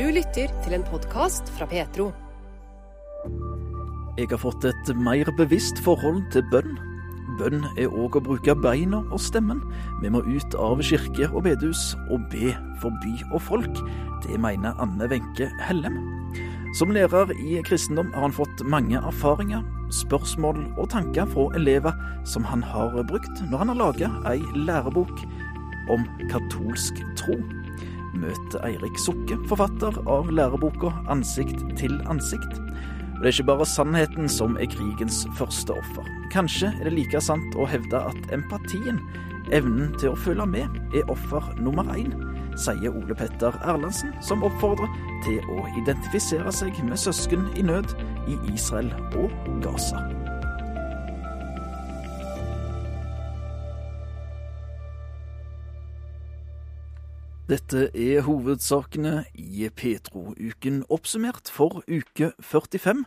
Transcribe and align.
Du 0.00 0.06
lytter 0.08 0.48
til 0.64 0.72
en 0.72 0.84
podkast 0.88 1.50
fra 1.52 1.66
Petro. 1.68 2.06
Jeg 4.16 4.30
har 4.30 4.40
fått 4.40 4.64
et 4.64 4.92
mer 4.96 5.28
bevisst 5.36 5.82
forhold 5.84 6.22
til 6.32 6.46
bønn. 6.48 6.78
Bønn 7.36 7.66
er 7.74 7.92
òg 7.92 8.16
å 8.16 8.22
bruke 8.24 8.54
beina 8.64 9.02
og 9.12 9.20
stemmen. 9.20 9.60
Vi 10.00 10.08
må 10.08 10.22
ut 10.24 10.56
av 10.56 10.80
kirke 10.80 11.28
og 11.28 11.44
bedehus 11.44 11.82
og 12.08 12.24
be 12.32 12.54
for 12.80 12.96
by 13.04 13.12
og 13.26 13.44
folk. 13.50 13.84
Det 14.24 14.40
mener 14.40 14.80
Anne 14.80 15.10
Wenche 15.12 15.50
Hellem. 15.68 16.00
Som 16.80 16.96
lærer 16.96 17.36
i 17.36 17.60
kristendom 17.68 18.08
har 18.16 18.30
han 18.30 18.38
fått 18.40 18.64
mange 18.64 19.04
erfaringer, 19.04 19.66
spørsmål 19.92 20.64
og 20.78 20.94
tanker 20.96 21.28
fra 21.28 21.50
elever 21.60 21.92
som 22.24 22.48
han 22.48 22.64
har 22.64 23.02
brukt 23.04 23.44
når 23.50 23.66
han 23.66 23.74
har 23.74 23.82
laga 23.84 24.14
ei 24.32 24.40
lærebok 24.64 25.26
om 25.92 26.08
katolsk 26.32 27.04
tro. 27.20 27.36
Møt 28.16 28.56
Eirik 28.66 28.98
Sukke, 28.98 29.38
forfatter 29.50 29.96
av 30.10 30.30
læreboka 30.34 30.90
Ansikt 31.12 31.62
til 31.78 31.96
ansikt. 32.10 32.58
Og 32.58 33.22
Det 33.22 33.28
er 33.28 33.34
ikke 33.36 33.50
bare 33.50 33.66
sannheten 33.68 34.28
som 34.28 34.56
er 34.56 34.70
krigens 34.72 35.26
første 35.38 35.76
offer. 35.76 36.06
Kanskje 36.32 36.72
er 36.80 36.88
det 36.88 36.94
like 36.96 37.20
sant 37.20 37.56
å 37.56 37.68
hevde 37.68 38.00
at 38.10 38.30
empatien, 38.32 39.00
evnen 39.52 39.92
til 39.98 40.14
å 40.14 40.18
føle 40.18 40.46
med, 40.46 40.80
er 40.96 41.10
offer 41.12 41.44
nummer 41.60 41.84
én, 41.96 42.14
sier 42.56 42.90
Ole 42.90 43.14
Petter 43.14 43.56
Erlandsen, 43.64 44.14
som 44.24 44.44
oppfordrer 44.46 44.88
til 45.26 45.44
å 45.52 45.66
identifisere 45.82 46.52
seg 46.54 46.80
med 46.86 46.98
søsken 46.98 47.50
i 47.56 47.66
nød 47.66 47.94
i 48.30 48.38
Israel 48.54 48.92
og 49.18 49.30
Gaza. 49.62 50.19
Dette 57.50 57.88
er 57.98 58.20
hovedsakene 58.28 59.24
i 59.34 59.64
Petro-uken 59.74 60.84
oppsummert 60.86 61.50
for 61.50 61.80
uke 61.90 62.28
45, 62.38 63.00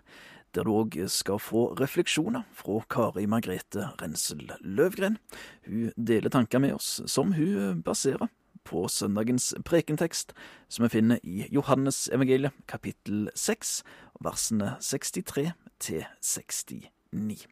der 0.52 0.68
du 0.68 0.74
òg 0.76 0.98
skal 1.08 1.40
få 1.40 1.62
refleksjoner 1.80 2.44
fra 2.52 2.82
Kari 2.92 3.24
Margrethe 3.32 3.86
Rensel 4.02 4.52
Løvgren. 4.60 5.16
Hun 5.64 5.96
deler 5.96 6.34
tanker 6.34 6.60
med 6.60 6.76
oss 6.76 7.00
som 7.08 7.32
hun 7.38 7.80
baserer 7.88 8.28
på 8.68 8.84
søndagens 8.92 9.54
prekentekst, 9.64 10.36
som 10.68 10.90
vi 10.90 10.92
finner 10.98 11.24
i 11.24 11.48
Johannes 11.48 12.10
evangeliet 12.12 12.52
kapittel 12.68 13.30
6, 13.40 13.78
versene 14.28 14.76
63 14.84 15.54
til 15.80 16.04
69. 16.20 17.48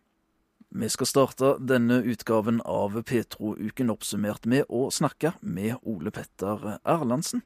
Vi 0.72 0.88
skal 0.88 1.08
starte 1.09 1.47
denne 1.59 1.97
utgaven 2.08 2.61
av 2.64 2.94
Petro-uken 3.03 3.89
oppsummert 3.91 4.45
med 4.47 4.69
å 4.72 4.86
snakke 4.88 5.33
med 5.44 5.75
Ole 5.83 6.14
Petter 6.16 6.77
Erlandsen. 6.88 7.41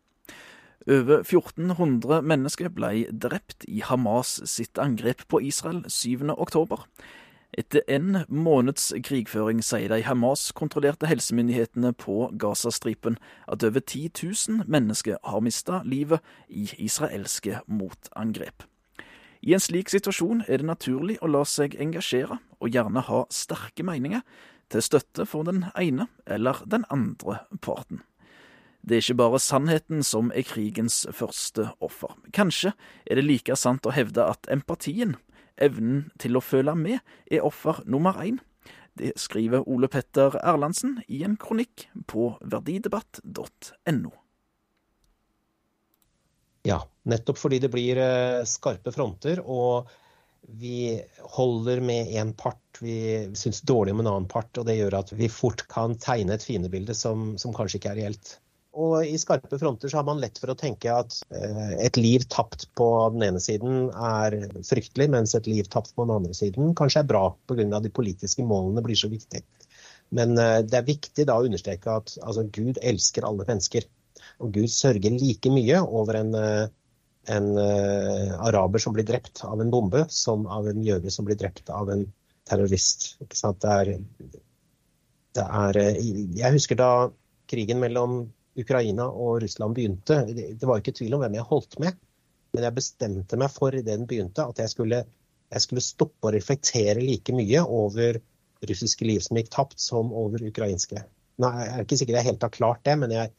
Over 0.86 1.24
1400 1.24 2.20
mennesker 2.22 2.70
ble 2.70 3.08
drept 3.10 3.66
i 3.66 3.82
Hamas 3.82 4.38
sitt 4.46 4.78
angrep 4.78 5.24
på 5.26 5.42
Israel 5.42 5.82
7. 5.90 6.30
oktober. 6.36 6.86
Etter 7.58 7.82
en 7.90 8.22
måneds 8.30 8.92
krigføring 9.02 9.64
sier 9.66 9.90
de 9.90 10.04
Hamas-kontrollerte 10.06 11.10
helsemyndighetene 11.10 11.96
på 11.98 12.30
Gazastripen 12.38 13.18
at 13.50 13.66
over 13.66 13.82
10 13.82 14.14
000 14.22 14.70
mennesker 14.70 15.18
har 15.26 15.42
mista 15.42 15.82
livet 15.82 16.22
i 16.46 16.70
israelske 16.78 17.64
motangrep. 17.66 18.70
I 19.46 19.54
en 19.54 19.62
slik 19.62 19.92
situasjon 19.94 20.42
er 20.50 20.58
det 20.58 20.66
naturlig 20.66 21.20
å 21.22 21.30
la 21.30 21.44
seg 21.46 21.76
engasjere, 21.78 22.40
og 22.58 22.74
gjerne 22.74 23.04
ha 23.06 23.22
sterke 23.30 23.86
meninger 23.86 24.24
til 24.74 24.82
støtte 24.82 25.28
for 25.30 25.46
den 25.46 25.68
ene 25.78 26.08
eller 26.26 26.64
den 26.66 26.88
andre 26.90 27.44
parten. 27.62 28.02
Det 28.82 28.98
er 28.98 29.04
ikke 29.04 29.20
bare 29.22 29.42
sannheten 29.42 30.02
som 30.06 30.32
er 30.34 30.46
krigens 30.46 31.04
første 31.14 31.68
offer. 31.78 32.18
Kanskje 32.34 32.74
er 33.06 33.18
det 33.22 33.26
like 33.26 33.58
sant 33.58 33.86
å 33.86 33.94
hevde 33.94 34.26
at 34.26 34.50
empatien, 34.50 35.16
evnen 35.62 36.08
til 36.22 36.38
å 36.38 36.44
føle 36.44 36.74
med, 36.78 37.00
er 37.30 37.46
offer 37.46 37.84
nummer 37.86 38.18
én. 38.26 38.42
Det 38.98 39.14
skriver 39.20 39.66
Ole 39.70 39.90
Petter 39.94 40.38
Erlandsen 40.42 41.00
i 41.06 41.22
en 41.26 41.38
kronikk 41.38 41.88
på 42.10 42.34
verdidebatt.no. 42.42 44.14
Ja, 46.66 46.80
nettopp 47.06 47.38
fordi 47.38 47.62
det 47.62 47.70
blir 47.74 48.00
eh, 48.02 48.42
skarpe 48.50 48.94
fronter, 48.96 49.42
og 49.46 49.92
vi 50.60 51.02
holder 51.36 51.82
med 51.82 52.10
én 52.14 52.34
part, 52.38 52.62
vi 52.82 52.96
syns 53.38 53.62
dårlig 53.66 53.94
om 53.96 54.02
en 54.04 54.10
annen 54.12 54.30
part, 54.30 54.52
og 54.58 54.66
det 54.68 54.78
gjør 54.78 55.00
at 55.00 55.14
vi 55.18 55.30
fort 55.32 55.66
kan 55.72 55.96
tegne 56.02 56.36
et 56.36 56.46
fiendebilde 56.46 56.94
som, 56.98 57.34
som 57.42 57.54
kanskje 57.56 57.80
ikke 57.80 57.94
er 57.94 58.02
reelt. 58.04 58.36
Og 58.76 59.08
i 59.08 59.16
skarpe 59.20 59.58
fronter 59.60 59.88
så 59.88 60.02
har 60.02 60.08
man 60.08 60.20
lett 60.20 60.40
for 60.42 60.52
å 60.52 60.58
tenke 60.60 60.92
at 60.92 61.16
eh, 61.32 61.76
et 61.86 61.98
liv 61.98 62.26
tapt 62.32 62.68
på 62.76 62.88
den 63.14 63.24
ene 63.30 63.42
siden 63.42 63.88
er 63.94 64.36
fryktelig, 64.68 65.08
mens 65.14 65.36
et 65.38 65.48
liv 65.48 65.70
tapt 65.72 65.94
på 65.96 66.04
den 66.04 66.16
andre 66.18 66.36
siden 66.36 66.76
kanskje 66.78 67.06
er 67.06 67.12
bra 67.14 67.30
pga. 67.48 67.80
de 67.80 67.94
politiske 67.94 68.44
målene 68.44 68.84
blir 68.84 69.00
så 69.00 69.10
viktige. 69.12 69.46
Men 70.16 70.36
eh, 70.38 70.60
det 70.68 70.82
er 70.82 70.90
viktig 70.90 71.28
da 71.30 71.38
å 71.40 71.48
understreke 71.48 72.00
at 72.02 72.18
altså, 72.22 72.44
Gud 72.52 72.82
elsker 72.84 73.28
alle 73.28 73.48
mennesker. 73.48 73.88
Og 74.44 74.52
Gud 74.56 74.72
sørger 74.72 75.16
like 75.16 75.52
mye 75.54 75.80
over 75.84 76.20
en, 76.20 76.34
eh, 76.36 76.68
en 77.36 77.52
uh, 77.58 78.34
araber 78.46 78.82
som 78.84 78.94
blir 78.94 79.08
drept 79.08 79.44
av 79.48 79.62
en 79.62 79.72
bombe, 79.74 80.04
som 80.14 80.46
av 80.52 80.68
en 80.70 80.84
jøde 80.86 81.12
som 81.14 81.26
blir 81.26 81.40
drept 81.40 81.72
av 81.74 81.90
en 81.94 82.06
terrorist. 82.46 83.16
Det 83.20 83.72
er, 83.72 83.94
det 85.36 85.46
er, 85.46 85.80
eh, 85.82 86.02
jeg 86.38 86.58
husker 86.58 86.80
da 86.80 86.90
krigen 87.50 87.82
mellom 87.82 88.26
Ukraina 88.60 89.08
og 89.10 89.42
Russland 89.44 89.76
begynte. 89.76 90.22
Det 90.32 90.68
var 90.68 90.80
ikke 90.80 90.96
tvil 90.96 91.18
om 91.18 91.26
hvem 91.26 91.40
jeg 91.40 91.50
holdt 91.50 91.80
med. 91.84 91.98
Men 92.56 92.68
jeg 92.70 92.78
bestemte 92.78 93.40
meg 93.40 93.52
for 93.52 93.76
idet 93.76 93.90
den 93.90 94.06
begynte, 94.08 94.46
at 94.46 94.62
jeg 94.62 94.72
skulle, 94.72 95.02
jeg 95.52 95.64
skulle 95.64 95.84
stoppe 95.84 96.30
å 96.30 96.36
reflektere 96.36 97.04
like 97.04 97.34
mye 97.36 97.64
over 97.64 98.22
russiske 98.66 99.06
liv 99.06 99.20
som 99.26 99.38
gikk 99.40 99.52
tapt, 99.52 99.82
som 99.82 100.14
over 100.16 100.44
ukrainske. 100.48 101.04
Nå 101.42 101.50
er 101.52 101.84
ikke 101.84 101.98
sikker 102.00 102.16
jeg 102.16 102.30
helt 102.30 102.46
har 102.46 102.54
klart 102.54 102.86
det, 102.88 102.96
men 103.02 103.12
jeg, 103.12 103.34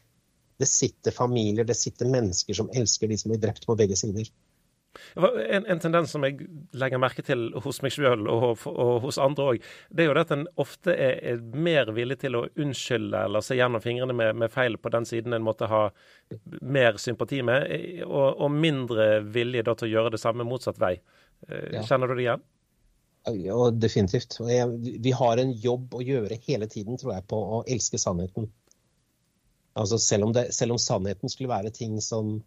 det 0.61 0.69
sitter 0.71 1.15
familier, 1.15 1.67
det 1.69 1.77
sitter 1.79 2.09
mennesker 2.11 2.57
som 2.57 2.71
elsker 2.73 3.11
de 3.11 3.19
som 3.21 3.33
blir 3.33 3.43
drept 3.43 3.67
på 3.69 3.77
begge 3.79 3.99
sider. 3.99 4.29
En, 5.15 5.67
en, 5.67 5.81
tendens 5.81 6.11
som 6.11 6.25
jeg 6.25 6.47
legger 6.77 7.01
merke 7.01 7.23
til 7.25 7.51
hos 7.65 7.83
meg 7.85 7.93
sjøl 7.93 8.27
og, 8.33 8.63
og, 8.71 8.93
hos 9.05 9.19
andre 9.21 9.49
òg, 9.53 9.69
det 9.93 10.05
er 10.05 10.11
jo 10.11 10.17
at 10.21 10.33
en 10.33 10.47
ofte 10.61 10.95
er, 10.95 11.19
er, 11.33 11.43
mer 11.53 11.93
villig 11.97 12.19
til 12.23 12.39
å 12.39 12.47
unnskylde 12.57 13.27
eller 13.29 13.45
se 13.45 13.59
gjennom 13.59 13.85
fingrene 13.85 14.17
med, 14.17 14.37
med, 14.41 14.53
feil 14.53 14.79
på 14.81 14.93
den 14.95 15.09
siden 15.09 15.37
en 15.37 15.45
måtte 15.47 15.69
ha 15.71 15.87
mer 16.61 17.01
sympati 17.03 17.43
med, 17.47 17.69
og, 18.07 18.29
og 18.47 18.53
mindre 18.53 19.09
vilje 19.21 19.65
da, 19.67 19.77
til 19.77 19.91
å 19.91 19.95
gjøre 19.95 20.17
det 20.17 20.23
samme 20.23 20.49
motsatt 20.49 20.81
vei. 20.81 20.97
Eh, 21.49 21.83
kjenner 21.85 22.09
du 22.09 22.17
det 22.17 22.29
igjen? 22.29 22.45
Ja, 23.27 23.71
definitivt. 23.75 24.39
Vi 24.39 25.13
har 25.19 25.41
en 25.43 25.51
jobb 25.59 25.97
å 25.99 26.05
gjøre 26.05 26.39
hele 26.47 26.69
tiden, 26.71 26.99
tror 27.01 27.17
jeg, 27.17 27.27
på 27.27 27.41
å 27.57 27.65
elske 27.67 27.99
sannheten. 27.99 28.47
Altså 29.77 29.99
selv 30.01 30.25
om, 30.25 30.33
det, 30.33 30.49
selv 30.57 30.73
om 30.73 30.81
sannheten 30.81 31.29
skulle 31.29 31.53
være 31.53 31.73
ting 31.75 31.99
som, 32.01 32.39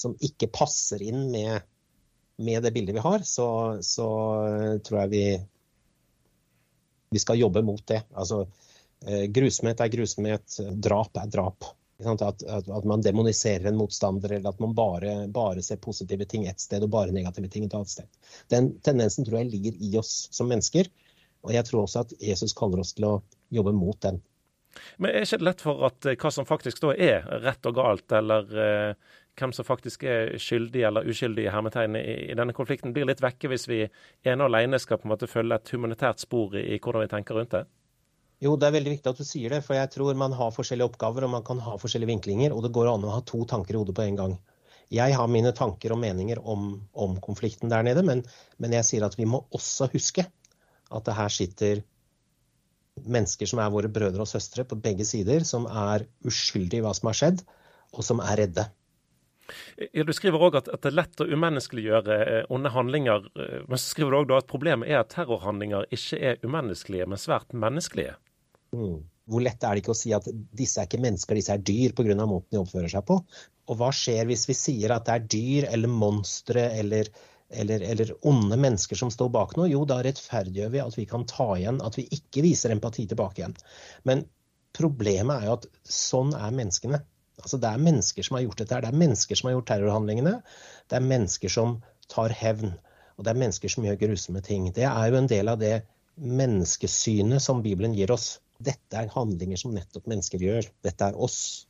som 0.00 0.16
ikke 0.20 0.50
passer 0.52 1.02
inn 1.02 1.30
med, 1.32 1.64
med, 2.36 2.60
det 2.64 2.74
bildet 2.74 2.96
vi 2.98 3.04
har, 3.04 3.24
så, 3.24 3.46
så, 3.80 4.08
tror 4.84 5.00
jeg 5.04 5.12
vi, 5.14 5.22
vi 7.16 7.22
skal 7.22 7.40
jobbe 7.40 7.64
mot 7.64 7.80
det. 7.88 8.02
Altså, 8.12 8.42
eh, 9.06 9.24
grusomhet 9.32 9.80
er 9.80 9.94
grusomhet, 9.94 10.58
drap 10.84 11.16
er 11.22 11.32
drap. 11.32 11.70
At, 12.04 12.22
at, 12.26 12.42
at, 12.68 12.84
man 12.84 13.00
demoniserer 13.00 13.70
en 13.70 13.78
motstander, 13.78 14.32
eller 14.36 14.50
at 14.50 14.60
man 14.60 14.74
bare, 14.76 15.14
bare, 15.32 15.62
ser 15.62 15.80
positive 15.80 16.26
ting 16.28 16.44
ett 16.50 16.60
sted 16.60 16.84
og 16.84 16.90
bare 16.92 17.14
negative 17.14 17.48
ting 17.48 17.64
et 17.64 17.76
annet 17.78 17.92
sted. 17.92 18.08
Den 18.52 18.74
tendensen 18.84 19.24
tror 19.24 19.40
jeg 19.40 19.52
ligger 19.54 19.78
i 19.78 19.94
oss 20.00 20.26
som 20.34 20.50
mennesker. 20.52 20.90
Og 21.44 21.54
jeg 21.54 21.68
tror 21.68 21.84
også 21.84 22.04
at 22.04 22.14
Jesus 22.20 22.52
kaller 22.56 22.82
oss 22.82 22.92
til 22.96 23.08
å 23.08 23.14
jobbe 23.54 23.72
mot 23.76 24.00
den. 24.04 24.20
Men 24.98 25.10
er 25.10 25.26
ikke 25.26 25.40
det 25.40 25.48
lett 25.48 25.62
for 25.64 25.84
at 25.88 26.08
eh, 26.08 26.16
hva 26.20 26.32
som 26.34 26.48
faktisk 26.48 26.82
da 26.84 26.94
er 26.94 27.26
rett 27.44 27.68
og 27.68 27.76
galt, 27.78 28.06
eller 28.14 28.58
eh, 28.64 29.12
hvem 29.38 29.54
som 29.54 29.66
faktisk 29.66 30.04
er 30.06 30.34
skyldig 30.40 30.84
eller 30.88 31.08
uskyldig 31.10 31.46
i 31.46 31.52
hermetegn 31.52 31.98
i, 31.98 32.04
i, 32.30 32.34
denne 32.38 32.54
konflikten, 32.56 32.94
blir 32.94 33.08
litt 33.08 33.22
vekke 33.22 33.50
hvis 33.50 33.66
vi 33.70 33.80
ene 33.84 34.44
og 34.44 34.50
alene 34.50 34.78
skal 34.82 35.00
på 35.00 35.08
en 35.08 35.14
måte 35.14 35.30
følge 35.30 35.58
et 35.58 35.74
humanitært 35.74 36.22
spor 36.22 36.54
i, 36.58 36.66
i, 36.74 36.78
hvordan 36.78 37.04
vi 37.04 37.10
tenker 37.14 37.38
rundt 37.38 37.56
det? 37.56 37.64
Jo, 38.44 38.56
det 38.60 38.68
er 38.68 38.74
veldig 38.76 38.96
viktig 38.96 39.10
at 39.10 39.20
du 39.20 39.26
sier 39.26 39.54
det, 39.54 39.62
for 39.64 39.78
jeg 39.78 39.90
tror 39.94 40.18
man 40.18 40.34
har 40.36 40.52
forskjellige 40.54 40.90
oppgaver 40.90 41.26
og 41.26 41.32
man 41.36 41.46
kan 41.46 41.62
ha 41.64 41.78
forskjellige 41.80 42.12
vinklinger, 42.12 42.54
og 42.54 42.66
det 42.66 42.74
går 42.76 42.90
an 42.92 43.06
å 43.06 43.14
ha 43.14 43.22
to 43.26 43.40
tanker 43.48 43.76
i 43.76 43.80
hodet 43.80 43.96
på 43.96 44.04
en 44.04 44.18
gang. 44.20 44.36
Jeg 44.92 45.16
har 45.16 45.30
mine 45.30 45.54
tanker 45.56 45.94
og 45.94 46.00
meninger 46.02 46.42
om, 46.44 46.74
om 46.92 47.16
konflikten 47.24 47.72
der 47.72 47.86
nede, 47.86 48.04
men, 48.06 48.20
men 48.60 48.74
jeg 48.76 48.86
sier 48.90 49.06
at 49.06 49.16
vi 49.18 49.26
må 49.26 49.40
også 49.56 49.88
huske 49.94 50.26
at 50.94 51.06
det 51.08 51.16
her 51.16 51.32
sitter 51.32 51.82
mennesker 53.02 53.48
som 53.50 53.60
er 53.62 53.72
våre 53.74 53.90
brødre 53.92 54.22
og 54.24 54.30
søstre 54.30 54.64
på 54.68 54.78
begge 54.80 55.06
sider, 55.08 55.44
som 55.46 55.66
er 55.66 56.06
uskyldige 56.26 56.82
i 56.82 56.84
hva 56.84 56.94
som 56.96 57.10
har 57.10 57.18
skjedd, 57.18 57.44
og 57.94 58.06
som 58.06 58.22
er 58.22 58.44
redde. 58.44 58.66
Ja, 59.92 60.04
Du 60.06 60.12
skriver 60.16 60.40
òg 60.40 60.58
at, 60.60 60.68
at, 60.72 60.82
det 60.84 60.92
er 60.92 61.00
lett 61.02 61.20
å 61.20 61.26
umenneskeliggjøre 61.28 62.20
eh, 62.24 62.44
onde 62.54 62.72
handlinger. 62.72 63.26
Eh, 63.36 63.64
men 63.68 63.80
så 63.80 63.90
skriver 63.90 64.14
du 64.14 64.20
òg 64.20 64.38
at 64.38 64.50
problemet 64.50 64.88
er 64.88 65.02
at 65.02 65.10
terrorhandlinger 65.12 65.90
ikke 65.94 66.20
er 66.30 66.46
umenneskelige, 66.46 67.08
men 67.10 67.20
svært 67.20 67.52
menneskelige. 67.52 68.16
Mm. 68.74 69.02
Hvor 69.30 69.44
lett 69.44 69.64
er 69.64 69.76
det 69.76 69.84
ikke 69.84 69.94
å 69.94 69.98
si 69.98 70.12
at 70.16 70.26
disse 70.56 70.80
er 70.80 70.88
ikke 70.88 71.02
mennesker, 71.04 71.36
disse 71.36 71.54
er 71.54 71.62
dyr 71.64 71.94
pga. 71.96 72.16
måten 72.24 72.52
de 72.52 72.60
oppfører 72.60 72.92
seg 72.92 73.04
på? 73.08 73.20
Og 73.68 73.78
hva 73.80 73.90
skjer 73.96 74.26
hvis 74.28 74.48
vi 74.48 74.56
sier 74.56 74.92
at 74.92 75.06
det 75.08 75.14
er 75.14 75.28
dyr 75.36 75.68
eller 75.72 75.92
monstre 75.92 76.66
eller, 76.76 77.08
eller, 77.50 77.80
eller 77.80 78.12
onde 78.26 78.56
mennesker 78.56 78.96
som 78.98 79.10
står 79.12 79.28
bak 79.34 79.56
noe? 79.58 79.68
Jo, 79.70 79.84
da 79.88 80.00
rettferdiggjør 80.04 80.70
vi 80.72 80.82
at 80.82 80.98
vi 80.98 81.06
kan 81.10 81.26
ta 81.28 81.50
igjen, 81.58 81.80
at 81.84 81.98
vi 81.98 82.06
ikke 82.16 82.44
viser 82.46 82.74
empati 82.74 83.06
tilbake 83.10 83.42
igjen. 83.42 83.56
Men 84.08 84.24
problemet 84.74 85.42
er 85.42 85.50
jo 85.50 85.58
at 85.58 85.68
sånn 85.84 86.32
er 86.38 86.54
menneskene. 86.56 87.02
Altså, 87.42 87.58
det 87.60 87.70
er 87.70 87.82
mennesker 87.82 88.26
som 88.26 88.38
har 88.38 88.46
gjort 88.46 88.62
dette. 88.62 88.74
her. 88.74 88.86
Det 88.86 88.92
er 88.92 89.02
mennesker 89.04 89.38
som 89.38 89.50
har 89.50 89.56
gjort 89.56 89.68
terrorhandlingene. 89.70 90.34
Det 90.90 90.98
er 90.98 91.10
mennesker 91.12 91.52
som 91.52 91.76
tar 92.10 92.34
hevn. 92.36 92.74
Og 93.18 93.26
det 93.26 93.34
er 93.34 93.42
mennesker 93.42 93.70
som 93.70 93.86
gjør 93.86 94.00
grusomme 94.00 94.42
ting. 94.42 94.70
Det 94.74 94.86
er 94.88 95.10
jo 95.10 95.20
en 95.20 95.30
del 95.30 95.50
av 95.52 95.60
det 95.60 95.74
menneskesynet 96.14 97.42
som 97.42 97.62
Bibelen 97.62 97.94
gir 97.94 98.10
oss. 98.14 98.38
Dette 98.62 98.98
er 98.98 99.12
handlinger 99.14 99.58
som 99.60 99.74
nettopp 99.74 100.06
mennesker 100.10 100.42
gjør. 100.42 100.68
Dette 100.86 101.10
er 101.10 101.18
oss. 101.18 101.66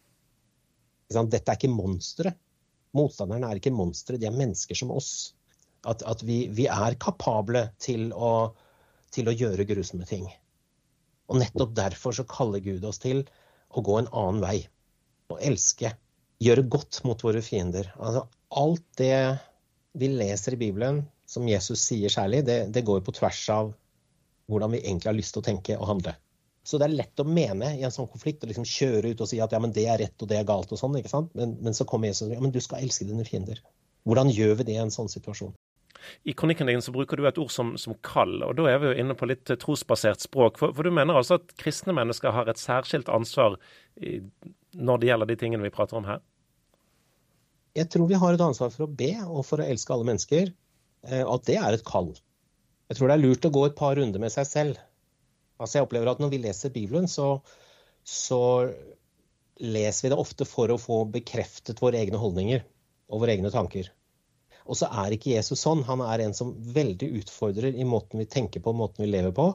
Dette 1.10 1.44
er 1.44 1.56
ikke 1.58 1.72
monstre. 1.72 2.34
Motstanderne 2.94 3.50
er 3.50 3.58
ikke 3.58 3.74
monstre, 3.74 4.18
de 4.20 4.28
er 4.28 4.36
mennesker 4.36 4.78
som 4.78 4.92
oss. 4.94 5.34
At, 5.84 6.02
at 6.08 6.22
vi, 6.24 6.44
vi, 6.54 6.66
er 6.70 6.96
kapable 7.00 7.66
til 7.82 8.08
å, 8.12 8.54
til 9.12 9.28
å 9.28 9.34
gjøre 9.36 9.66
grusomme 9.68 10.06
ting. 10.08 10.26
Og 11.28 11.40
nettopp 11.40 11.74
derfor 11.76 12.16
så 12.16 12.26
kaller 12.28 12.62
Gud 12.64 12.84
oss 12.88 13.00
til 13.02 13.24
å 13.74 13.82
gå 13.84 13.98
en 14.00 14.10
annen 14.12 14.42
vei. 14.44 14.56
Å 15.32 15.38
elske. 15.40 15.94
Gjøre 16.44 16.66
godt 16.72 17.00
mot 17.08 17.20
våre 17.24 17.40
fiender. 17.44 17.88
Altså, 17.96 18.26
alt 18.54 18.84
det 19.00 19.38
vi 19.94 20.10
leser 20.10 20.56
i 20.56 20.60
Bibelen, 20.60 21.04
som 21.26 21.48
Jesus 21.48 21.84
sier 21.86 22.12
særlig, 22.12 22.44
det, 22.48 22.58
det 22.74 22.84
går 22.86 23.00
på 23.06 23.14
tvers 23.16 23.40
av 23.54 23.72
hvordan 24.50 24.74
vi 24.74 24.82
egentlig 24.84 25.10
har 25.10 25.16
lyst 25.16 25.36
til 25.36 25.44
å 25.44 25.46
tenke 25.46 25.76
og 25.78 25.88
handle. 25.88 26.14
Så 26.64 26.80
det 26.80 26.86
er 26.88 26.96
lett 26.96 27.20
å 27.20 27.26
mene 27.28 27.74
i 27.76 27.84
en 27.84 27.92
sånn 27.92 28.08
konflikt 28.08 28.44
og 28.44 28.50
liksom 28.50 28.64
kjøre 28.68 29.12
ut 29.12 29.20
og 29.20 29.28
si 29.28 29.40
at 29.44 29.52
ja, 29.52 29.60
men 29.60 29.72
det 29.76 29.84
er 29.84 30.00
rett 30.00 30.22
og 30.24 30.30
det 30.30 30.38
er 30.38 30.46
galt 30.48 30.72
og 30.72 30.80
sånn. 30.80 30.96
ikke 30.96 31.12
sant? 31.12 31.32
Men, 31.36 31.58
men 31.64 31.76
så 31.76 31.84
kommer 31.88 32.08
Jesus 32.08 32.24
og 32.24 32.30
sier 32.30 32.38
ja, 32.38 32.44
men 32.44 32.54
du 32.54 32.60
skal 32.64 32.84
elske 32.84 33.06
dine 33.08 33.26
fiender. 33.28 33.60
Hvordan 34.08 34.32
gjør 34.32 34.58
vi 34.60 34.68
det 34.70 34.76
i 34.76 34.80
en 34.80 34.92
sånn 34.92 35.12
situasjon? 35.12 35.52
I 36.24 36.34
kronikken 36.36 36.68
din 36.70 36.82
så 36.84 36.92
bruker 36.94 37.20
du 37.20 37.26
et 37.28 37.38
ord 37.40 37.52
som, 37.52 37.74
som 37.80 37.96
kall, 38.06 38.36
og 38.46 38.56
da 38.58 38.68
er 38.70 38.80
vi 38.82 38.90
jo 38.90 38.98
inne 39.04 39.16
på 39.18 39.28
litt 39.30 39.50
trosbasert 39.62 40.24
språk. 40.24 40.60
For, 40.60 40.74
for, 40.76 40.86
du 40.86 40.94
mener 40.94 41.18
altså 41.20 41.38
at 41.40 41.54
kristne 41.60 41.94
mennesker 41.96 42.34
har 42.34 42.50
et 42.50 42.60
særskilt 42.60 43.10
ansvar 43.12 43.58
i, 43.96 44.20
når 44.74 45.00
det 45.00 45.10
gjelder 45.10 45.30
de 45.30 45.38
tingene 45.40 45.66
vi 45.66 45.74
prater 45.74 46.00
om 46.00 46.08
her? 46.08 46.22
Jeg 47.74 47.90
tror 47.90 48.06
vi 48.06 48.18
har 48.22 48.36
et 48.36 48.44
ansvar 48.44 48.70
for 48.70 48.86
å 48.86 48.94
be 49.02 49.12
og 49.24 49.42
for 49.48 49.62
å 49.62 49.66
elske 49.66 49.94
alle 49.94 50.06
mennesker. 50.06 50.52
Eh, 51.08 51.24
at 51.26 51.46
det 51.48 51.58
er 51.58 51.76
et 51.76 51.86
kall. 51.86 52.12
Jeg 52.88 52.98
tror 52.98 53.10
det 53.10 53.16
er 53.16 53.24
lurt 53.24 53.48
å 53.48 53.52
gå 53.54 53.64
et 53.68 53.78
par 53.78 53.96
runder 53.98 54.22
med 54.22 54.32
seg 54.32 54.46
selv. 54.48 54.82
Altså 55.58 55.78
jeg 55.78 55.86
opplever 55.86 56.10
at 56.10 56.20
Når 56.22 56.32
vi 56.34 56.42
leser 56.42 56.74
Bibelen, 56.74 57.08
så, 57.08 57.38
så 58.04 58.40
leser 59.62 60.06
vi 60.06 60.12
det 60.12 60.20
ofte 60.20 60.46
for 60.48 60.70
å 60.70 60.80
få 60.80 61.04
bekreftet 61.14 61.82
våre 61.82 62.00
egne 62.02 62.20
holdninger 62.20 62.64
og 63.10 63.22
våre 63.22 63.36
egne 63.36 63.52
tanker. 63.54 63.90
Og 64.64 64.78
så 64.80 64.88
er 65.04 65.14
ikke 65.14 65.34
Jesus 65.34 65.60
sånn. 65.64 65.84
Han 65.88 66.02
er 66.04 66.24
en 66.24 66.36
som 66.36 66.54
veldig 66.74 67.10
utfordrer 67.20 67.76
i 67.76 67.84
måten 67.88 68.22
vi 68.22 68.28
tenker 68.30 68.64
på, 68.64 68.72
måten 68.76 69.04
vi 69.04 69.10
lever 69.10 69.34
på. 69.36 69.50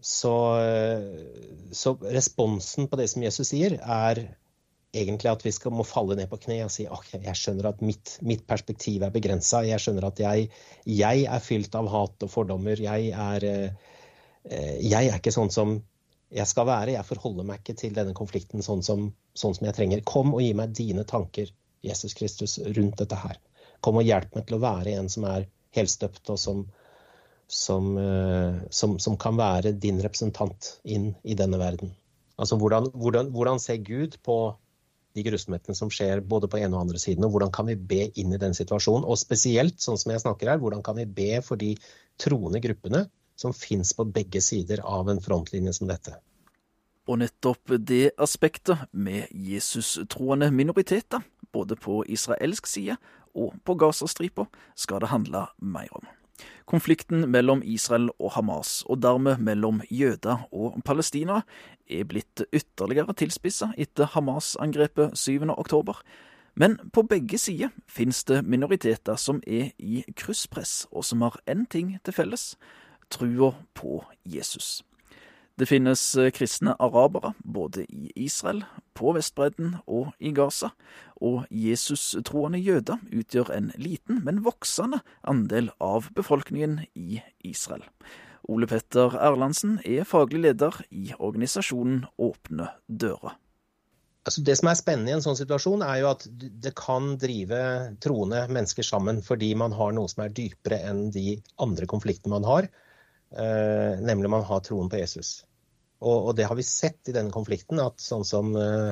Så, 0.00 0.34
så 1.76 1.94
responsen 2.00 2.88
på 2.88 2.96
det 3.00 3.08
som 3.12 3.24
Jesus 3.24 3.50
sier, 3.52 3.76
er 3.80 4.22
egentlig 4.96 5.30
at 5.30 5.44
vi 5.44 5.52
skal, 5.54 5.74
må 5.76 5.86
falle 5.86 6.16
ned 6.18 6.30
på 6.30 6.38
kne 6.42 6.62
og 6.64 6.72
si 6.74 6.86
ok, 6.90 7.12
jeg 7.22 7.38
skjønner 7.38 7.70
at 7.70 7.82
mitt, 7.84 8.16
mitt 8.26 8.42
perspektiv 8.48 9.04
er 9.06 9.14
begrensa. 9.14 9.62
Jeg 9.66 9.82
skjønner 9.82 10.08
at 10.08 10.22
jeg, 10.22 10.48
jeg, 10.88 11.26
er 11.28 11.44
fylt 11.44 11.76
av 11.78 11.90
hat 11.92 12.26
og 12.26 12.32
fordommer. 12.32 12.80
Jeg 12.80 13.12
er, 13.14 13.46
eh, 13.46 14.76
jeg 14.82 15.12
er 15.12 15.20
ikke 15.20 15.34
sånn 15.34 15.52
som 15.54 15.78
jeg 16.30 16.46
skal 16.50 16.68
være. 16.68 16.96
Jeg 16.96 17.06
forholder 17.06 17.46
meg 17.46 17.62
ikke 17.62 17.78
til 17.78 17.94
denne 17.96 18.16
konflikten 18.16 18.66
sånn 18.66 18.82
som, 18.86 19.10
sånn 19.38 19.56
som 19.56 19.68
jeg 19.68 19.78
trenger. 19.78 20.04
Kom 20.06 20.34
og 20.34 20.42
gi 20.44 20.52
meg 20.58 20.74
dine 20.76 21.06
tanker, 21.08 21.52
Jesus 21.86 22.16
Kristus, 22.18 22.58
rundt 22.76 22.98
dette 23.00 23.18
her. 23.18 23.38
Kom 23.80 24.00
og 24.00 24.06
hjelp 24.06 24.36
meg 24.36 24.46
til 24.48 24.58
å 24.58 24.62
være 24.64 24.96
en 25.00 25.08
som 25.12 25.26
er 25.30 25.46
helstøpt, 25.76 26.24
og 26.32 26.38
som, 26.40 26.64
som, 27.46 27.92
eh, 28.00 28.60
som, 28.74 28.98
som 29.02 29.18
kan 29.20 29.38
være 29.38 29.72
din 29.72 30.00
representant 30.02 30.74
inn 30.84 31.12
i 31.22 31.36
denne 31.38 31.60
verden. 31.60 31.94
Altså 32.40 32.56
hvordan, 32.56 32.88
hvordan, 32.96 33.30
hvordan 33.34 33.60
ser 33.60 33.82
Gud 33.84 34.16
på 34.24 34.40
de 35.16 35.24
grusomhetene 35.26 35.74
som 35.74 35.90
skjer 35.92 36.22
både 36.22 36.48
på 36.50 36.60
ene 36.60 36.76
og 36.76 36.84
andre 36.86 37.00
siden, 37.02 37.26
og 37.26 37.34
hvordan 37.34 37.52
kan 37.54 37.68
vi 37.68 37.76
be 37.76 38.06
inn 38.20 38.34
i 38.34 38.40
den 38.40 38.54
situasjonen? 38.56 39.04
Og 39.04 39.18
spesielt, 39.18 39.80
sånn 39.82 39.98
som 40.00 40.14
jeg 40.14 40.22
snakker 40.22 40.52
her, 40.52 40.60
hvordan 40.62 40.84
kan 40.86 40.98
vi 41.00 41.06
be 41.06 41.40
for 41.44 41.60
de 41.60 41.74
troende 42.20 42.62
gruppene 42.62 43.06
som 43.40 43.54
fins 43.56 43.92
på 43.96 44.06
begge 44.06 44.42
sider 44.44 44.84
av 44.86 45.10
en 45.10 45.22
frontlinje 45.24 45.74
som 45.76 45.90
dette? 45.90 46.14
Og 47.10 47.18
nettopp 47.18 47.74
det 47.82 48.12
aspektet 48.20 48.86
med 48.92 49.32
Jesus-troende 49.34 50.50
minoriteter, 50.54 51.24
både 51.52 51.76
på 51.76 52.02
israelsk 52.08 52.66
side 52.66 52.96
og 53.34 53.54
på 53.64 53.76
Gazastripa, 53.78 54.46
skal 54.76 55.00
det 55.00 55.12
handle 55.12 55.46
mer 55.58 55.90
om. 55.92 56.08
Konflikten 56.66 57.26
mellom 57.30 57.62
Israel 57.64 58.10
og 58.18 58.32
Hamas, 58.32 58.82
og 58.86 59.02
dermed 59.02 59.38
mellom 59.38 59.82
jøder 59.90 60.46
og 60.52 60.80
palestinere, 60.84 61.42
er 61.90 62.06
blitt 62.08 62.44
ytterligere 62.54 63.12
tilspissa 63.12 63.72
etter 63.76 64.08
Hamas-angrepet 64.14 65.18
7. 65.18 65.50
oktober. 65.50 66.00
Men 66.54 66.78
på 66.92 67.02
begge 67.02 67.38
sider 67.38 67.74
finnes 67.88 68.24
det 68.24 68.44
minoriteter 68.44 69.16
som 69.16 69.42
er 69.46 69.70
i 69.78 70.04
krysspress, 70.16 70.86
og 70.90 71.04
som 71.04 71.22
har 71.22 71.40
én 71.50 71.66
ting 71.70 71.98
til 72.04 72.14
felles 72.14 72.54
trua 73.10 73.52
på 73.74 74.04
Jesus. 74.24 74.82
Det 75.58 75.66
finnes 75.68 76.02
eh, 76.16 76.30
kristne 76.32 76.76
arabere 76.80 77.34
både 77.44 77.84
i 77.88 78.12
Israel, 78.16 78.62
på 78.96 79.12
Vestbredden 79.16 79.76
og 79.86 80.12
i 80.18 80.32
Gaza, 80.36 80.70
og 81.20 81.44
Jesus-troende 81.50 82.60
jøder 82.60 83.00
utgjør 83.12 83.52
en 83.56 83.70
liten, 83.76 84.22
men 84.24 84.42
voksende 84.46 85.02
andel 85.22 85.70
av 85.80 86.08
befolkningen 86.16 86.80
i 86.94 87.20
Israel. 87.44 87.84
Ole 88.48 88.66
Petter 88.70 89.14
Erlandsen 89.20 89.78
er 89.84 90.08
faglig 90.08 90.40
leder 90.46 90.80
i 90.90 91.12
organisasjonen 91.18 92.06
Åpne 92.18 92.70
dører. 92.88 93.36
Altså 94.28 94.42
det 94.44 94.56
som 94.58 94.68
er 94.68 94.76
spennende 94.76 95.12
i 95.12 95.16
en 95.16 95.24
sånn 95.24 95.38
situasjon, 95.38 95.82
er 95.84 96.02
jo 96.02 96.10
at 96.10 96.26
det 96.30 96.74
kan 96.78 97.14
drive 97.20 97.60
troende 98.04 98.42
mennesker 98.52 98.84
sammen 98.84 99.22
fordi 99.24 99.54
man 99.56 99.72
har 99.76 99.94
noe 99.96 100.10
som 100.12 100.26
er 100.26 100.34
dypere 100.36 100.80
enn 100.90 101.08
de 101.14 101.38
andre 101.62 101.88
konfliktene 101.88 102.36
man 102.36 102.48
har, 102.48 102.68
nemlig 103.30 104.30
man 104.32 104.42
har 104.42 104.62
troen 104.66 104.88
på 104.90 104.98
Jesus. 104.98 105.44
Og, 106.00 106.16
og, 106.16 106.30
det 106.36 106.48
har 106.48 106.56
vi 106.58 106.64
sett 106.66 107.10
i 107.10 107.14
denne 107.14 107.30
konflikten, 107.30 107.78
at 107.82 108.00
sånn 108.02 108.24
som 108.26 108.54
uh, 108.56 108.90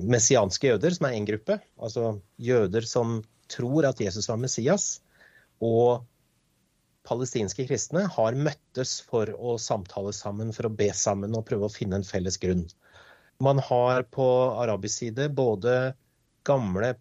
messianske 0.00 0.70
jøder, 0.70 0.94
som 0.94 1.08
er 1.08 1.16
én 1.18 1.26
gruppe, 1.28 1.58
altså 1.76 2.14
jøder 2.38 2.86
som 2.88 3.18
tror 3.50 3.90
at 3.90 4.00
Jesus 4.00 4.30
var 4.30 4.38
Messias, 4.40 4.86
og 5.62 6.06
palestinske 7.04 7.66
kristne 7.68 8.06
har 8.10 8.38
møttes 8.38 8.96
for 9.04 9.28
å 9.34 9.58
samtale 9.60 10.14
sammen, 10.16 10.54
for 10.56 10.68
å 10.68 10.76
be 10.78 10.88
sammen 10.96 11.36
og 11.36 11.44
prøve 11.48 11.68
å 11.68 11.72
finne 11.72 12.00
en 12.00 12.06
felles 12.06 12.38
grunn. 12.40 12.64
Man 13.42 13.60
har 13.66 14.06
på 14.14 14.26
arabisk 14.62 15.02
side 15.02 15.28
både 15.36 15.94
gamle 16.46 16.94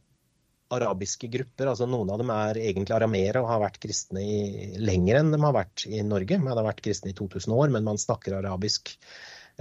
arabiske 0.76 1.30
grupper. 1.34 1.70
altså 1.72 1.88
Noen 1.90 2.12
av 2.14 2.22
dem 2.22 2.32
er 2.34 2.60
egentlig 2.62 2.96
arameere 2.96 3.44
og 3.44 3.50
har 3.52 3.64
vært 3.64 3.80
kristne 3.84 4.24
i, 4.24 4.40
lenger 4.82 5.20
enn 5.20 5.32
de 5.34 5.42
har 5.44 5.56
vært 5.56 5.86
i 5.90 6.02
Norge. 6.06 6.40
Man 6.42 6.58
har 6.58 6.68
vært 6.68 6.84
kristne 6.86 7.14
i 7.14 7.18
2000 7.18 7.56
år, 7.56 7.74
men 7.76 7.88
man 7.88 8.02
snakker 8.02 8.38
arabisk. 8.40 8.96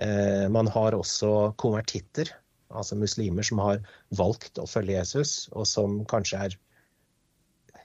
Eh, 0.01 0.49
man 0.53 0.71
har 0.73 0.97
også 0.97 1.53
konvertitter, 1.61 2.33
altså 2.73 2.97
muslimer 2.99 3.47
som 3.47 3.61
har 3.63 3.83
valgt 4.17 4.61
å 4.61 4.69
følge 4.69 4.97
Jesus, 4.97 5.49
og 5.53 5.69
som 5.69 6.03
kanskje 6.09 6.45
er 6.49 6.61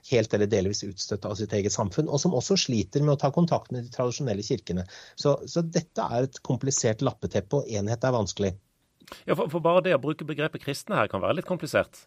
helt 0.08 0.34
eller 0.34 0.48
delvis 0.48 0.84
utstøtt 0.86 1.26
av 1.28 1.36
sitt 1.38 1.52
eget 1.52 1.74
samfunn, 1.74 2.08
og 2.08 2.20
som 2.22 2.36
også 2.36 2.56
sliter 2.60 3.04
med 3.04 3.16
å 3.16 3.20
ta 3.20 3.30
kontakt 3.34 3.72
med 3.74 3.84
de 3.84 3.92
tradisjonelle 3.92 4.44
kirkene. 4.46 4.86
Så, 5.20 5.36
så 5.50 5.64
dette 5.64 6.04
er 6.04 6.28
et 6.28 6.40
komplisert 6.46 7.04
lappeteppe, 7.04 7.60
og 7.60 7.68
enhet 7.68 8.04
er 8.04 8.14
vanskelig. 8.14 8.54
Ja, 9.24 9.34
for, 9.34 9.48
for 9.52 9.64
bare 9.64 9.84
det 9.84 9.96
å 9.96 10.02
bruke 10.02 10.26
begrepet 10.28 10.64
kristne 10.64 10.98
her 10.98 11.10
kan 11.10 11.22
være 11.24 11.40
litt 11.40 11.48
komplisert? 11.48 12.06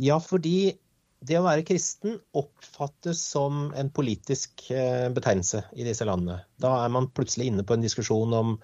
Ja, 0.00 0.16
fordi 0.22 0.72
det 1.20 1.36
å 1.36 1.44
være 1.44 1.64
kristen 1.68 2.14
oppfattes 2.36 3.20
som 3.34 3.66
en 3.76 3.90
politisk 3.92 4.70
eh, 4.72 5.08
betegnelse 5.12 5.66
i 5.76 5.84
disse 5.84 6.06
landene. 6.08 6.38
Da 6.60 6.72
er 6.84 6.92
man 6.94 7.10
plutselig 7.12 7.50
inne 7.50 7.64
på 7.68 7.76
en 7.76 7.84
diskusjon 7.84 8.32
om, 8.38 8.54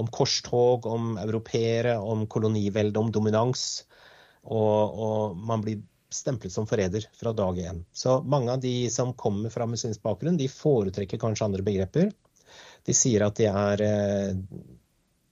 om 0.00 0.08
korstog, 0.12 0.88
om 0.88 1.18
europeere, 1.20 1.98
om 2.00 2.24
kolonivelde, 2.32 3.02
om 3.02 3.12
dominans. 3.12 3.66
Og, 4.46 4.96
og, 4.96 5.36
man 5.36 5.64
blir 5.66 5.82
stemplet 6.12 6.54
som 6.54 6.68
forræder 6.70 7.04
fra 7.18 7.34
dag 7.36 7.60
én. 7.60 7.82
Så 7.92 8.22
mange 8.24 8.54
av 8.54 8.62
de 8.64 8.88
som 8.94 9.12
kommer 9.18 9.52
fra 9.52 9.68
muslimsk 9.68 10.00
bakgrunn, 10.06 10.40
de 10.40 10.48
foretrekker 10.48 11.20
kanskje 11.20 11.50
andre 11.50 11.66
begreper. 11.66 12.08
De 12.86 12.96
sier 12.96 13.26
at 13.26 13.36
de 13.36 13.50
er 13.50 13.84
eh, 13.84 14.32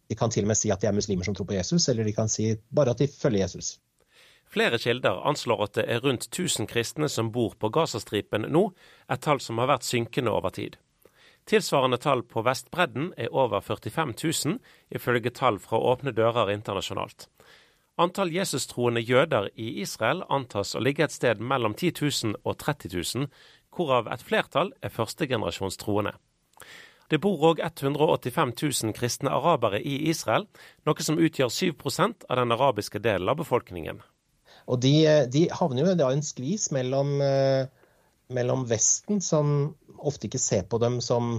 De 0.04 0.16
kan 0.20 0.28
til 0.28 0.44
og 0.44 0.52
med 0.52 0.60
si 0.60 0.68
at 0.68 0.82
de 0.82 0.90
er 0.90 0.96
muslimer 0.96 1.24
som 1.24 1.32
tror 1.32 1.48
på 1.48 1.56
Jesus, 1.56 1.88
eller 1.88 2.04
de 2.04 2.12
kan 2.12 2.28
si 2.28 2.50
bare 2.68 2.92
at 2.92 3.00
de 3.00 3.08
følger 3.08 3.46
Jesus. 3.46 3.78
Flere 4.54 4.78
kilder 4.78 5.18
anslår 5.26 5.62
at 5.64 5.72
det 5.80 5.84
er 5.90 6.04
rundt 6.04 6.28
1000 6.28 6.68
kristne 6.70 7.08
som 7.10 7.32
bor 7.34 7.56
på 7.58 7.72
Gazastripen 7.74 8.46
nå, 8.54 8.68
et 9.10 9.22
tall 9.26 9.40
som 9.42 9.58
har 9.58 9.66
vært 9.72 9.86
synkende 9.88 10.30
over 10.30 10.54
tid. 10.54 10.76
Tilsvarende 11.50 11.98
tall 11.98 12.22
på 12.22 12.44
Vestbredden 12.46 13.10
er 13.18 13.34
over 13.34 13.64
45 13.66 14.14
000, 14.14 14.60
ifølge 14.94 15.34
tall 15.34 15.58
fra 15.58 15.80
Åpne 15.90 16.14
dører 16.14 16.54
internasjonalt. 16.54 17.26
Antall 17.98 18.30
Jesus-troende 18.30 19.02
jøder 19.02 19.50
i 19.58 19.80
Israel 19.82 20.22
antas 20.30 20.76
å 20.78 20.84
ligge 20.86 21.02
et 21.08 21.14
sted 21.14 21.42
mellom 21.42 21.74
10 21.74 21.92
000 21.98 22.38
og 22.44 22.58
30 22.62 22.94
000, 22.94 23.28
hvorav 23.74 24.06
et 24.14 24.22
flertall 24.22 24.70
er 24.82 24.94
førstegenerasjons 24.94 25.82
troende. 25.82 26.14
Det 27.10 27.18
bor 27.18 27.42
òg 27.50 27.58
185 27.58 28.54
000 28.62 28.94
kristne 28.94 29.34
arabere 29.34 29.82
i 29.82 29.98
Israel, 30.14 30.46
noe 30.86 31.02
som 31.02 31.18
utgjør 31.18 31.50
7% 31.50 32.30
av 32.30 32.38
den 32.38 32.54
arabiske 32.54 33.02
delen 33.02 33.28
av 33.28 33.42
befolkningen. 33.42 33.98
Og 34.70 34.80
de, 34.80 34.94
de 35.28 35.46
havner 35.52 35.84
jo 35.84 35.96
da 35.98 36.10
en 36.12 36.24
skvis 36.24 36.70
mellom, 36.74 37.16
eh, 37.24 37.66
mellom 38.32 38.64
Vesten, 38.68 39.20
som 39.24 39.74
ofte 39.98 40.28
ikke 40.28 40.40
ser 40.40 40.64
på 40.68 40.80
dem 40.82 41.00
som, 41.04 41.36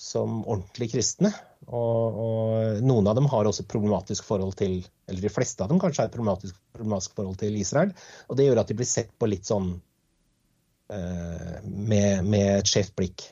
som 0.00 0.42
ordentlig 0.44 0.90
kristne, 0.94 1.32
og, 1.70 2.20
og, 2.24 2.80
noen 2.82 3.08
av 3.10 3.18
dem 3.18 3.28
har 3.30 3.46
også 3.46 3.66
problematisk 3.68 4.24
forhold 4.26 4.56
til 4.58 4.80
Eller 5.06 5.22
de 5.22 5.30
fleste 5.30 5.62
av 5.62 5.68
dem 5.70 5.78
kanskje 5.82 6.02
har 6.02 6.08
et 6.08 6.14
problematisk, 6.14 6.56
problematisk 6.74 7.18
forhold 7.18 7.36
til 7.38 7.58
Israel. 7.60 7.92
Og 8.28 8.38
det 8.38 8.46
gjør 8.46 8.62
at 8.62 8.70
de 8.70 8.76
blir 8.78 8.88
sett 8.88 9.10
på 9.18 9.28
litt 9.28 9.48
sånn 9.48 9.72
uh, 9.74 11.56
med, 11.66 12.24
med, 12.24 12.46
et 12.60 12.70
skjevt 12.70 12.94
blikk. 12.98 13.26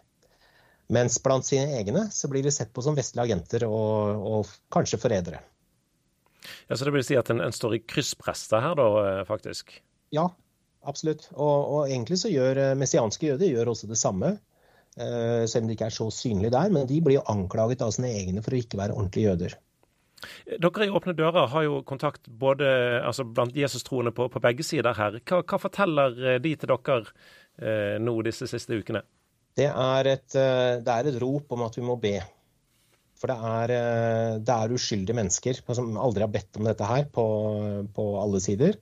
Mens 0.95 1.21
blant 1.23 1.47
sine 1.47 1.79
egne 1.79 2.09
så 2.15 2.31
blir 2.31 2.43
de 2.43 2.53
sett 2.55 2.73
på 2.75 2.83
som 2.85 2.99
vestlige 2.99 3.29
agenter 3.29 3.67
og, 3.69 4.27
og 4.33 4.53
kanskje 4.75 5.01
forrædere. 5.01 5.41
Ja, 6.69 6.77
så 6.77 6.89
det 6.89 6.95
vil 6.97 7.07
si 7.07 7.17
at 7.19 7.31
en, 7.33 7.43
en 7.45 7.55
står 7.55 7.79
i 7.79 7.85
kryssprester 7.85 8.63
her, 8.65 8.77
da, 8.79 8.89
eh, 9.05 9.23
faktisk? 9.29 9.73
Ja, 10.15 10.29
absolutt. 10.89 11.29
Og, 11.35 11.57
og, 11.59 11.81
egentlig 11.89 12.21
så 12.23 12.33
gjør 12.33 12.63
eh, 12.63 12.77
messianske 12.79 13.33
jøder 13.33 13.51
gjør 13.51 13.73
også 13.75 13.91
det 13.91 14.01
samme. 14.01 14.37
Eh, 14.99 15.45
selv 15.47 15.65
om 15.65 15.71
de 15.71 15.77
ikke 15.77 15.89
er 15.91 15.95
så 15.95 16.09
synlige 16.15 16.55
der. 16.55 16.71
Men 16.75 16.89
de 16.91 17.01
blir 17.05 17.19
jo 17.21 17.27
anklaget 17.31 17.85
av 17.85 17.93
sine 17.95 18.13
egne 18.21 18.45
for 18.45 18.57
å 18.57 18.63
ikke 18.63 18.81
være 18.81 18.97
ordentlige 18.97 19.33
jøder. 19.33 19.59
Dere 20.59 20.89
i 20.89 20.91
Åpne 20.91 21.15
dører 21.15 21.47
har 21.53 21.63
jo 21.63 21.83
kontakt 21.87 22.25
både 22.41 22.67
altså 23.07 23.23
blant 23.23 23.55
Jesus-troende 23.55 24.11
på, 24.17 24.27
på, 24.33 24.43
begge 24.43 24.67
sider 24.67 24.97
her. 24.99 25.21
Hva, 25.23 25.45
hva, 25.45 25.61
forteller 25.63 26.41
de 26.43 26.57
til 26.59 26.73
dere 26.73 26.99
eh, 27.05 27.95
nå 28.03 28.17
disse 28.27 28.49
siste 28.51 28.81
ukene? 28.81 29.05
Det 29.59 29.69
er, 29.69 30.07
et, 30.07 30.27
det 30.35 30.91
er, 30.91 31.07
et, 31.11 31.17
rop 31.23 31.55
om 31.55 31.65
at 31.67 31.79
vi 31.79 31.83
må 31.87 31.97
be. 31.99 32.19
For 33.19 33.31
det 33.33 33.37
er, 33.51 33.73
det 34.47 34.55
er 34.55 34.75
uskyldige 34.77 35.17
mennesker 35.19 35.59
som 35.75 35.97
aldri 35.99 36.23
har 36.23 36.31
bedt 36.31 36.61
om 36.61 36.69
dette 36.69 36.87
her, 36.87 37.09
på, 37.11 37.25
på 37.95 38.05
alle 38.23 38.39
sider. 38.45 38.77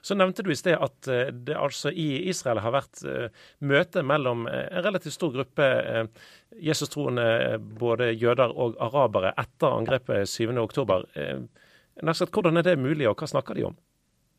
Så 0.00 0.14
nevnte 0.14 0.42
du 0.42 0.50
i 0.52 0.58
sted 0.58 0.76
at 0.78 1.08
eh, 1.10 1.30
det 1.32 1.56
altså 1.58 1.90
i 1.90 2.28
Israel 2.30 2.60
har 2.64 2.74
vært 2.74 3.02
eh, 3.06 3.28
møte 3.64 4.02
mellom 4.06 4.46
eh, 4.50 4.66
en 4.72 4.84
relativt 4.86 5.16
stor 5.16 5.32
gruppe 5.34 5.68
Jesus-troende, 6.58 7.58
både 7.78 8.12
jøder 8.14 8.54
og 8.54 8.78
arabere, 8.82 9.34
etter 9.38 9.74
angrepet 9.76 10.30
7.10. 10.30 11.48
Hvordan 12.32 12.60
er 12.60 12.66
det 12.66 12.78
mulig, 12.80 13.08
og 13.10 13.18
hva 13.18 13.28
snakker 13.30 13.58
de 13.58 13.68
om? 13.68 13.76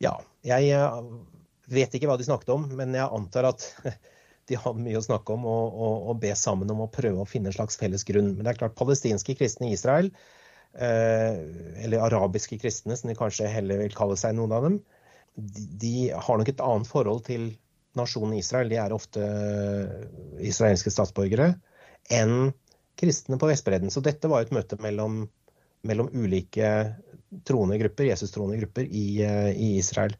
Ja, 0.02 0.16
jeg 0.44 0.74
vet 1.70 1.94
ikke 1.94 2.08
hva 2.10 2.18
de 2.18 2.26
snakket 2.26 2.52
om, 2.54 2.66
men 2.76 2.96
jeg 2.96 3.06
antar 3.06 3.52
at 3.52 3.66
de 4.50 4.58
har 4.58 4.76
mye 4.76 4.98
å 4.98 5.04
snakke 5.06 5.32
om 5.36 5.46
og, 5.48 5.78
og, 5.86 5.96
og 6.10 6.20
be 6.22 6.34
sammen 6.38 6.70
om 6.74 6.84
å 6.84 6.90
prøve 6.92 7.22
å 7.22 7.28
finne 7.28 7.52
en 7.52 7.56
slags 7.56 7.78
felles 7.80 8.04
grunn. 8.08 8.34
Men 8.34 8.44
det 8.44 8.54
er 8.54 8.60
klart, 8.64 8.78
palestinske 8.78 9.38
kristne 9.38 9.70
i 9.70 9.76
Israel, 9.78 10.10
eller 10.70 12.04
arabiske 12.04 12.58
kristne, 12.62 12.94
som 12.98 13.10
de 13.10 13.16
kanskje 13.18 13.50
heller 13.50 13.80
vil 13.82 13.94
kalle 13.96 14.18
seg, 14.18 14.36
noen 14.38 14.54
av 14.54 14.66
dem, 14.68 14.78
de 15.34 16.10
har 16.10 16.38
nok 16.38 16.50
et 16.52 16.62
annet 16.62 16.90
forhold 16.90 17.24
til 17.26 17.50
nasjonen 17.98 18.38
Israel, 18.38 18.70
de 18.70 18.78
er 18.78 18.94
ofte 18.94 19.24
israelske 20.46 20.92
statsborgere, 20.94 21.52
enn 22.10 22.52
kristne 23.00 23.38
på 23.40 23.48
Vestbredden. 23.50 23.90
Så 23.90 24.02
dette 24.04 24.30
var 24.30 24.44
et 24.44 24.54
møte 24.54 24.78
mellom, 24.82 25.24
mellom 25.86 26.10
ulike 26.12 26.70
troende 27.46 27.78
grupper, 27.80 28.10
Jesus-troende 28.10 28.58
grupper 28.60 28.86
i, 28.86 29.22
i, 29.22 29.76
Israel. 29.78 30.14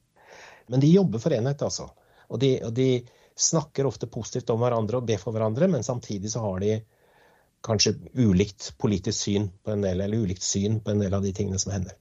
Men 0.70 0.82
de 0.82 0.92
jobber 0.92 1.22
for 1.22 1.34
enhet, 1.34 1.62
altså. 1.66 1.90
Og 2.30 2.40
de, 2.42 2.54
og 2.66 2.75
de, 2.75 2.90
snakker 3.40 3.88
ofte 3.88 4.09
positivt 4.11 4.50
om 4.52 4.61
hverandre 4.62 5.00
og 5.00 5.06
ber 5.09 5.20
for 5.20 5.37
hverandre, 5.37 5.68
men 5.73 5.87
samtidig 5.87 6.32
så 6.32 6.42
har 6.44 6.61
de 6.62 6.75
kanskje 7.64 7.97
ulikt 8.16 8.73
politisk 8.80 9.26
syn 9.26 9.50
på 9.64 9.75
en 9.75 9.85
del, 9.85 10.00
eller 10.00 10.25
ulikt 10.25 10.44
syn 10.44 10.78
på 10.85 10.94
en 10.94 11.02
del 11.02 11.16
av 11.16 11.25
de 11.25 11.32
tingene 11.37 11.61
som 11.61 11.73
hender. 11.75 11.97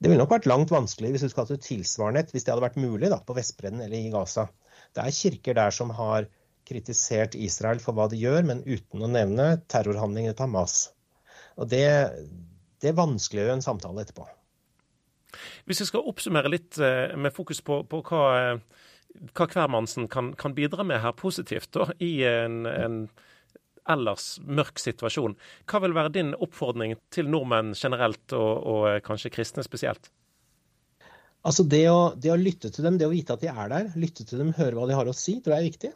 Det 0.00 0.08
ville 0.08 0.22
nok 0.22 0.32
vært 0.32 0.48
langt 0.48 0.70
vanskeligere 0.72 1.18
hvis 1.18 1.26
du 1.26 1.32
skulle 1.32 1.44
hatt 1.44 1.58
et 1.58 1.66
tilsvarende 1.66 2.22
hvis 2.32 2.46
det 2.46 2.54
hadde 2.54 2.64
vært 2.64 2.80
mulig 2.80 3.10
da, 3.12 3.18
på 3.20 3.36
Vestbredden 3.36 3.82
eller 3.84 3.98
i 3.98 4.12
Gaza. 4.12 4.46
Det 4.96 5.04
er 5.04 5.16
kirker 5.16 5.58
der 5.58 5.74
som 5.76 5.92
har 5.92 6.28
kritisert 6.70 7.36
Israel 7.36 7.82
for 7.82 7.96
hva 7.96 8.06
de 8.08 8.20
gjør, 8.20 8.46
men 8.48 8.62
uten 8.64 9.04
å 9.04 9.10
nevne 9.10 9.58
terrorhandlingene 9.68 10.36
til 10.38 10.46
Hamas. 10.46 10.76
Og 11.60 11.68
det, 11.68 11.84
det 12.80 12.96
vanskeliggjør 12.96 13.58
en 13.58 13.64
samtale 13.64 14.06
etterpå. 14.06 14.24
Hvis 15.68 15.82
jeg 15.82 15.90
skal 15.90 16.08
oppsummere 16.10 16.50
litt 16.50 16.78
eh, 16.82 17.12
med 17.20 17.34
fokus 17.34 17.60
på, 17.66 17.82
på 17.90 18.00
hva, 18.08 18.22
hva 19.34 19.46
hvermannsen 19.50 20.08
kan, 20.08 20.32
kan, 20.38 20.54
bidra 20.54 20.84
med 20.86 21.02
her 21.02 21.12
positivt 21.16 21.72
da, 21.76 21.90
i 21.98 22.22
en, 22.24 22.64
en 22.66 23.02
ellers 23.90 24.38
mørk 24.44 24.80
situasjon. 24.80 25.36
Hva 25.68 25.82
vil 25.84 25.96
være 25.96 26.14
din 26.14 26.32
oppfordring 26.36 26.96
til 27.14 27.30
nordmenn 27.30 27.74
generelt, 27.76 28.24
og, 28.36 28.52
og 28.72 28.88
eh, 28.90 29.00
kanskje 29.04 29.32
kristne 29.34 29.64
spesielt? 29.66 30.10
Altså 31.46 31.64
det 31.64 31.86
å, 31.88 32.12
det 32.20 32.32
å, 32.34 32.38
lytte 32.40 32.68
til 32.72 32.84
dem, 32.84 32.98
det 33.00 33.08
å 33.08 33.14
vite 33.14 33.34
at 33.34 33.42
de 33.42 33.48
er 33.48 33.72
der, 33.72 33.90
lytte 33.96 34.26
til 34.28 34.42
dem, 34.42 34.54
høre 34.58 34.76
hva 34.76 34.86
de 34.90 34.96
har 34.98 35.08
å 35.08 35.16
si, 35.16 35.38
tror 35.40 35.56
jeg 35.56 35.62
er 35.62 35.70
viktig. 35.70 35.92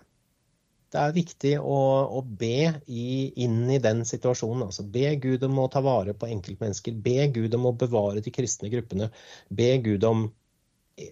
Det 0.95 1.03
er 1.03 1.17
viktig 1.17 1.53
å, 1.59 1.79
å 2.17 2.21
be 2.23 2.71
i, 2.87 3.07
inn 3.43 3.65
i 3.75 3.81
den 3.83 4.05
situasjonen. 4.07 4.63
Altså 4.69 4.87
be 4.87 5.17
Gud 5.21 5.43
om 5.45 5.59
å 5.59 5.67
ta 5.73 5.83
vare 5.85 6.15
på 6.15 6.29
enkeltmennesker. 6.31 6.95
Be 7.03 7.27
Gud 7.35 7.57
om 7.59 7.67
å 7.67 7.75
bevare 7.77 8.23
de 8.23 8.33
kristne 8.33 8.71
gruppene. 8.73 9.11
Be 9.51 9.73
Gud 9.83 10.07
om, 10.07 10.29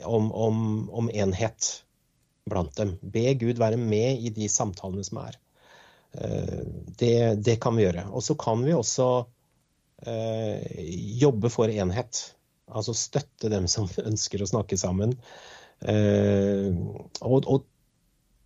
om, 0.06 0.30
om, 0.30 0.61
om 1.02 1.11
enhet 1.11 1.73
blant 2.50 2.75
dem. 2.78 2.96
Be 3.02 3.32
Gud 3.38 3.61
være 3.62 3.78
med 3.80 4.22
i 4.22 4.32
de 4.34 4.49
samtalene 4.50 5.04
som 5.06 5.22
er. 5.22 5.38
Eh, 6.18 6.61
det, 7.00 7.16
det, 7.44 7.56
kan 7.62 7.76
vi 7.76 7.87
gjøre. 7.87 8.08
Og 8.12 8.25
så 8.25 8.37
kan 8.38 8.64
vi 8.66 8.75
også 8.76 9.08
eh, 10.06 10.62
jobbe 11.22 11.52
for 11.52 11.72
enhet. 11.72 12.25
Altså 12.72 12.94
støtte 12.96 13.52
dem 13.52 13.68
som 13.70 13.90
ønsker 14.11 14.42
å 14.42 14.50
snakke 14.54 14.78
sammen. 14.80 15.16
Eh, 15.82 16.70
og, 17.22 17.46
og 17.46 17.68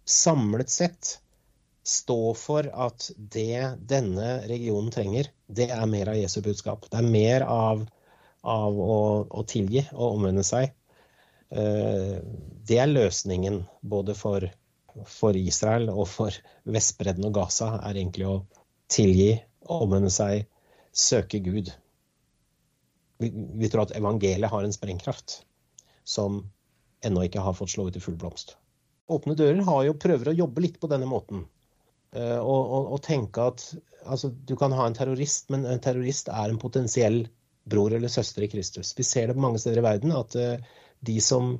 samlet 0.06 0.72
sett 0.72 1.16
stå 1.86 2.34
for 2.34 2.66
at 2.66 3.10
det 3.16 3.76
denne 3.86 4.40
regionen 4.50 4.90
trenger, 4.94 5.28
det 5.46 5.68
er 5.70 5.84
mer 5.90 6.10
av 6.10 6.18
Jesu 6.18 6.40
budskap. 6.42 6.88
Det 6.90 6.98
er 6.98 7.06
mer 7.06 7.44
av, 7.46 7.84
av 8.42 8.80
å, 8.80 8.96
å, 9.30 9.44
tilgi 9.46 9.84
og 9.92 10.16
omvende 10.16 10.42
seg. 10.46 10.72
Det 11.50 12.78
er 12.80 12.90
løsningen 12.90 13.60
både 13.86 14.16
for 14.18 14.48
for 15.04 15.36
Israel 15.36 15.90
og 15.92 16.06
for 16.08 16.36
Vestbredden 16.64 17.26
og 17.28 17.34
Gaza 17.36 17.72
er 17.76 17.98
egentlig 17.98 18.28
å 18.28 18.36
tilgi, 18.92 19.34
omvende 19.72 20.12
seg, 20.14 20.46
søke 20.96 21.40
Gud. 21.44 21.72
Vi, 23.20 23.30
vi, 23.32 23.68
tror 23.68 23.86
at 23.86 23.96
evangeliet 23.98 24.52
har 24.52 24.64
en 24.64 24.74
sprengkraft 24.74 25.40
som 26.06 26.44
ennå 27.04 27.26
ikke 27.26 27.42
har 27.42 27.56
fått 27.56 27.74
slå 27.74 27.88
ut 27.88 27.98
i 27.98 28.02
full 28.02 28.16
blomst. 28.20 28.56
Åpne 29.12 29.36
dører 29.38 29.62
har 29.66 29.84
jo 29.86 29.98
prøver 30.00 30.32
å 30.32 30.38
jobbe 30.44 30.64
litt 30.64 30.80
på 30.82 30.90
denne 30.90 31.08
måten. 31.10 31.44
Uh, 32.16 32.38
og, 32.40 32.60
og, 32.60 32.92
og, 32.94 33.00
tenke 33.04 33.48
at 33.50 33.64
altså, 34.06 34.30
du 34.30 34.54
kan 34.58 34.74
ha 34.76 34.86
en 34.86 34.96
terrorist, 34.96 35.50
men 35.52 35.66
en 35.68 35.82
terrorist 35.82 36.30
er 36.32 36.50
en 36.50 36.60
potensiell 36.62 37.26
bror 37.66 37.94
eller 37.96 38.10
søster 38.12 38.46
i 38.46 38.50
Kristus. 38.50 38.94
Vi 38.96 39.04
ser 39.04 39.28
det 39.28 39.36
på 39.36 39.42
mange 39.42 39.60
steder 39.60 39.82
i 39.82 39.86
verden 39.86 40.14
at 40.16 40.36
uh, 40.38 40.76
de, 41.00 41.20
som, 41.20 41.56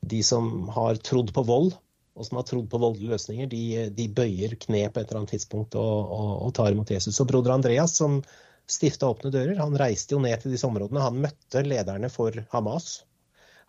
de 0.00 0.22
som 0.26 0.68
har 0.74 1.00
trodd 1.06 1.32
på 1.34 1.44
vold, 1.46 1.74
og 2.16 2.24
som 2.24 2.38
har 2.40 2.46
trodd 2.48 2.68
på 2.72 2.80
voldelige 2.80 3.12
løsninger, 3.12 3.48
de, 3.52 3.62
de, 3.92 4.08
bøyer 4.08 4.56
kne 4.60 4.86
på 4.88 5.02
et 5.02 5.10
eller 5.10 5.20
annet 5.20 5.34
tidspunkt 5.34 5.76
og, 5.76 6.12
og, 6.16 6.30
og 6.46 6.54
tar 6.56 6.72
imot 6.72 6.92
Jesus. 6.94 7.18
Og 7.20 7.28
broder 7.28 7.52
Andreas, 7.52 7.96
som 7.98 8.22
stifta 8.66 9.10
Åpne 9.12 9.30
dører, 9.34 9.58
han 9.60 9.76
reiste 9.78 10.16
jo 10.16 10.22
ned 10.22 10.40
til 10.42 10.54
disse 10.54 10.66
områdene. 10.68 11.04
Han 11.04 11.20
møtte 11.26 11.62
lederne 11.66 12.10
for 12.12 12.34
Hamas. 12.54 13.02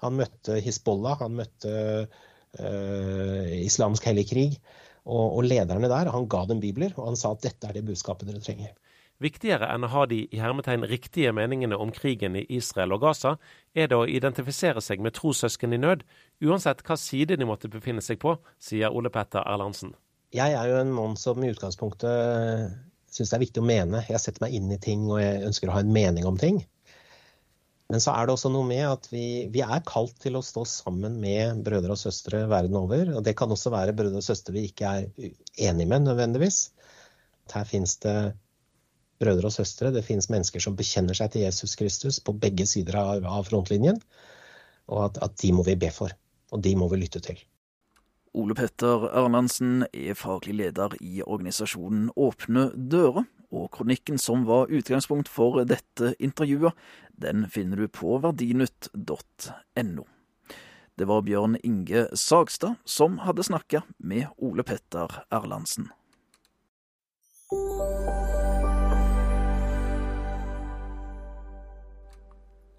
Han 0.04 0.18
møtte 0.20 0.62
Hizbollah, 0.64 1.20
han 1.20 1.36
møtte 1.38 1.74
øh, 2.62 3.54
islamsk 3.60 4.08
hellig 4.10 4.28
krig. 4.32 4.58
Og, 5.08 5.38
og 5.40 5.46
lederne 5.48 5.90
der, 5.92 6.12
han 6.14 6.28
ga 6.32 6.44
dem 6.48 6.64
bibler, 6.64 6.96
og 6.98 7.12
han 7.12 7.20
sa 7.20 7.34
at 7.36 7.44
dette 7.46 7.68
er 7.68 7.78
det 7.78 7.86
budskapet 7.88 8.30
dere 8.30 8.44
trenger. 8.44 8.74
Viktigere 9.24 9.66
enn 9.74 9.86
å 9.88 9.90
ha 9.90 10.04
de 10.06 10.20
i 10.30 10.38
hermetegn 10.38 10.86
riktige 10.86 11.32
meningene 11.34 11.78
om 11.82 11.90
krigen 11.94 12.36
i 12.38 12.44
Israel 12.54 12.94
og 12.94 13.02
Gaza, 13.02 13.36
er 13.74 13.90
det 13.90 13.98
å 13.98 14.06
identifisere 14.06 14.84
seg 14.84 15.02
med 15.02 15.16
trossøsken 15.18 15.74
i 15.74 15.80
nød, 15.82 16.04
uansett 16.46 16.84
hva 16.86 17.00
side 17.02 17.40
de 17.40 17.48
måtte 17.50 17.72
befinne 17.74 18.04
seg 18.06 18.22
på, 18.22 18.36
sier 18.62 18.94
Ole 18.94 19.10
Petter 19.14 19.42
Erlandsen. 19.42 19.96
Jeg 20.36 20.54
er 20.54 20.70
jo 20.70 20.78
en 20.84 20.94
mann 20.94 21.18
som 21.18 21.42
i 21.42 21.50
utgangspunktet 21.50 22.78
syns 23.10 23.32
det 23.32 23.38
er 23.38 23.46
viktig 23.48 23.64
å 23.64 23.68
mene. 23.68 24.04
Jeg 24.06 24.22
setter 24.22 24.44
meg 24.44 24.58
inn 24.58 24.70
i 24.74 24.80
ting 24.82 25.08
og 25.10 25.22
jeg 25.22 25.46
ønsker 25.48 25.72
å 25.72 25.78
ha 25.78 25.82
en 25.82 25.94
mening 25.96 26.28
om 26.30 26.38
ting. 26.38 26.62
Men 27.88 28.04
så 28.04 28.14
er 28.14 28.28
det 28.28 28.34
også 28.36 28.52
noe 28.52 28.68
med 28.68 28.84
at 28.84 29.08
vi, 29.10 29.48
vi, 29.52 29.62
er 29.64 29.86
kalt 29.88 30.18
til 30.20 30.36
å 30.36 30.44
stå 30.44 30.66
sammen 30.68 31.16
med 31.24 31.62
brødre 31.66 31.96
og 31.96 32.02
søstre 32.02 32.44
verden 32.52 32.76
over. 32.76 33.14
Og 33.16 33.24
det 33.24 33.38
kan 33.40 33.52
også 33.54 33.72
være 33.74 33.96
brødre 33.96 34.20
og 34.20 34.28
søstre 34.28 34.54
vi 34.58 34.66
ikke 34.68 34.92
er 34.92 35.08
enige 35.70 35.88
med 35.88 36.04
nødvendigvis. 36.10 36.66
Her 37.54 37.64
finnes 37.70 37.96
det 38.04 38.18
brødre 39.22 39.50
og 39.50 39.56
søstre. 39.56 39.92
Det 39.94 40.06
finnes 40.06 40.30
mennesker 40.34 40.64
som 40.64 40.78
bekjenner 40.78 41.18
seg 41.18 41.34
til 41.34 41.46
Jesus 41.46 41.76
Kristus 41.80 42.20
på 42.20 42.36
begge 42.38 42.68
sider 42.70 43.00
av, 43.02 43.44
frontlinjen. 43.50 44.02
Og 44.88 45.06
at, 45.10 45.22
at 45.24 45.38
de 45.42 45.54
må 45.56 45.66
vi 45.68 45.78
be 45.80 45.92
for. 45.94 46.14
Og 46.56 46.64
de 46.64 46.76
må 46.80 46.88
vi 46.92 47.02
lytte 47.02 47.22
til. 47.24 47.40
Ole 48.38 48.54
Petter 48.54 49.08
Erlandsen 49.18 49.88
er 49.90 50.14
faglig 50.14 50.54
leder 50.60 50.94
i 51.02 51.24
organisasjonen 51.26 52.12
Åpne 52.16 52.70
dører, 52.76 53.26
og 53.50 53.72
kronikken 53.74 54.20
som 54.20 54.44
var 54.46 54.70
utgangspunkt 54.70 55.32
for 55.32 55.64
dette 55.66 56.14
intervjuet, 56.20 56.76
den 57.18 57.48
finner 57.50 57.82
du 57.82 57.88
på 57.88 58.20
verdinytt.no. 58.22 60.06
Det 60.98 61.06
var 61.06 61.22
Bjørn 61.22 61.58
Inge 61.64 62.08
Sagstad 62.18 62.76
som 62.86 63.20
hadde 63.26 63.46
snakka 63.46 63.82
med 63.98 64.28
Ole 64.38 64.64
Petter 64.66 65.24
Erlandsen. 65.32 65.90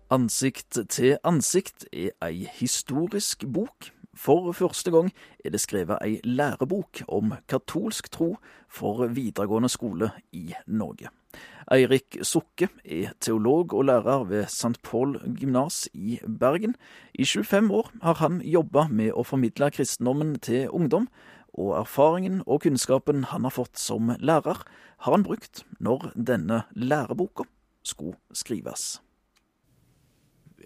Ansikt 0.08 0.78
til 0.88 1.18
ansikt 1.20 1.84
er 1.92 2.14
ei 2.24 2.46
historisk 2.56 3.42
bok. 3.52 3.90
For 4.16 4.54
første 4.56 4.88
gang 4.90 5.10
er 5.44 5.52
det 5.52 5.60
skrevet 5.60 6.00
ei 6.00 6.14
lærebok 6.24 7.02
om 7.12 7.34
katolsk 7.44 8.08
tro 8.14 8.30
for 8.72 9.04
videregående 9.12 9.68
skole 9.68 10.08
i 10.32 10.54
Norge. 10.66 11.10
Eirik 11.70 12.16
Sukke 12.24 12.70
er 12.84 13.12
teolog 13.20 13.74
og 13.76 13.84
lærer 13.84 14.24
ved 14.24 14.46
St. 14.48 14.80
Paul 14.82 15.18
gymnas 15.36 15.90
i 15.92 16.16
Bergen. 16.24 16.76
I 17.12 17.26
25 17.28 17.68
år 17.70 17.90
har 18.02 18.16
han 18.22 18.40
jobba 18.40 18.86
med 18.88 19.12
å 19.12 19.26
formidle 19.28 19.68
kristendommen 19.70 20.38
til 20.40 20.70
ungdom, 20.70 21.10
og 21.52 21.74
erfaringen 21.82 22.40
og 22.46 22.62
kunnskapen 22.64 23.28
han 23.28 23.44
har 23.44 23.52
fått 23.52 23.76
som 23.76 24.08
lærer, 24.18 24.64
har 25.04 25.12
han 25.12 25.28
brukt 25.28 25.66
når 25.84 26.14
denne 26.16 26.62
læreboka 26.72 27.44
skulle 27.84 28.16
skrives 28.32 29.02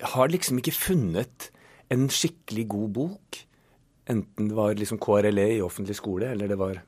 har 0.01 0.33
liksom 0.33 0.59
ikke 0.61 0.75
funnet 0.75 1.51
en 1.93 2.09
skikkelig 2.09 2.67
god 2.73 2.93
bok. 2.97 3.41
Enten 4.11 4.49
det 4.51 4.57
var 4.57 4.75
liksom 4.75 5.01
KRLE 5.03 5.49
i 5.57 5.63
offentlig 5.65 5.97
skole, 5.99 6.33
eller 6.33 6.49
det 6.51 6.59
var 6.59 6.81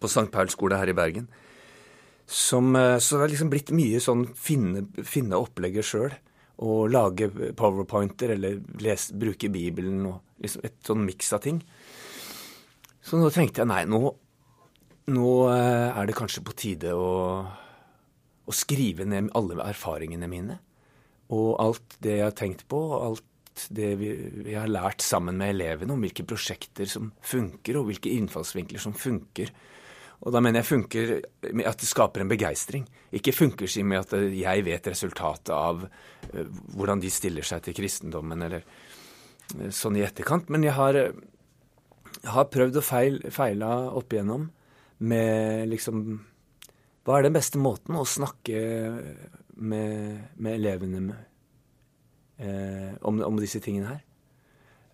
på 0.00 0.10
St. 0.10 0.30
Pauls 0.32 0.56
skole 0.56 0.78
her 0.80 0.90
i 0.90 0.96
Bergen. 0.96 1.28
Som, 2.26 2.74
eh, 2.76 2.98
så 2.98 3.16
det 3.16 3.22
har 3.22 3.32
liksom 3.34 3.50
blitt 3.52 3.70
mye 3.76 4.00
sånn 4.00 4.26
finne, 4.34 4.86
finne 5.04 5.40
opplegget 5.40 5.84
sjøl. 5.84 6.14
Og 6.64 6.90
lage 6.90 7.28
powerpointer 7.58 8.30
eller 8.36 8.60
les, 8.80 9.08
bruke 9.10 9.50
Bibelen 9.50 10.04
og 10.06 10.20
liksom 10.40 10.62
et 10.64 10.76
sånn 10.86 11.02
miks 11.04 11.32
av 11.34 11.42
ting. 11.42 11.58
Så 13.04 13.18
nå 13.18 13.28
tenkte 13.34 13.60
jeg 13.60 13.68
nei, 13.68 13.82
nå, 13.90 14.00
nå 15.12 15.32
eh, 15.52 15.90
er 15.90 16.06
det 16.06 16.16
kanskje 16.16 16.44
på 16.46 16.54
tide 16.56 16.94
å, 16.96 17.42
å 18.46 18.54
skrive 18.54 19.04
ned 19.04 19.32
alle 19.36 19.58
erfaringene 19.66 20.30
mine. 20.30 20.60
Og 21.32 21.54
alt 21.62 21.96
det 22.04 22.18
jeg 22.18 22.26
har 22.26 22.36
tenkt 22.36 22.66
på, 22.68 22.80
og 22.92 23.06
alt 23.06 23.68
det 23.74 23.92
vi, 24.00 24.10
vi, 24.44 24.54
har 24.56 24.70
lært 24.70 25.04
sammen 25.04 25.38
med 25.38 25.54
elevene 25.54 25.94
om 25.94 26.02
hvilke 26.02 26.26
prosjekter 26.26 26.88
som 26.90 27.12
funker, 27.24 27.78
og 27.78 27.88
hvilke 27.88 28.12
innfallsvinkler 28.12 28.82
som 28.82 28.96
funker. 28.98 29.52
Og 30.24 30.32
da 30.34 30.40
mener 30.40 30.62
jeg 30.62 30.70
funker 30.70 31.12
med 31.52 31.68
at 31.68 31.80
det 31.80 31.88
skaper 31.88 32.24
en 32.24 32.30
begeistring. 32.30 32.86
Ikke 33.14 33.34
funker 33.34 33.70
seg 33.70 33.86
med 33.88 34.02
at 34.02 34.14
jeg 34.34 34.64
vet 34.66 34.90
resultatet 34.90 35.52
av 35.54 35.84
uh, 35.84 36.42
hvordan 36.74 37.02
de 37.02 37.12
stiller 37.12 37.46
seg 37.46 37.64
til 37.66 37.76
kristendommen, 37.76 38.44
eller 38.46 38.64
uh, 38.64 39.70
sånn 39.74 40.00
i 40.00 40.04
etterkant. 40.06 40.50
Men 40.52 40.66
jeg 40.66 40.76
har, 40.76 41.00
har 42.34 42.52
prøvd 42.52 42.80
og 42.80 42.86
feil, 42.86 43.20
feila 43.34 43.74
opp 43.92 44.14
igjennom 44.14 44.50
med 45.04 45.66
liksom 45.72 46.04
Hva 47.04 47.18
er 47.18 47.26
den 47.26 47.34
beste 47.34 47.60
måten 47.60 47.98
å 48.00 48.06
snakke 48.08 48.60
med, 49.56 50.20
med 50.36 50.58
elevene 50.58 51.00
med, 51.00 51.24
eh, 52.38 52.92
om, 53.02 53.20
om, 53.22 53.40
disse 53.40 53.60
tingene 53.62 53.94
her. 53.94 54.04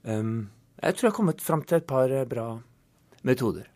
Um, 0.02 0.50
jeg 0.80 0.96
tror 0.96 1.06
jeg 1.06 1.12
har 1.12 1.16
kommet 1.16 1.44
fram 1.44 1.62
til 1.62 1.80
et 1.80 1.88
par 1.88 2.12
eh, 2.12 2.28
bra 2.28 2.54
metoder. 3.22 3.68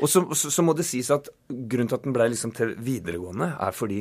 Og 0.00 0.08
så, 0.08 0.22
så, 0.34 0.50
så, 0.50 0.62
må 0.62 0.74
det 0.76 0.86
sies 0.86 1.10
at 1.14 1.28
grunnen 1.48 1.90
til 1.90 1.98
at 1.98 2.06
den 2.06 2.14
ble 2.16 2.28
liksom 2.32 2.52
til 2.56 2.74
videregående, 2.82 3.52
er 3.60 3.74
fordi 3.74 4.00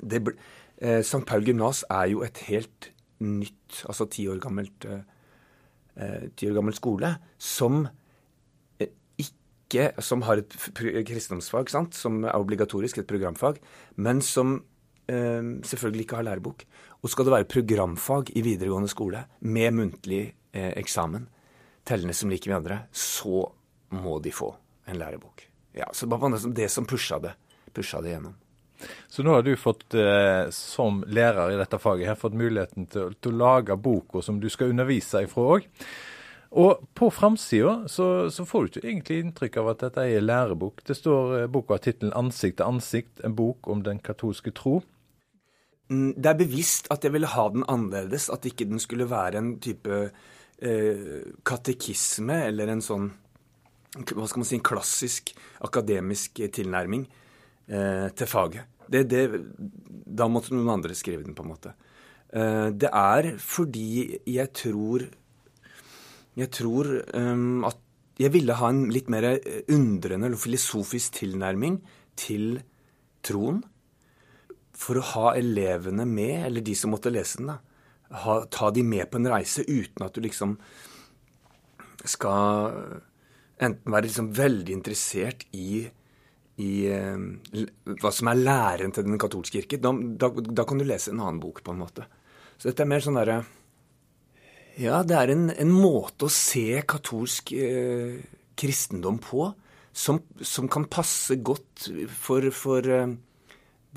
det 0.00 0.22
ble, 0.24 0.36
eh, 0.80 1.02
St. 1.02 1.24
Paul 1.28 1.44
gymnas 1.46 1.84
er 1.90 2.10
jo 2.12 2.22
et 2.26 2.40
helt 2.48 2.90
nytt, 3.24 3.82
altså 3.88 4.08
ti 4.12 4.26
år 4.28 4.40
gammelt 4.42 4.84
eh, 4.88 5.04
eh 5.96 6.28
ti 6.36 6.48
år 6.50 6.58
gammel 6.58 6.76
skole, 6.76 7.16
som 7.38 7.86
eh, 8.80 8.92
ikke 9.16 9.92
Som 10.00 10.22
har 10.22 10.38
et 10.38 10.52
kristendomsfag, 11.06 11.70
sant, 11.70 11.94
som 11.94 12.24
er 12.24 12.38
obligatorisk, 12.38 12.98
et 12.98 13.06
programfag, 13.06 13.56
men 13.96 14.22
som 14.22 14.62
selvfølgelig 15.06 16.06
ikke 16.06 16.18
har 16.18 16.26
lærebok. 16.26 16.64
Og 17.02 17.10
skal 17.12 17.28
det 17.28 17.34
være 17.36 17.50
programfag 17.50 18.32
i 18.34 18.42
videregående 18.42 18.90
skole 18.90 19.20
med 19.46 19.74
muntlig 19.76 20.22
eh, 20.52 20.72
eksamen, 20.80 21.28
tellende 21.86 22.16
som 22.16 22.32
liker 22.32 22.50
med 22.50 22.58
andre, 22.62 22.78
så 22.90 23.44
må 23.94 24.18
de 24.24 24.32
få 24.34 24.50
en 24.90 24.98
lærebok. 24.98 25.44
Ja, 25.76 25.86
så 25.92 26.06
det 26.06 26.18
var 26.18 26.54
det 26.56 26.68
som 26.72 26.88
pusha 26.88 27.20
det, 27.22 27.36
pusha 27.76 28.00
det 28.02 28.16
gjennom. 28.16 28.34
Så 29.08 29.22
nå 29.22 29.32
har 29.32 29.42
du 29.42 29.54
fått, 29.56 29.94
eh, 29.94 30.48
som 30.50 31.00
lærer 31.06 31.54
i 31.54 31.60
dette 31.60 31.78
faget, 31.80 32.10
her, 32.10 32.18
fått 32.18 32.36
muligheten 32.36 32.88
til, 32.92 33.14
til 33.20 33.36
å 33.36 33.40
lage 33.40 33.76
boka 33.80 34.22
som 34.24 34.40
du 34.40 34.50
skal 34.52 34.74
undervise 34.74 35.24
ifra 35.24 35.46
òg. 35.56 35.70
Og 36.56 36.82
på 36.96 37.08
framsida 37.12 37.88
så, 37.90 38.30
så, 38.30 38.44
får 38.48 38.62
du 38.62 38.68
ikke 38.70 38.88
egentlig 38.88 39.16
inntrykk 39.20 39.56
av 39.60 39.70
at 39.72 39.86
dette 39.86 40.04
er 40.08 40.24
lærebok. 40.24 40.84
Det 40.86 40.96
står 40.96 41.38
eh, 41.40 41.48
boka 41.52 41.78
tittelen 41.78 42.14
'Ansikt 42.16 42.60
til 42.60 42.68
ansikt', 42.68 43.24
en 43.24 43.36
bok 43.36 43.68
om 43.68 43.82
den 43.84 43.98
katolske 43.98 44.52
tro. 44.56 44.80
Mm, 45.88 46.14
det 46.18 46.30
er 46.30 46.40
bevisst 46.40 46.88
at 46.90 47.04
jeg 47.06 47.14
ville 47.14 47.30
ha 47.30 47.44
den 47.52 47.66
annerledes, 47.70 48.28
at 48.32 48.46
ikke 48.48 48.66
den 48.66 48.82
skulle 48.82 49.06
være 49.10 49.38
en 49.38 49.52
type 49.62 50.00
eh, 50.58 51.22
katekisme 51.46 52.40
eller 52.48 52.72
en 52.72 52.82
sånn 52.84 53.12
hva 53.96 54.26
skal 54.28 54.42
man 54.42 54.48
si, 54.48 54.56
en 54.58 54.66
klassisk 54.66 55.30
akademisk 55.64 56.42
tilnærming 56.52 57.06
eh, 57.06 58.08
til 58.12 58.28
faget. 58.28 58.66
Det, 58.86 59.06
det, 59.08 59.22
da 59.56 60.26
måtte 60.30 60.54
noen 60.54 60.74
andre 60.76 60.94
skrive 60.94 61.24
den, 61.24 61.34
på 61.34 61.46
en 61.46 61.52
måte. 61.54 61.72
Eh, 62.28 62.68
det 62.76 62.90
er 62.92 63.32
fordi 63.42 64.18
jeg 64.26 64.52
tror 64.54 65.06
Jeg 66.36 66.50
tror 66.52 66.84
um, 67.16 67.64
at 67.64 67.78
jeg 68.20 68.28
ville 68.34 68.52
ha 68.52 68.68
en 68.68 68.90
litt 68.92 69.06
mer 69.08 69.24
undrende 69.72 70.28
eller 70.28 70.36
filosofisk 70.36 71.14
tilnærming 71.16 71.78
til 72.12 72.58
troen 73.24 73.62
for 74.76 75.00
å 75.00 75.06
ha 75.14 75.32
elevene 75.38 76.04
med, 76.08 76.46
eller 76.50 76.64
de 76.64 76.74
som 76.76 76.92
måtte 76.92 77.12
lese 77.12 77.40
den, 77.40 77.54
da, 77.54 77.58
ha, 78.22 78.38
ta 78.52 78.70
de 78.70 78.84
med 78.86 79.08
på 79.10 79.18
en 79.18 79.30
reise 79.32 79.64
uten 79.66 80.04
at 80.06 80.14
du 80.14 80.22
liksom 80.22 80.56
skal 82.06 83.00
enten 83.62 83.92
være 83.92 84.06
liksom 84.06 84.30
veldig 84.36 84.74
interessert 84.76 85.46
i, 85.56 85.86
i 86.62 86.70
eh, 86.92 87.18
hva 88.02 88.12
som 88.14 88.30
er 88.30 88.40
læren 88.40 88.94
til 88.94 89.06
Den 89.08 89.20
katolske 89.20 89.62
kirke. 89.62 89.80
Da, 89.82 89.92
da, 89.92 90.30
da, 90.30 90.66
kan 90.68 90.80
du 90.80 90.86
lese 90.86 91.12
en 91.12 91.22
annen 91.24 91.42
bok, 91.42 91.62
på 91.64 91.74
en 91.74 91.82
måte. 91.82 92.06
Så 92.56 92.70
dette 92.70 92.84
er 92.84 92.90
mer 92.90 93.04
sånn 93.04 93.18
derre 93.18 93.42
Ja, 94.80 95.02
det 95.08 95.16
er 95.16 95.32
en, 95.32 95.48
en, 95.50 95.72
måte 95.72 96.28
å 96.28 96.32
se 96.32 96.82
katolsk 96.88 97.52
eh, 97.56 98.20
kristendom 98.56 99.20
på 99.24 99.50
som, 99.96 100.20
som, 100.44 100.68
kan 100.68 100.84
passe 100.92 101.38
godt 101.40 101.88
for, 102.12 102.50
for 102.52 102.84
eh, 102.92 103.16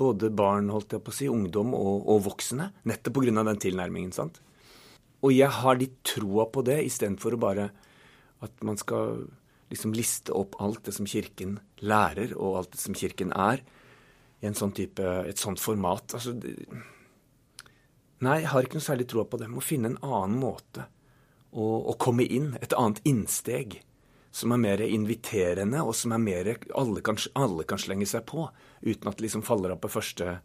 både 0.00 0.30
barn, 0.32 0.70
holdt 0.72 0.96
jeg 0.96 1.04
på 1.04 1.12
å 1.12 1.16
si, 1.16 1.28
ungdom 1.30 1.74
og, 1.76 2.06
og 2.10 2.24
voksne. 2.28 2.70
Nettopp 2.88 3.20
pga. 3.20 3.44
den 3.44 3.60
tilnærmingen. 3.66 4.14
sant? 4.16 4.40
Og 5.20 5.34
jeg 5.36 5.52
har 5.52 5.76
litt 5.76 5.98
troa 6.06 6.46
på 6.48 6.64
det, 6.64 6.80
istedenfor 6.88 7.36
bare 7.40 7.68
at 8.40 8.64
man 8.64 8.78
skal 8.80 9.26
liksom 9.70 9.92
liste 9.94 10.34
opp 10.34 10.56
alt 10.62 10.86
det 10.88 10.94
som 10.96 11.06
Kirken 11.06 11.58
lærer, 11.84 12.32
og 12.36 12.62
alt 12.62 12.72
det 12.74 12.80
som 12.82 12.96
Kirken 12.96 13.34
er, 13.36 13.62
i 14.40 14.48
en 14.48 14.56
sånn 14.56 14.72
type, 14.74 15.04
et 15.04 15.38
sånt 15.38 15.60
format. 15.60 16.16
Altså, 16.16 16.32
det, 16.32 16.56
nei, 18.24 18.40
jeg 18.40 18.50
har 18.54 18.66
ikke 18.66 18.80
noe 18.80 18.88
særlig 18.88 19.06
troa 19.12 19.26
på 19.28 19.38
det. 19.38 19.50
Jeg 19.50 19.56
må 19.58 19.64
finne 19.64 19.92
en 19.92 20.00
annen 20.00 20.40
måte 20.40 20.88
å, 21.52 21.66
å 21.92 21.96
komme 22.00 22.24
inn. 22.24 22.54
Et 22.64 22.74
annet 22.78 23.02
innsteg 23.08 23.82
som 24.30 24.52
er 24.54 24.62
mer 24.62 24.82
inviterende, 24.84 25.82
og 25.82 25.94
som 25.98 26.14
er 26.14 26.22
mer 26.22 26.50
alle 26.78 27.02
kan, 27.02 27.18
alle 27.34 27.66
kan 27.66 27.80
slenge 27.82 28.06
seg 28.06 28.24
på, 28.30 28.46
uten 28.82 29.10
at 29.10 29.18
det 29.18 29.26
liksom 29.26 29.42
faller 29.46 29.74
av 29.74 29.80
på 29.82 29.90
første, 29.90 30.38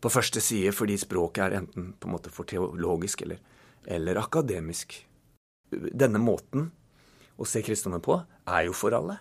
på 0.00 0.12
første 0.12 0.42
side 0.44 0.74
fordi 0.76 0.98
språket 1.00 1.46
er 1.46 1.60
enten 1.62 1.94
på 1.96 2.08
en 2.08 2.16
måte 2.16 2.32
for 2.32 2.48
teologisk 2.48 3.24
eller, 3.24 3.40
eller 3.88 4.20
akademisk. 4.20 4.98
Denne 5.72 6.20
måten 6.22 6.70
å 7.36 7.48
se 7.48 7.62
kristendommen 7.64 8.04
på 8.04 8.20
er 8.20 8.68
jo 8.68 8.76
for 8.76 8.96
alle. 8.96 9.18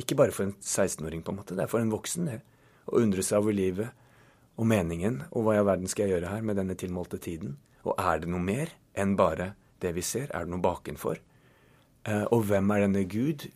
Ikke 0.00 0.16
bare 0.18 0.34
for 0.34 0.48
en 0.48 0.56
16-åring, 0.58 1.22
på 1.22 1.32
en 1.32 1.40
måte. 1.40 1.56
Det 1.56 1.64
er 1.64 1.70
for 1.70 1.82
en 1.82 1.92
voksen, 1.92 2.28
det. 2.30 2.40
Å 2.90 2.98
undre 2.98 3.22
seg 3.26 3.42
over 3.42 3.54
livet 3.54 3.90
og 4.60 4.68
meningen, 4.68 5.22
og 5.30 5.44
hva 5.44 5.54
i 5.54 5.60
all 5.60 5.68
verden 5.68 5.90
skal 5.90 6.06
jeg 6.06 6.16
gjøre 6.16 6.30
her 6.34 6.44
med 6.46 6.58
denne 6.58 6.76
tilmålte 6.78 7.20
tiden? 7.22 7.56
Og 7.86 7.96
er 7.96 8.22
det 8.22 8.30
noe 8.30 8.42
mer 8.44 8.72
enn 8.98 9.16
bare 9.18 9.54
det 9.80 9.94
vi 9.96 10.04
ser? 10.04 10.28
Er 10.34 10.46
det 10.46 10.52
noe 10.52 10.64
bakenfor? 10.64 11.20
Eh, 12.08 12.26
og 12.32 12.46
hvem 12.48 12.70
er 12.72 12.84
denne 12.86 13.04
Gud, 13.08 13.46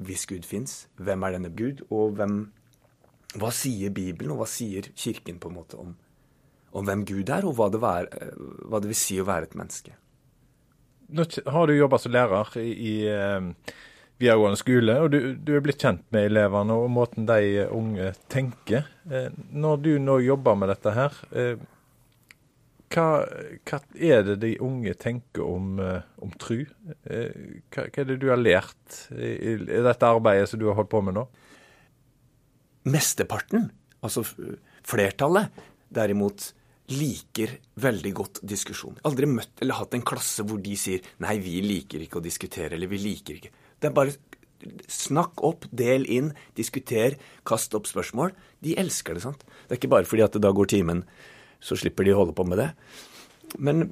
hvis 0.00 0.26
Gud 0.28 0.44
fins? 0.48 0.84
Hvem 1.00 1.22
er 1.24 1.36
denne 1.36 1.52
Gud, 1.56 1.84
og 1.90 2.16
hvem 2.18 2.42
hva 3.38 3.50
sier 3.54 3.92
Bibelen, 3.94 4.32
og 4.34 4.42
hva 4.42 4.48
sier 4.50 4.90
Kirken 4.98 5.38
på 5.40 5.50
en 5.50 5.58
måte 5.60 5.78
om, 5.78 5.94
om 6.74 6.86
hvem 6.86 7.04
Gud 7.08 7.30
er, 7.30 7.46
og 7.46 7.56
hva 7.58 7.70
det, 7.72 7.80
var, 7.82 8.08
hva 8.66 8.80
det, 8.82 8.90
vil 8.90 8.98
si 8.98 9.20
å 9.22 9.28
være 9.28 9.50
et 9.50 9.56
menneske. 9.58 9.94
Nå 11.10 11.26
har 11.50 11.66
du 11.66 11.74
jobba 11.74 11.98
som 11.98 12.14
lærer 12.14 12.58
i, 12.62 12.70
i 12.70 12.94
eh, 13.10 13.74
videregående 14.20 14.60
skole, 14.60 14.96
og 15.02 15.10
du, 15.14 15.18
du, 15.38 15.54
er 15.56 15.64
blitt 15.64 15.82
kjent 15.82 16.04
med 16.14 16.28
elevene 16.28 16.76
og 16.76 16.90
måten 16.92 17.26
de 17.28 17.66
unge 17.66 18.12
tenker. 18.30 18.86
Eh, 19.10 19.30
når 19.50 19.84
du 19.86 19.92
nå 20.02 20.20
jobber 20.26 20.58
med 20.58 20.70
dette 20.74 20.94
her, 20.94 21.22
eh, 21.32 21.54
hva, 22.90 23.06
hva, 23.68 23.80
er 23.94 24.24
det 24.26 24.36
de 24.42 24.54
unge 24.66 24.94
tenker 24.98 25.44
om, 25.46 25.78
eh, 25.82 26.06
om 26.22 26.32
tru? 26.40 26.64
Eh, 27.06 27.60
hva, 27.70 27.86
hva, 27.86 28.02
er 28.02 28.08
det 28.08 28.18
du 28.22 28.30
har 28.32 28.40
lært 28.40 29.02
i, 29.14 29.34
i 29.54 29.82
dette 29.86 30.08
arbeidet 30.08 30.48
som 30.50 30.60
du 30.60 30.66
har 30.70 30.78
holdt 30.78 30.90
på 30.92 31.02
med 31.06 31.18
nå? 31.18 31.26
Mesteparten, 32.90 33.68
altså 34.02 34.24
flertallet, 34.86 35.52
derimot 35.92 36.50
liker 36.90 37.52
veldig 37.78 38.12
godt 38.16 38.40
diskusjon. 38.46 38.98
Aldri 39.06 39.28
møtt 39.30 39.62
eller 39.62 39.78
hatt 39.78 39.94
en 39.94 40.06
klasse 40.06 40.42
hvor 40.46 40.58
de 40.62 40.74
sier 40.78 41.04
'nei, 41.22 41.38
vi 41.38 41.60
liker 41.62 42.02
ikke 42.02 42.18
å 42.18 42.24
diskutere', 42.24 42.74
eller 42.74 42.90
'vi 42.90 42.98
liker 42.98 43.38
ikke'. 43.38 43.54
Det 43.78 43.88
er 43.88 43.94
bare 43.94 44.16
snakk 44.90 45.40
opp, 45.46 45.64
del 45.70 46.04
inn, 46.10 46.32
diskuter, 46.58 47.16
kast 47.46 47.74
opp 47.74 47.86
spørsmål. 47.86 48.34
De 48.60 48.74
elsker 48.76 49.14
det, 49.14 49.22
sant. 49.22 49.44
Det 49.68 49.76
er 49.76 49.80
ikke 49.80 49.94
bare 49.94 50.08
fordi 50.08 50.26
at 50.26 50.36
da 50.42 50.50
går 50.52 50.66
timen, 50.66 51.04
så 51.60 51.78
slipper 51.78 52.08
de 52.08 52.14
å 52.16 52.22
holde 52.22 52.36
på 52.36 52.46
med 52.48 52.60
det. 52.62 52.70
Men 53.58 53.86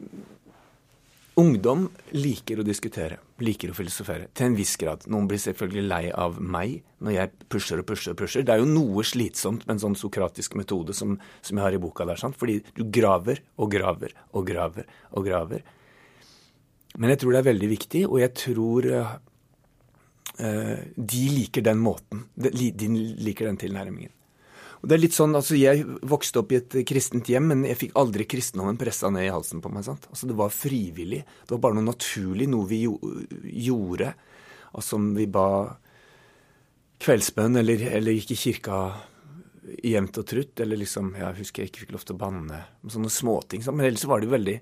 Ungdom 1.39 1.85
liker 2.19 2.59
å 2.59 2.65
diskutere, 2.67 3.21
liker 3.47 3.71
å 3.71 3.75
filosofere, 3.77 4.27
til 4.35 4.49
en 4.49 4.57
viss 4.59 4.73
grad. 4.81 5.05
Noen 5.07 5.29
blir 5.31 5.39
selvfølgelig 5.39 5.85
lei 5.87 6.09
av 6.11 6.41
meg 6.43 6.81
når 7.05 7.15
jeg 7.15 7.47
pusher 7.55 7.79
og 7.79 7.87
pusher 7.87 8.11
og 8.11 8.19
pusher. 8.19 8.43
Det 8.43 8.57
er 8.57 8.65
jo 8.65 8.67
noe 8.67 9.05
slitsomt 9.07 9.63
med 9.69 9.77
en 9.77 9.83
sånn 9.85 9.95
sokratisk 10.01 10.57
metode 10.59 10.97
som, 10.99 11.15
som 11.39 11.61
jeg 11.61 11.63
har 11.63 11.77
i 11.77 11.81
boka 11.85 12.09
der, 12.09 12.19
sant? 12.19 12.35
fordi 12.41 12.59
du 12.75 12.83
graver 12.91 13.45
og 13.55 13.71
graver 13.71 14.17
og 14.33 14.49
graver 14.51 14.91
og 15.13 15.29
graver. 15.31 15.63
Men 16.99 17.15
jeg 17.15 17.23
tror 17.23 17.37
det 17.37 17.45
er 17.45 17.51
veldig 17.53 17.71
viktig, 17.71 18.05
og 18.09 18.19
jeg 18.25 18.35
tror 18.43 18.91
uh, 18.99 19.15
de 21.15 21.25
liker 21.39 21.69
den 21.71 21.79
måten. 21.79 22.27
De 22.35 22.51
liker 22.59 23.47
den 23.47 23.63
tilnærmingen. 23.63 24.11
Og 24.79 24.87
det 24.89 24.95
er 24.95 25.03
litt 25.03 25.17
sånn, 25.17 25.35
altså 25.35 25.59
Jeg 25.59 25.83
vokste 26.07 26.43
opp 26.43 26.53
i 26.55 26.61
et 26.61 26.77
kristent 26.87 27.29
hjem, 27.31 27.51
men 27.51 27.67
jeg 27.67 27.81
fikk 27.81 27.99
aldri 27.99 28.29
kristendommen 28.31 28.79
pressa 28.79 29.11
ned 29.11 29.27
i 29.27 29.33
halsen 29.35 29.63
på 29.65 29.73
meg. 29.75 29.85
sant? 29.87 30.07
Altså 30.13 30.31
Det 30.31 30.39
var 30.39 30.55
frivillig. 30.55 31.25
Det 31.45 31.57
var 31.57 31.65
bare 31.67 31.79
noe 31.79 31.91
naturlig, 31.91 32.49
noe 32.51 32.69
vi 32.71 32.85
gjorde. 32.87 34.13
Altså 34.79 34.99
om 35.01 35.13
vi 35.17 35.27
ba 35.27 35.49
kveldsbønn 37.03 37.59
eller, 37.59 37.83
eller 37.95 38.17
gikk 38.19 38.35
i 38.35 38.41
kirka 38.43 38.79
jevnt 39.85 40.19
og 40.21 40.27
trutt, 40.27 40.61
eller 40.63 40.81
liksom 40.81 41.13
Jeg 41.19 41.39
husker 41.43 41.63
jeg 41.63 41.73
ikke 41.73 41.85
fikk 41.85 41.95
lov 41.97 42.07
til 42.07 42.17
å 42.17 42.23
banne. 42.23 42.63
Sånne 42.87 43.13
småting. 43.13 43.67
Men 43.73 43.89
ellers 43.91 44.07
var 44.09 44.21
det 44.21 44.31
jo 44.31 44.37
veldig, 44.37 44.57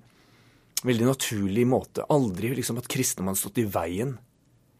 veldig 0.86 1.10
naturlig 1.12 1.68
måte. 1.68 2.08
Aldri 2.08 2.54
liksom 2.56 2.80
at 2.80 2.88
kristendom 2.90 3.34
hadde 3.34 3.44
stått 3.44 3.62
i 3.62 3.68
veien. 3.68 4.16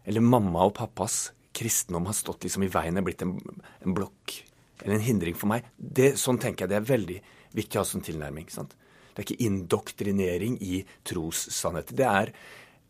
Eller 0.07 0.23
mamma 0.23 0.65
og 0.65 0.77
pappas 0.79 1.27
kristendom 1.57 2.05
har 2.09 2.17
stått 2.17 2.45
liksom 2.45 2.65
i 2.65 2.71
veien, 2.71 2.97
er 2.99 3.05
blitt 3.05 3.23
en, 3.25 3.37
en 3.81 3.95
blokk 3.97 4.35
eller 4.83 4.97
en 4.97 5.07
hindring 5.07 5.37
for 5.37 5.49
meg. 5.51 5.67
Det, 5.77 6.15
sånn 6.19 6.39
tenker 6.41 6.65
jeg 6.65 6.73
det 6.73 6.79
er 6.79 6.91
veldig 6.91 7.17
viktig 7.57 7.79
å 7.79 7.83
ha 7.83 7.87
som 7.87 8.03
tilnærming. 8.05 8.49
Sant? 8.53 8.75
Det 9.17 9.23
er 9.23 9.25
ikke 9.25 9.47
indoktrinering 9.47 10.59
i 10.61 10.83
trossannheter. 11.07 11.97
Det 11.97 12.09
er 12.09 12.31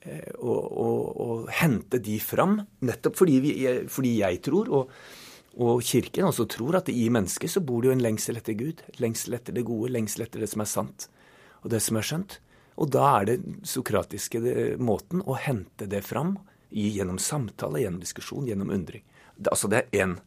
eh, 0.02 0.34
å, 0.36 0.56
å, 0.58 0.90
å, 1.24 1.38
hente 1.62 2.02
de 2.04 2.18
fram, 2.20 2.58
nettopp 2.84 3.16
fordi, 3.22 3.38
vi, 3.44 3.54
fordi 3.92 4.18
jeg 4.20 4.42
tror, 4.44 4.74
og, 4.76 4.98
og, 5.56 5.86
Kirken 5.88 6.28
også 6.28 6.48
tror, 6.52 6.82
at 6.82 6.92
i 6.92 7.08
mennesket 7.14 7.54
så 7.54 7.64
bor 7.64 7.84
det 7.84 7.92
jo 7.92 7.96
en 7.96 8.04
lengsel 8.04 8.42
etter 8.42 8.60
Gud. 8.60 8.84
Lengsel 9.00 9.40
etter 9.40 9.56
det 9.56 9.64
gode, 9.70 9.94
lengsel 9.96 10.28
etter 10.28 10.44
det 10.44 10.52
som 10.52 10.66
er 10.66 10.72
sant, 10.74 11.08
og 11.64 11.72
det 11.72 11.80
som 11.86 12.00
er 12.00 12.12
skjønt. 12.12 12.40
Og 12.78 12.92
da 12.94 13.08
er 13.16 13.32
det 13.32 13.38
sokratiske 13.66 14.44
det, 14.44 14.58
måten 14.84 15.24
å 15.26 15.38
hente 15.40 15.88
det 15.90 16.04
fram 16.06 16.36
i, 16.70 16.90
gjennom 16.92 17.18
samtale, 17.24 17.82
gjennom 17.82 18.04
diskusjon, 18.04 18.46
gjennom 18.52 18.74
undring. 18.76 19.06
Det, 19.38 19.50
altså 19.54 19.72
det 19.72 19.86
er 19.86 20.04
én 20.04 20.20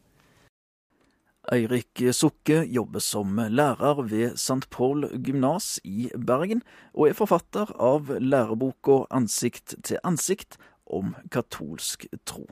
Eirik 1.49 1.97
Sukke 2.13 2.61
jobber 2.69 2.99
som 3.01 3.39
lærer 3.49 4.01
ved 4.05 4.35
St. 4.37 4.69
Paul 4.69 5.07
gymnas 5.25 5.79
i 5.83 6.11
Bergen, 6.13 6.61
og 6.93 7.09
er 7.09 7.17
forfatter 7.17 7.71
av 7.81 8.11
læreboka 8.21 9.07
Ansikt 9.09 9.73
til 9.83 9.97
ansikt 10.03 10.59
om 10.85 11.15
katolsk 11.33 12.05
tro. 12.29 12.45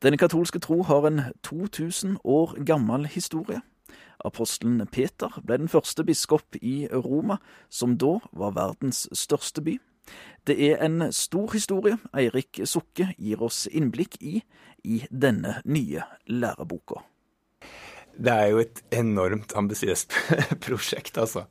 Denne 0.00 0.16
katolske 0.16 0.62
tro 0.64 0.80
har 0.88 1.06
en 1.06 1.20
2000 1.44 2.16
år 2.24 2.56
gammel 2.64 3.04
historie. 3.06 3.60
Apostelen 4.24 4.86
Peter 4.88 5.36
ble 5.44 5.60
den 5.60 5.68
første 5.68 6.04
biskop 6.04 6.56
i 6.62 6.88
Roma, 6.88 7.36
som 7.68 7.98
da 8.00 8.16
var 8.32 8.56
verdens 8.56 9.08
største 9.12 9.60
by. 9.60 9.76
Det 10.48 10.56
er 10.70 10.80
en 10.80 11.12
stor 11.12 11.52
historie 11.52 12.00
Eirik 12.16 12.64
Sukke 12.64 13.12
gir 13.18 13.44
oss 13.44 13.66
innblikk 13.68 14.16
i 14.20 14.40
i 14.84 15.04
denne 15.12 15.60
nye 15.68 16.08
læreboka. 16.26 17.04
Det 18.16 18.32
er 18.32 18.50
jo 18.52 18.60
et 18.62 18.82
enormt 18.94 19.54
ambisiøst 19.56 20.16
prosjekt, 20.64 21.18
altså. 21.18 21.46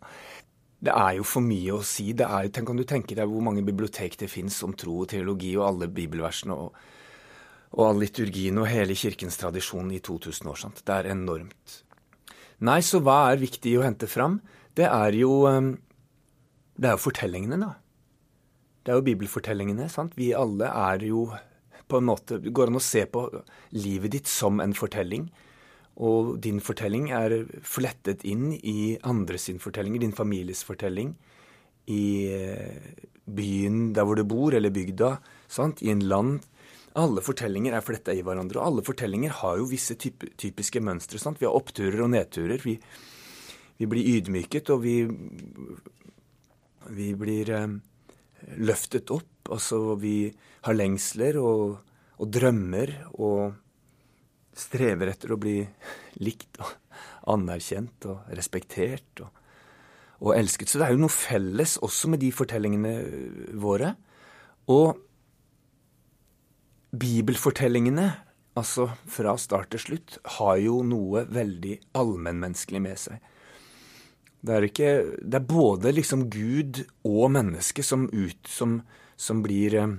Det 0.80 0.94
er 0.96 1.18
jo 1.18 1.26
for 1.28 1.44
mye 1.44 1.76
å 1.76 1.84
si. 1.84 2.12
Det 2.16 2.28
er, 2.28 2.48
tenk 2.56 2.70
om 2.72 2.80
du 2.80 2.86
tenker 2.88 3.20
deg 3.20 3.28
hvor 3.28 3.44
mange 3.44 3.66
bibliotek 3.68 4.16
det 4.22 4.30
fins 4.32 4.62
om 4.64 4.76
tro 4.80 5.02
og 5.04 5.10
teologi 5.12 5.52
og 5.58 5.66
alle 5.66 5.90
bibelversene 5.92 6.56
og, 6.56 6.78
og 7.76 7.84
all 7.84 8.00
liturgien 8.00 8.58
og 8.62 8.70
hele 8.72 8.96
kirkens 8.96 9.40
tradisjon 9.42 9.92
i 9.92 10.00
2000 10.00 10.52
år. 10.52 10.62
sant? 10.62 10.80
Det 10.86 10.96
er 10.96 11.12
enormt. 11.12 11.82
Nei, 12.64 12.80
så 12.84 13.04
hva 13.04 13.26
er 13.32 13.44
viktig 13.44 13.76
å 13.80 13.84
hente 13.84 14.08
fram? 14.08 14.40
Det 14.76 14.88
er 14.88 15.16
jo 15.20 15.44
um, 15.48 15.76
Det 16.80 16.88
er 16.88 16.96
jo 16.96 17.04
fortellingene, 17.10 17.60
da. 17.60 17.74
Det 18.84 18.94
er 18.94 19.00
jo 19.00 19.08
bibelfortellingene. 19.10 19.90
sant? 19.92 20.16
Vi 20.16 20.32
alle 20.34 20.72
er 20.72 21.04
jo 21.04 21.28
på 21.90 22.00
en 22.00 22.08
måte 22.08 22.40
Det 22.40 22.54
går 22.56 22.72
an 22.72 22.80
å 22.80 22.84
se 22.84 23.04
på 23.06 23.26
livet 23.76 24.16
ditt 24.16 24.32
som 24.32 24.60
en 24.64 24.74
fortelling. 24.74 25.28
Og 26.00 26.38
din 26.40 26.62
fortelling 26.64 27.10
er 27.12 27.42
flettet 27.66 28.24
inn 28.28 28.54
i 28.56 28.96
andres 29.04 29.50
fortellinger, 29.60 30.00
din 30.00 30.16
families 30.16 30.64
fortelling, 30.64 31.12
i 31.90 32.30
eh, 32.32 32.94
byen 33.26 33.92
der 33.94 34.06
hvor 34.08 34.16
du 34.16 34.24
bor, 34.24 34.56
eller 34.56 34.72
bygda, 34.72 35.18
sant? 35.52 35.84
i 35.84 35.92
en 35.92 36.06
land. 36.08 36.40
Alle 37.00 37.22
fortellinger 37.22 37.76
er 37.76 37.86
fletta 37.86 38.16
i 38.16 38.24
hverandre, 38.26 38.62
og 38.62 38.66
alle 38.66 38.86
fortellinger 38.86 39.36
har 39.42 39.60
jo 39.60 39.68
visse 39.70 39.98
type, 40.00 40.32
typiske 40.40 40.82
mønstre. 40.82 41.20
Sant? 41.22 41.42
Vi 41.42 41.48
har 41.50 41.58
oppturer 41.58 42.06
og 42.06 42.14
nedturer. 42.14 42.64
Vi, 42.64 42.78
vi 43.80 43.90
blir 43.90 44.10
ydmyket, 44.16 44.72
og 44.72 44.86
vi, 44.86 44.96
vi 46.96 47.14
blir 47.20 47.52
eh, 47.58 47.78
løftet 48.56 49.12
opp. 49.12 49.52
Altså, 49.52 49.98
vi 50.00 50.30
har 50.66 50.78
lengsler 50.78 51.40
og, 51.42 51.80
og 52.20 52.32
drømmer 52.32 52.94
og 53.18 53.58
strever 54.60 55.12
etter 55.12 55.34
å 55.34 55.40
bli 55.42 55.58
likt 56.24 56.60
og 56.62 56.72
anerkjent 57.34 58.08
og 58.10 58.32
respektert 58.36 59.24
og, 59.24 59.30
og, 60.22 60.34
elsket. 60.36 60.72
Så 60.72 60.82
det 60.82 60.88
er 60.88 60.96
jo 60.96 61.04
noe 61.04 61.14
felles 61.14 61.78
også 61.86 62.12
med 62.14 62.24
de 62.24 62.32
fortellingene 62.36 62.96
våre. 63.60 63.94
Og 64.70 65.00
bibelfortellingene, 66.90 68.08
altså 68.60 68.90
fra 69.10 69.36
start 69.40 69.72
til 69.74 69.86
slutt, 69.86 70.20
har 70.40 70.58
jo 70.62 70.82
noe 70.86 71.26
veldig 71.30 71.76
allmennmenneskelig 72.00 72.82
med 72.84 73.02
seg. 73.02 73.20
Det 74.40 74.56
er, 74.56 74.66
ikke, 74.70 74.92
det 75.20 75.36
er 75.36 75.50
både 75.50 75.92
liksom 75.92 76.30
Gud 76.32 76.86
og 77.08 77.26
menneske 77.36 77.84
som, 77.84 78.06
som, 78.48 78.78
som 79.20 79.42
blir 79.44 79.76
eh, 79.76 79.98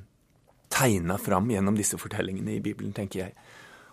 tegna 0.72 1.18
fram 1.20 1.50
gjennom 1.52 1.76
disse 1.76 1.98
fortellingene 2.00 2.54
i 2.56 2.62
Bibelen, 2.64 2.94
tenker 2.96 3.26
jeg. 3.26 3.34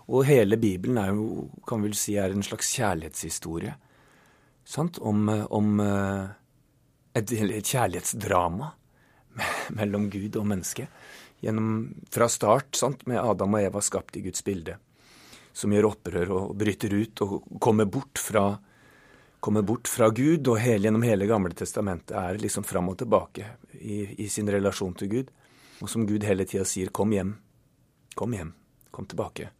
Og 0.08 0.24
hele 0.24 0.56
Bibelen 0.56 0.98
er 1.00 1.12
jo, 1.12 1.48
kan 1.68 1.82
vi 1.82 1.90
vel 1.90 1.98
si, 1.98 2.16
er 2.16 2.32
en 2.32 2.44
slags 2.44 2.70
kjærlighetshistorie. 2.78 3.74
Sant? 4.64 4.98
Om, 5.04 5.28
om 5.52 5.80
eh, 5.84 6.30
et, 7.18 7.32
et, 7.32 7.64
kjærlighetsdrama 7.64 8.70
mellom 9.78 10.08
Gud 10.12 10.38
og 10.40 10.46
menneske. 10.48 10.88
Gjennom, 11.44 11.74
fra 12.10 12.28
start, 12.32 12.72
sant, 12.76 13.04
med 13.06 13.20
Adam 13.20 13.58
og 13.58 13.66
Eva 13.68 13.82
skapt 13.84 14.16
i 14.16 14.24
Guds 14.24 14.44
bilde. 14.46 14.78
Som 15.52 15.74
gjør 15.74 15.90
opprør 15.90 16.32
og 16.38 16.56
bryter 16.56 16.94
ut 16.96 17.24
og 17.26 17.36
kommer 17.60 17.88
bort 17.90 18.20
fra, 18.22 18.46
kommer 19.44 19.66
bort 19.66 19.90
fra 19.92 20.08
Gud. 20.08 20.48
Og 20.48 20.56
hele, 20.62 20.86
gjennom 20.88 21.04
hele 21.04 21.28
Gamle 21.28 21.52
testamentet 21.56 22.16
er 22.16 22.40
liksom 22.40 22.64
fram 22.64 22.88
og 22.94 22.96
tilbake 23.04 23.44
i, 23.76 24.06
i 24.24 24.32
sin 24.32 24.48
relasjon 24.48 24.96
til 24.96 25.12
Gud. 25.12 25.36
Og 25.84 25.92
som 25.92 26.08
Gud 26.08 26.24
hele 26.24 26.48
tida 26.48 26.64
sier, 26.66 26.88
kom 26.96 27.12
hjem. 27.12 27.36
Kom 28.18 28.32
hjem. 28.34 28.56
Kom 28.90 29.06
tilbake. 29.06 29.52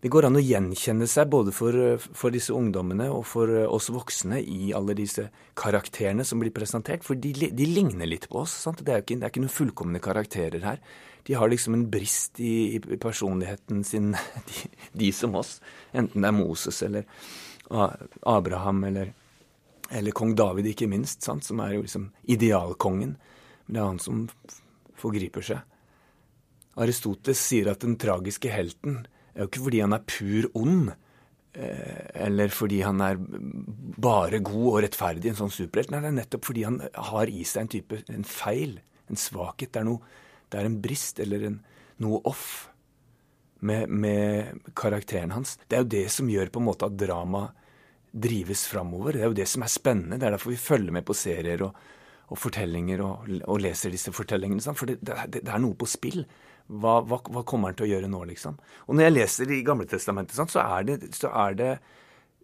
Det 0.00 0.08
går 0.08 0.30
an 0.30 0.38
å 0.38 0.40
gjenkjenne 0.40 1.04
seg 1.10 1.28
både 1.28 1.52
for, 1.52 1.76
for, 2.00 2.32
disse 2.32 2.54
ungdommene 2.56 3.10
og 3.12 3.20
for 3.28 3.50
oss 3.66 3.90
voksne 3.92 4.38
i 4.40 4.70
alle 4.76 4.94
disse 4.96 5.26
karakterene 5.60 6.24
som 6.24 6.40
blir 6.40 6.54
presentert, 6.56 7.04
for 7.04 7.20
de, 7.20 7.34
de 7.52 7.66
ligner 7.68 8.08
litt 8.08 8.24
på 8.30 8.40
oss. 8.40 8.54
Sant? 8.64 8.80
Det 8.80 8.94
er 8.94 9.04
ikke, 9.04 9.18
det 9.20 9.28
er 9.28 9.34
ikke 9.34 9.42
noen 9.44 9.52
fullkomne 9.52 10.00
karakterer 10.00 10.64
her. 10.64 10.80
De 11.28 11.36
har 11.36 11.52
liksom 11.52 11.76
en 11.76 11.84
brist 11.92 12.40
i, 12.40 12.80
i 12.80 12.96
personligheten 12.96 13.84
sin. 13.84 14.14
De, 14.48 14.70
de 15.04 15.12
som 15.12 15.36
oss. 15.36 15.58
Enten 15.92 16.24
det 16.24 16.32
er 16.32 16.38
Moses 16.38 16.80
eller 16.82 17.04
Abraham 18.26 18.82
eller, 18.88 19.12
eller 19.92 20.16
kong 20.16 20.32
David, 20.34 20.72
ikke 20.72 20.88
minst, 20.90 21.20
sant? 21.22 21.44
som 21.44 21.60
er 21.60 21.76
jo 21.76 21.84
liksom 21.84 22.08
idealkongen. 22.24 23.18
Men 23.66 23.76
det 23.76 23.84
er 23.84 23.90
han 23.92 24.00
som 24.02 24.24
forgriper 24.98 25.44
seg. 25.44 25.60
Aristotes 26.80 27.40
sier 27.50 27.68
at 27.74 27.84
den 27.84 28.00
tragiske 28.00 28.48
helten 28.48 29.02
er 29.34 29.44
jo 29.44 29.50
ikke 29.50 29.64
fordi 29.66 29.82
han 29.84 29.96
er 29.96 30.06
pur 30.08 30.48
ond, 30.60 30.92
eh, 31.54 32.06
eller 32.26 32.54
fordi 32.54 32.80
han 32.86 33.02
er 33.04 33.20
bare 34.00 34.42
god 34.44 34.68
og 34.72 34.80
rettferdig, 34.86 35.32
en 35.32 35.40
sånn 35.44 35.54
superhelt. 35.54 35.92
Nei, 35.92 36.02
det 36.04 36.12
er 36.12 36.18
nettopp 36.22 36.48
fordi 36.50 36.66
han 36.66 36.80
har 37.10 37.30
i 37.30 37.44
seg 37.44 37.66
en 37.66 37.72
type 37.76 38.02
en 38.10 38.26
feil, 38.26 38.78
en 39.10 39.20
svakhet. 39.20 39.72
Det 39.72 39.82
er, 39.82 39.88
noe, 39.88 40.18
det 40.50 40.60
er 40.60 40.68
en 40.70 40.80
brist 40.82 41.22
eller 41.22 41.46
en, 41.50 41.62
noe 42.00 42.20
off 42.28 42.70
med, 43.60 43.88
med, 43.88 44.60
karakteren 44.74 45.34
hans. 45.34 45.58
Det 45.68 45.76
er 45.76 45.84
jo 45.84 45.92
det 45.94 46.06
som 46.12 46.30
gjør 46.30 46.52
på 46.52 46.62
en 46.62 46.68
måte 46.70 46.88
at 46.88 46.98
drama 46.98 47.48
drives 48.10 48.66
framover. 48.70 49.14
Det 49.14 49.24
er 49.24 49.30
jo 49.30 49.38
det 49.38 49.48
som 49.48 49.64
er 49.64 49.72
spennende. 49.72 50.18
Det 50.18 50.26
er 50.26 50.36
derfor 50.36 50.54
vi 50.54 50.60
følger 50.60 50.94
med 50.96 51.06
på 51.06 51.16
serier 51.16 51.62
og, 51.66 51.76
og 52.30 52.40
fortellinger 52.40 53.02
og, 53.04 53.28
og, 53.44 53.60
leser 53.62 53.92
disse 53.94 54.12
fortellingene. 54.16 54.74
For 54.74 54.90
det, 54.90 55.00
det, 55.04 55.18
det, 55.36 55.46
er 55.46 55.62
noe 55.62 55.78
på 55.78 55.88
spill. 55.90 56.24
Hva, 56.70 57.00
hva, 57.02 57.18
hva, 57.26 57.42
kommer 57.42 57.72
han 57.72 57.78
til 57.78 57.88
å 57.88 57.90
gjøre 57.94 58.10
nå, 58.10 58.20
liksom? 58.30 58.58
Og 58.86 58.94
når 58.94 59.08
jeg 59.08 59.14
leser 59.16 59.50
i 59.50 59.64
Gamletestamentet, 59.66 60.38
så 60.38 60.62
er 60.62 60.86
det, 60.86 60.98
så 61.18 61.32
er 61.34 61.56
det 61.58 61.72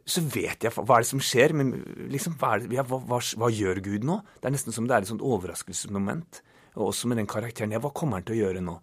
så 0.06 0.22
vet 0.22 0.62
jeg 0.62 0.70
hva 0.70 0.96
er 0.96 1.02
det 1.02 1.10
som 1.10 1.22
skjer. 1.22 1.54
Men 1.58 1.72
liksom, 2.12 2.36
hva, 2.40 2.56
det, 2.62 2.70
ja, 2.74 2.84
hva, 2.86 3.00
hva, 3.18 3.50
gjør 3.50 3.82
Gud 3.84 4.06
nå? 4.06 4.20
Det 4.40 4.50
er 4.50 4.54
nesten 4.54 4.74
som 4.74 4.86
det 4.86 4.96
er 4.96 5.06
et 5.06 5.10
sånt 5.10 5.24
overraskelsesmoment. 5.26 6.42
Og 6.76 6.90
også 6.90 7.10
med 7.10 7.20
den 7.20 7.30
karakteren. 7.30 7.74
Ja, 7.74 7.82
hva 7.82 7.92
kommer 7.94 8.20
han 8.20 8.26
til 8.26 8.36
å 8.36 8.42
gjøre 8.44 8.62
nå? 8.64 8.76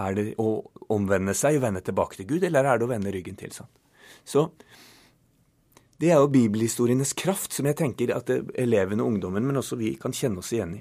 Er 0.00 0.16
det 0.16 0.26
å 0.40 0.48
omvende 0.92 1.34
seg 1.36 1.58
og 1.58 1.66
vende 1.66 1.82
tilbake 1.84 2.20
til 2.20 2.28
Gud, 2.30 2.46
eller 2.46 2.64
er 2.64 2.80
det 2.80 2.86
å 2.86 2.92
vende 2.92 3.12
ryggen 3.12 3.36
til? 3.36 3.52
Sånn? 3.52 3.68
Så 4.24 4.46
det 6.00 6.08
er 6.08 6.22
jo 6.22 6.30
bibelhistorienes 6.32 7.12
kraft, 7.18 7.52
som 7.52 7.68
jeg 7.68 7.76
tenker 7.76 8.14
at 8.14 8.30
elevene 8.32 9.04
og 9.04 9.12
ungdommen, 9.12 9.44
men 9.44 9.60
også 9.60 9.76
vi, 9.76 9.92
kan 10.00 10.14
kjenne 10.16 10.40
oss 10.40 10.54
igjen 10.56 10.78
i 10.78 10.80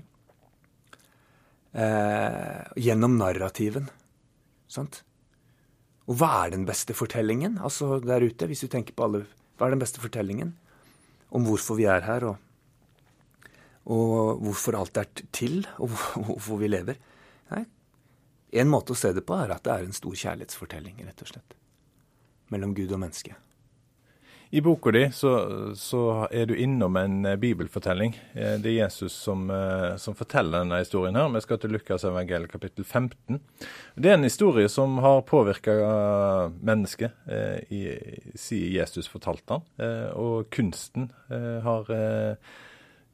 eh, 1.73 2.65
gjennom 2.79 3.17
narrativen. 3.19 3.89
Sant? 4.69 5.03
Og 6.09 6.17
hva 6.17 6.29
er 6.43 6.55
den 6.55 6.65
beste 6.65 6.95
fortellingen 6.97 7.59
altså 7.61 7.99
der 8.01 8.25
ute, 8.25 8.47
hvis 8.49 8.63
du 8.65 8.69
tenker 8.71 8.95
på 8.97 9.05
alle 9.05 9.25
Hva 9.59 9.67
er 9.67 9.75
den 9.75 9.81
beste 9.81 10.01
fortellingen 10.01 10.55
om 11.35 11.43
hvorfor 11.45 11.77
vi 11.77 11.85
er 11.85 12.01
her, 12.01 12.23
og, 12.25 12.37
og 13.85 14.39
hvorfor 14.41 14.77
alt 14.79 14.97
er 14.97 15.09
til, 15.35 15.59
og 15.77 15.91
hvorfor 16.29 16.57
vi 16.61 16.69
lever? 16.71 16.97
Nei, 17.51 17.65
en 18.63 18.71
måte 18.71 18.95
å 18.95 18.97
se 18.97 19.11
det 19.13 19.25
på 19.27 19.35
er 19.37 19.53
at 19.53 19.61
det 19.67 19.75
er 19.75 19.85
en 19.85 19.93
stor 19.93 20.15
kjærlighetsfortelling, 20.17 21.03
rett 21.05 21.21
og 21.21 21.29
slett. 21.29 21.53
Mellom 22.49 22.73
Gud 22.73 22.95
og 22.95 23.03
menneske. 23.03 23.35
I 24.51 24.61
boka 24.61 24.91
di 24.91 25.11
så, 25.11 25.31
så, 25.75 26.27
er 26.31 26.45
du 26.45 26.55
innom 26.55 26.95
en 26.95 27.25
eh, 27.25 27.35
bibelfortelling. 27.35 28.15
Eh, 28.33 28.55
det 28.57 28.71
er 28.71 28.77
Jesus 28.83 29.13
som, 29.13 29.49
eh, 29.49 29.95
som 29.95 30.15
forteller 30.17 30.63
denne 30.63 30.79
historien. 30.81 31.15
her. 31.15 31.29
Vi 31.29 31.41
skal 31.41 31.59
til 31.61 31.75
Lukas 31.75 32.03
evangeliet 32.03 32.49
kapittel 32.51 32.83
15. 32.83 33.39
Det 33.95 34.09
er 34.09 34.17
en 34.17 34.25
historie 34.25 34.69
som 34.69 34.97
har 35.05 35.21
påvirka 35.21 35.75
mennesket, 36.65 37.13
sier 38.33 38.73
Jesus 38.73 39.07
fortalte 39.07 39.59
han. 39.59 39.63
Og 40.17 40.49
kunsten 40.49 41.11
har 41.29 41.85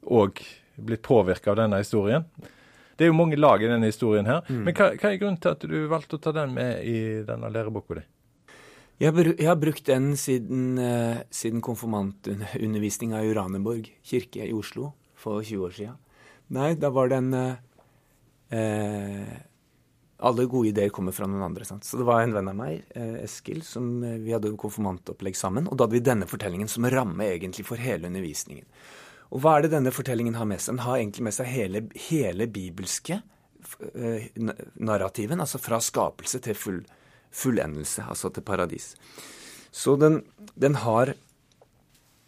òg 0.06 0.42
blitt 0.76 1.02
påvirka 1.02 1.50
av 1.50 1.60
denne 1.60 1.82
historien. 1.82 2.24
Det 2.96 3.04
er 3.04 3.12
jo 3.12 3.18
mange 3.18 3.36
lag 3.36 3.60
i 3.60 3.68
denne 3.68 3.90
historien 3.90 4.26
her. 4.26 4.40
Mm. 4.48 4.62
Men 4.64 4.76
hva, 4.76 4.92
hva, 4.96 5.10
er 5.10 5.20
grunnen 5.20 5.40
til 5.42 5.52
at 5.52 5.68
du 5.68 5.78
valgte 5.90 6.16
å 6.16 6.22
ta 6.22 6.32
den 6.32 6.54
med 6.56 6.80
i 6.80 7.00
denne 7.28 7.52
læreboka 7.52 7.98
di? 7.98 8.06
Jeg 8.96 9.12
har, 9.12 9.58
brukt 9.60 9.84
den 9.90 10.14
siden, 10.16 10.78
uh, 10.80 11.20
siden 11.28 11.60
konfirmantundervisninga 11.60 13.20
i 13.20 13.28
Uraneborg 13.28 13.90
kirke 14.00 14.46
i 14.46 14.54
Oslo 14.56 14.94
for 15.20 15.44
20 15.44 15.66
år 15.66 15.74
siden. 15.76 15.98
Nei, 16.56 16.70
da 16.80 16.88
var 16.94 17.10
den 17.12 17.28
uh, 17.36 17.58
uh, 18.56 19.36
Alle 20.16 20.48
gode 20.48 20.70
ideer 20.70 20.88
kommer 20.88 21.12
fra 21.12 21.28
noen 21.28 21.44
andre. 21.44 21.68
Sant? 21.68 21.84
Så 21.84 22.00
det 22.00 22.08
var 22.08 22.24
en 22.24 22.32
venn 22.32 22.48
av 22.48 22.56
meg, 22.56 22.86
Eskil, 23.20 23.60
som 23.68 24.00
vi 24.00 24.32
hadde 24.32 24.54
konfirmantopplegg 24.56 25.36
sammen. 25.36 25.68
Og 25.68 25.76
da 25.76 25.84
hadde 25.84 25.98
vi 25.98 26.06
denne 26.06 26.30
fortellingen 26.30 26.72
som 26.72 26.88
ramme 26.88 27.28
egentlig 27.28 27.66
for 27.68 27.76
hele 27.76 28.08
undervisningen. 28.08 28.64
Og 29.28 29.44
hva 29.44 29.58
er 29.58 29.66
det 29.66 29.74
denne 29.74 29.92
fortellingen 29.92 30.38
har 30.40 30.48
med 30.48 30.62
seg? 30.62 30.78
Den 30.78 30.86
har 30.86 30.96
egentlig 30.96 31.26
med 31.28 31.36
seg 31.36 31.52
hele, 31.52 31.84
hele 32.08 32.48
bibelske 32.48 33.20
narrativen, 34.80 35.42
altså 35.42 35.60
fra 35.60 35.82
skapelse 35.84 36.40
til 36.40 36.56
full 36.56 36.80
fullendelse, 37.34 38.04
altså 38.06 38.30
til 38.32 38.44
paradis. 38.46 38.94
Så 39.72 39.96
den, 40.00 40.22
den 40.54 40.78
har 40.86 41.14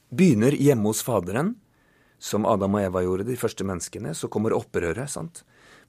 Begynner 0.08 0.54
hjemme 0.56 0.88
hos 0.88 1.02
Faderen, 1.04 1.50
som 2.18 2.46
Adam 2.48 2.78
og 2.78 2.80
Eva 2.80 3.02
gjorde, 3.04 3.26
de 3.28 3.34
første 3.36 3.64
menneskene. 3.68 4.14
Så 4.16 4.30
kommer 4.32 4.56
opprøret, 4.56 5.04
sant? 5.12 5.42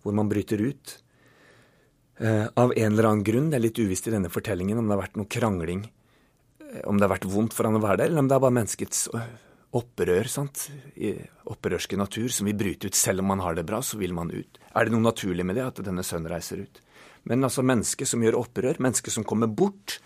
hvor 0.04 0.16
man 0.16 0.30
bryter 0.32 0.60
ut. 0.60 0.96
Eh, 2.20 2.48
av 2.56 2.74
en 2.76 2.92
eller 2.92 3.08
annen 3.08 3.24
grunn, 3.24 3.50
det 3.52 3.60
er 3.60 3.66
litt 3.66 3.80
uvisst 3.80 4.08
i 4.08 4.14
denne 4.14 4.32
fortellingen 4.32 4.80
om 4.80 4.88
det 4.88 4.96
har 4.96 5.02
vært 5.06 5.20
noe 5.20 5.32
krangling, 5.32 5.86
eh, 6.64 6.82
om 6.88 7.00
det 7.00 7.08
har 7.08 7.14
vært 7.14 7.28
vondt 7.32 7.56
for 7.56 7.68
han 7.68 7.80
å 7.80 7.84
være 7.84 8.02
der, 8.02 8.12
eller 8.12 8.24
om 8.24 8.32
det 8.32 8.36
er 8.36 8.44
bare 8.44 8.58
menneskets 8.58 9.02
eh, 9.16 9.30
opprør, 9.80 10.28
sant? 10.32 10.66
I 11.00 11.14
opprørske 11.52 12.00
natur, 12.00 12.28
som 12.32 12.48
vil 12.48 12.58
bryte 12.60 12.92
ut. 12.92 13.00
Selv 13.00 13.24
om 13.24 13.32
man 13.32 13.44
har 13.44 13.56
det 13.56 13.68
bra, 13.68 13.80
så 13.84 14.00
vil 14.00 14.16
man 14.16 14.32
ut. 14.32 14.60
Er 14.76 14.88
det 14.88 14.96
noe 14.96 15.04
naturlig 15.04 15.48
med 15.48 15.60
det, 15.60 15.68
at 15.68 15.84
denne 15.86 16.04
sønnen 16.04 16.32
reiser 16.32 16.64
ut? 16.64 16.82
Men 17.24 17.44
altså 17.46 17.66
mennesker 17.66 18.08
som 18.08 18.24
gjør 18.24 18.40
opprør, 18.40 18.80
mennesker 18.82 19.14
som 19.14 19.26
kommer 19.28 19.52
bort 19.52 20.00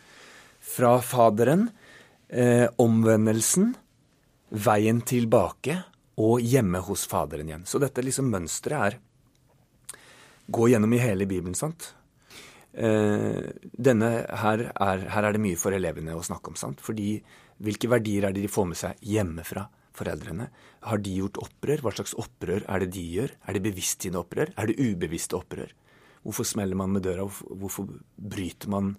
fra 0.64 0.98
Faderen, 1.04 1.70
eh, 2.30 2.68
omvendelsen, 2.82 3.74
veien 4.54 5.02
tilbake 5.02 5.80
og 6.22 6.42
hjemme 6.42 6.82
hos 6.86 7.06
Faderen 7.10 7.50
igjen. 7.50 7.66
Så 7.66 7.82
dette 7.82 8.04
liksom 8.06 8.32
mønsteret 8.32 8.94
er 8.94 9.02
Gå 10.54 10.66
gjennom 10.68 10.92
i 10.92 11.00
hele 11.00 11.24
Bibelen, 11.24 11.56
sant? 11.56 11.94
Eh, 12.76 13.54
denne 13.80 14.10
her 14.42 14.66
er, 14.74 15.06
her 15.14 15.24
er 15.24 15.36
det 15.36 15.40
mye 15.40 15.56
for 15.56 15.72
elevene 15.72 16.18
å 16.18 16.26
snakke 16.26 16.52
om, 16.52 16.58
sant? 16.60 16.82
Fordi 16.84 17.16
hvilke 17.64 17.88
verdier 17.88 18.28
er 18.28 18.36
det 18.36 18.44
de 18.44 18.52
får 18.52 18.68
med 18.68 18.80
seg 18.80 19.08
hjemmefra? 19.08 19.70
Foreldrene. 19.94 20.48
Har 20.90 21.00
de 21.06 21.12
gjort 21.20 21.38
opprør? 21.38 21.84
Hva 21.86 21.94
slags 21.94 22.16
opprør 22.18 22.64
er 22.66 22.84
det 22.84 22.90
de 22.96 23.04
gjør? 23.14 23.36
Er 23.46 23.56
det 23.56 23.64
bevisst 23.68 24.02
sine 24.04 24.18
opprør? 24.20 24.50
Er 24.58 24.72
det 24.72 24.80
ubevisste 24.82 25.38
opprør? 25.38 25.70
Hvorfor 26.24 26.48
smeller 26.48 26.78
man 26.80 26.94
med 26.96 27.04
døra? 27.06 27.26
Hvorfor 27.28 27.90
bryter 28.16 28.72
man 28.72 28.96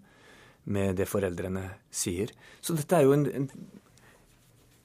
med 0.64 0.98
det 1.00 1.08
foreldrene 1.08 1.64
sier? 1.92 2.32
Så 2.60 2.76
dette 2.76 2.96
er 2.96 3.06
jo 3.06 3.14
en, 3.16 3.24
en, 3.26 3.48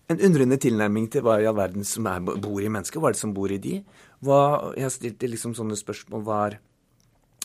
en 0.10 0.24
undrende 0.30 0.60
tilnærming 0.62 1.10
til 1.12 1.26
hva 1.26 1.40
i 1.40 1.48
all 1.50 1.58
verden 1.60 1.88
som 1.88 2.08
er, 2.12 2.24
bor 2.24 2.64
i 2.64 2.72
mennesket. 2.72 3.00
Hva 3.02 3.12
er 3.12 3.18
det 3.18 3.24
som 3.24 3.36
bor 3.36 3.52
i 3.52 3.60
de? 3.62 3.82
Hva, 4.26 4.40
jeg 4.80 4.96
stilt 4.96 5.28
liksom 5.28 5.56
sånne 5.58 5.78
spørsmål. 5.80 6.24
Hva 6.28 6.42
er 6.48 6.60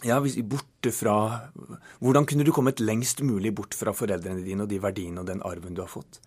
ja, 0.05 0.19
borte 0.21 0.93
fra 0.93 1.17
Hvordan 2.03 2.27
kunne 2.29 2.45
du 2.45 2.53
kommet 2.53 2.83
lengst 2.83 3.23
mulig 3.25 3.55
bort 3.57 3.75
fra 3.77 3.95
foreldrene 3.97 4.45
dine 4.45 4.67
og 4.67 4.71
de 4.73 4.81
verdiene 4.83 5.23
og 5.23 5.31
den 5.31 5.43
arven 5.47 5.75
du 5.77 5.83
har 5.85 5.91
fått? 5.91 6.21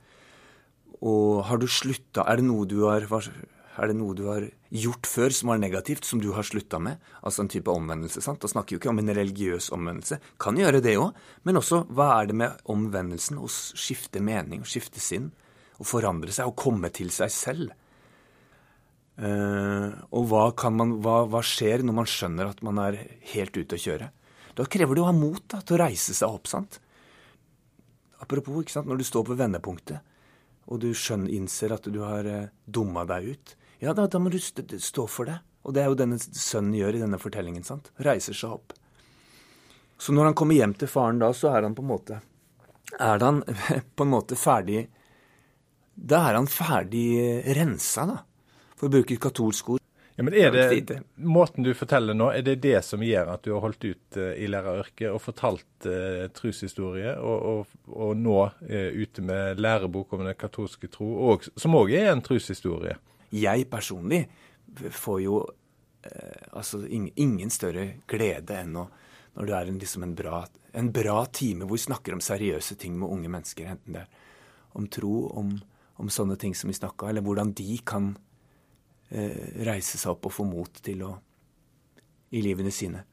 Og 1.05 1.45
har 1.45 1.59
du 1.61 1.67
slutta 1.69 2.25
Er 2.25 2.39
det 2.39 2.47
noe 2.47 2.65
du 2.65 2.81
har 2.87 3.05
er 3.77 3.91
det 3.91 3.97
noe 3.99 4.15
du 4.17 4.23
har 4.25 4.45
gjort 4.73 5.05
før 5.05 5.33
som 5.33 5.51
var 5.51 5.59
negativt, 5.61 6.05
som 6.07 6.21
du 6.21 6.31
har 6.33 6.45
slutta 6.47 6.79
med? 6.81 7.01
Altså 7.21 7.43
en 7.43 7.51
type 7.51 7.69
omvendelse. 7.69 8.23
sant? 8.25 8.41
Da 8.41 8.49
snakker 8.49 8.73
vi 8.73 8.77
jo 8.77 8.81
ikke 8.81 8.93
om 8.93 9.01
en 9.03 9.13
religiøs 9.13 9.69
omvendelse. 9.75 10.17
Kan 10.41 10.57
gjøre 10.57 10.81
det 10.81 10.95
òg, 10.97 11.17
men 11.45 11.59
også 11.61 11.83
hva 11.93 12.07
er 12.15 12.31
det 12.31 12.37
med 12.41 12.63
omvendelsen? 12.73 13.37
Å 13.37 13.49
skifte 13.49 14.23
mening, 14.23 14.63
å 14.65 14.69
skifte 14.69 15.03
sinn, 15.03 15.29
å 15.77 15.85
forandre 15.85 16.33
seg, 16.33 16.49
å 16.49 16.57
komme 16.57 16.89
til 16.93 17.13
seg 17.13 17.33
selv. 17.33 17.75
Uh, 19.17 19.93
og 20.13 20.27
hva, 20.29 20.43
man, 20.69 20.97
hva, 21.01 21.23
hva, 21.29 21.41
skjer 21.41 21.81
når 21.85 21.95
man 22.01 22.09
skjønner 22.09 22.51
at 22.51 22.59
man 22.65 22.81
er 22.83 22.99
helt 23.33 23.55
ute 23.57 23.77
å 23.77 23.81
kjøre? 23.81 24.11
Da 24.57 24.65
krever 24.65 24.97
det 24.97 25.05
å 25.05 25.09
ha 25.09 25.15
mot 25.15 25.41
da, 25.49 25.61
til 25.61 25.77
å 25.77 25.83
reise 25.85 26.17
seg 26.17 26.33
opp. 26.33 26.49
sant? 26.49 26.79
Apropos, 28.21 28.57
ikke 28.61 28.73
sant, 28.73 28.89
når 28.89 29.01
du 29.01 29.05
står 29.05 29.25
på 29.25 29.37
vendepunktet, 29.37 30.13
og 30.67 30.81
du 30.83 30.89
skjønner, 30.97 31.31
innser 31.33 31.73
at 31.77 31.85
du 31.89 32.01
har 32.05 32.29
uh, 32.29 32.49
dumma 32.65 33.05
deg 33.09 33.33
ut, 33.33 33.55
ja, 33.79 33.93
da, 33.93 34.07
da 34.07 34.19
må 34.19 34.31
du 34.33 34.39
stå 34.39 35.07
for 35.07 35.29
det. 35.29 35.37
Og 35.67 35.75
det 35.75 35.83
er 35.83 35.91
jo 35.91 35.97
denne 35.99 36.17
sønnen 36.17 36.75
gjør 36.77 36.97
i 36.97 37.01
denne 37.03 37.19
fortellingen. 37.19 37.65
sant? 37.67 37.91
Reiser 38.03 38.37
seg 38.37 38.55
opp. 38.55 38.75
Så 39.97 40.13
når 40.13 40.31
han 40.31 40.37
kommer 40.37 40.55
hjem 40.55 40.75
til 40.77 40.89
faren 40.89 41.19
da, 41.21 41.33
så 41.33 41.51
er 41.51 41.65
han 41.65 41.75
på 41.75 41.83
en 41.83 41.89
måte 41.89 42.19
Er 43.01 43.19
han 43.19 43.41
på 43.97 44.05
en 44.05 44.11
måte 44.13 44.37
ferdig 44.37 44.83
Da 45.97 46.21
er 46.29 46.37
han 46.37 46.47
ferdig 46.47 47.07
rensa, 47.57 48.05
da, 48.05 48.19
for 48.77 48.87
å 48.87 48.93
bruke 48.93 49.17
katolsk 49.17 49.73
ord. 49.73 49.83
Ja, 50.17 50.23
men 50.25 50.33
er 50.37 50.53
det 50.53 50.99
Måten 51.17 51.65
du 51.65 51.71
forteller 51.77 52.13
nå, 52.17 52.29
er 52.33 52.45
det 52.45 52.55
det 52.61 52.79
som 52.85 53.01
gjør 53.05 53.33
at 53.33 53.43
du 53.45 53.51
har 53.55 53.61
holdt 53.65 53.85
ut 53.85 54.17
uh, 54.17 54.31
i 54.37 54.47
læreryrket 54.49 55.11
og 55.11 55.21
fortalt 55.21 55.89
uh, 55.89 56.25
troshistorie, 56.33 57.11
og, 57.17 57.49
og, 57.51 57.75
og, 57.93 58.15
nå 58.17 58.37
uh, 58.45 58.89
ute 58.97 59.25
med 59.25 59.61
lærebok 59.61 60.13
om 60.17 60.25
den 60.25 60.37
katolske 60.37 60.89
tro, 60.93 61.09
og, 61.29 61.45
som 61.57 61.77
òg 61.77 61.93
er 61.97 62.09
en 62.13 62.23
troshistorie? 62.25 62.97
Jeg 63.33 63.67
personlig 63.71 64.23
får 64.93 65.19
jo 65.23 65.41
eh, 66.05 66.47
altså 66.51 66.83
ingen 66.87 67.51
større 67.53 67.89
glede 68.07 68.61
enn 68.61 68.79
å 68.79 68.87
når 69.37 69.45
det 69.45 69.53
er 69.53 69.67
en, 69.69 69.75
liksom 69.77 70.03
en, 70.03 70.13
bra, 70.17 70.37
en 70.73 70.87
bra 70.89 71.19
time 71.29 71.67
hvor 71.67 71.77
vi 71.77 71.83
snakker 71.83 72.15
om 72.15 72.21
seriøse 72.25 72.73
ting 72.81 72.95
med 72.97 73.11
unge 73.13 73.29
mennesker. 73.29 73.67
Enten 73.69 73.93
det 73.93 74.01
er 74.01 74.23
om 74.77 74.87
tro, 74.89 75.27
om, 75.37 75.51
om 76.01 76.09
sånne 76.09 76.37
ting 76.41 76.55
som 76.57 76.71
vi 76.71 76.77
snakka, 76.77 77.11
eller 77.11 77.21
hvordan 77.25 77.53
de 77.57 77.77
kan 77.85 78.15
eh, 79.09 79.61
reise 79.67 80.01
seg 80.01 80.15
opp 80.15 80.25
og 80.29 80.33
få 80.33 80.47
mot 80.49 80.81
til 80.81 81.05
å 81.05 81.11
i 82.33 82.41
livene 82.43 82.73
sine. 82.73 83.03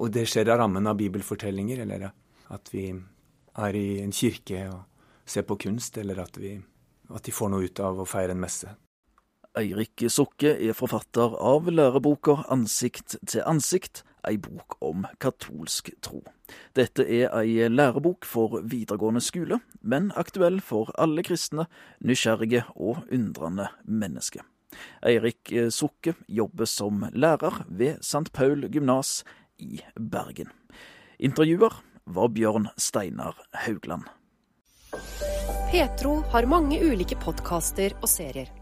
Og 0.00 0.08
det 0.12 0.24
skjer 0.30 0.50
av 0.50 0.62
rammen 0.62 0.88
av 0.88 0.96
bibelfortellinger, 0.98 1.84
eller 1.84 2.08
at 2.52 2.72
vi 2.72 2.88
er 2.92 3.76
i 3.78 3.86
en 4.02 4.14
kirke 4.16 4.64
og 4.72 5.28
ser 5.28 5.44
på 5.46 5.58
kunst, 5.66 6.00
eller 6.00 6.24
at, 6.24 6.40
vi, 6.40 6.56
at 7.12 7.28
de 7.28 7.34
får 7.34 7.52
noe 7.52 7.68
ut 7.68 7.84
av 7.84 8.00
å 8.02 8.08
feire 8.08 8.34
en 8.34 8.42
messe. 8.42 8.72
Eirik 9.52 10.00
Sukke 10.08 10.54
er 10.64 10.72
forfatter 10.72 11.34
av 11.36 11.66
læreboka 11.68 12.38
Ansikt 12.52 13.18
til 13.28 13.42
ansikt, 13.44 14.00
ei 14.24 14.38
bok 14.40 14.78
om 14.80 15.02
katolsk 15.20 15.90
tro. 16.00 16.22
Dette 16.72 17.04
er 17.04 17.28
ei 17.36 17.66
lærebok 17.68 18.24
for 18.24 18.62
videregående 18.64 19.20
skole, 19.20 19.58
men 19.82 20.08
aktuell 20.16 20.56
for 20.64 20.88
alle 20.96 21.24
kristne, 21.26 21.66
nysgjerrige 22.00 22.62
og 22.76 23.02
undrende 23.12 23.68
mennesker. 23.84 24.46
Eirik 25.04 25.52
Sukke 25.68 26.14
jobber 26.32 26.64
som 26.64 27.04
lærer 27.12 27.60
ved 27.68 28.00
St. 28.00 28.32
Paul 28.32 28.64
gymnas 28.72 29.20
i 29.60 29.82
Bergen. 30.00 30.48
Intervjuer 31.20 31.76
var 32.08 32.32
Bjørn 32.32 32.70
Steinar 32.80 33.36
Haugland. 33.66 34.08
Petro 35.68 36.22
har 36.32 36.48
mange 36.48 36.80
ulike 36.80 37.20
podkaster 37.20 37.92
og 38.00 38.08
serier. 38.08 38.61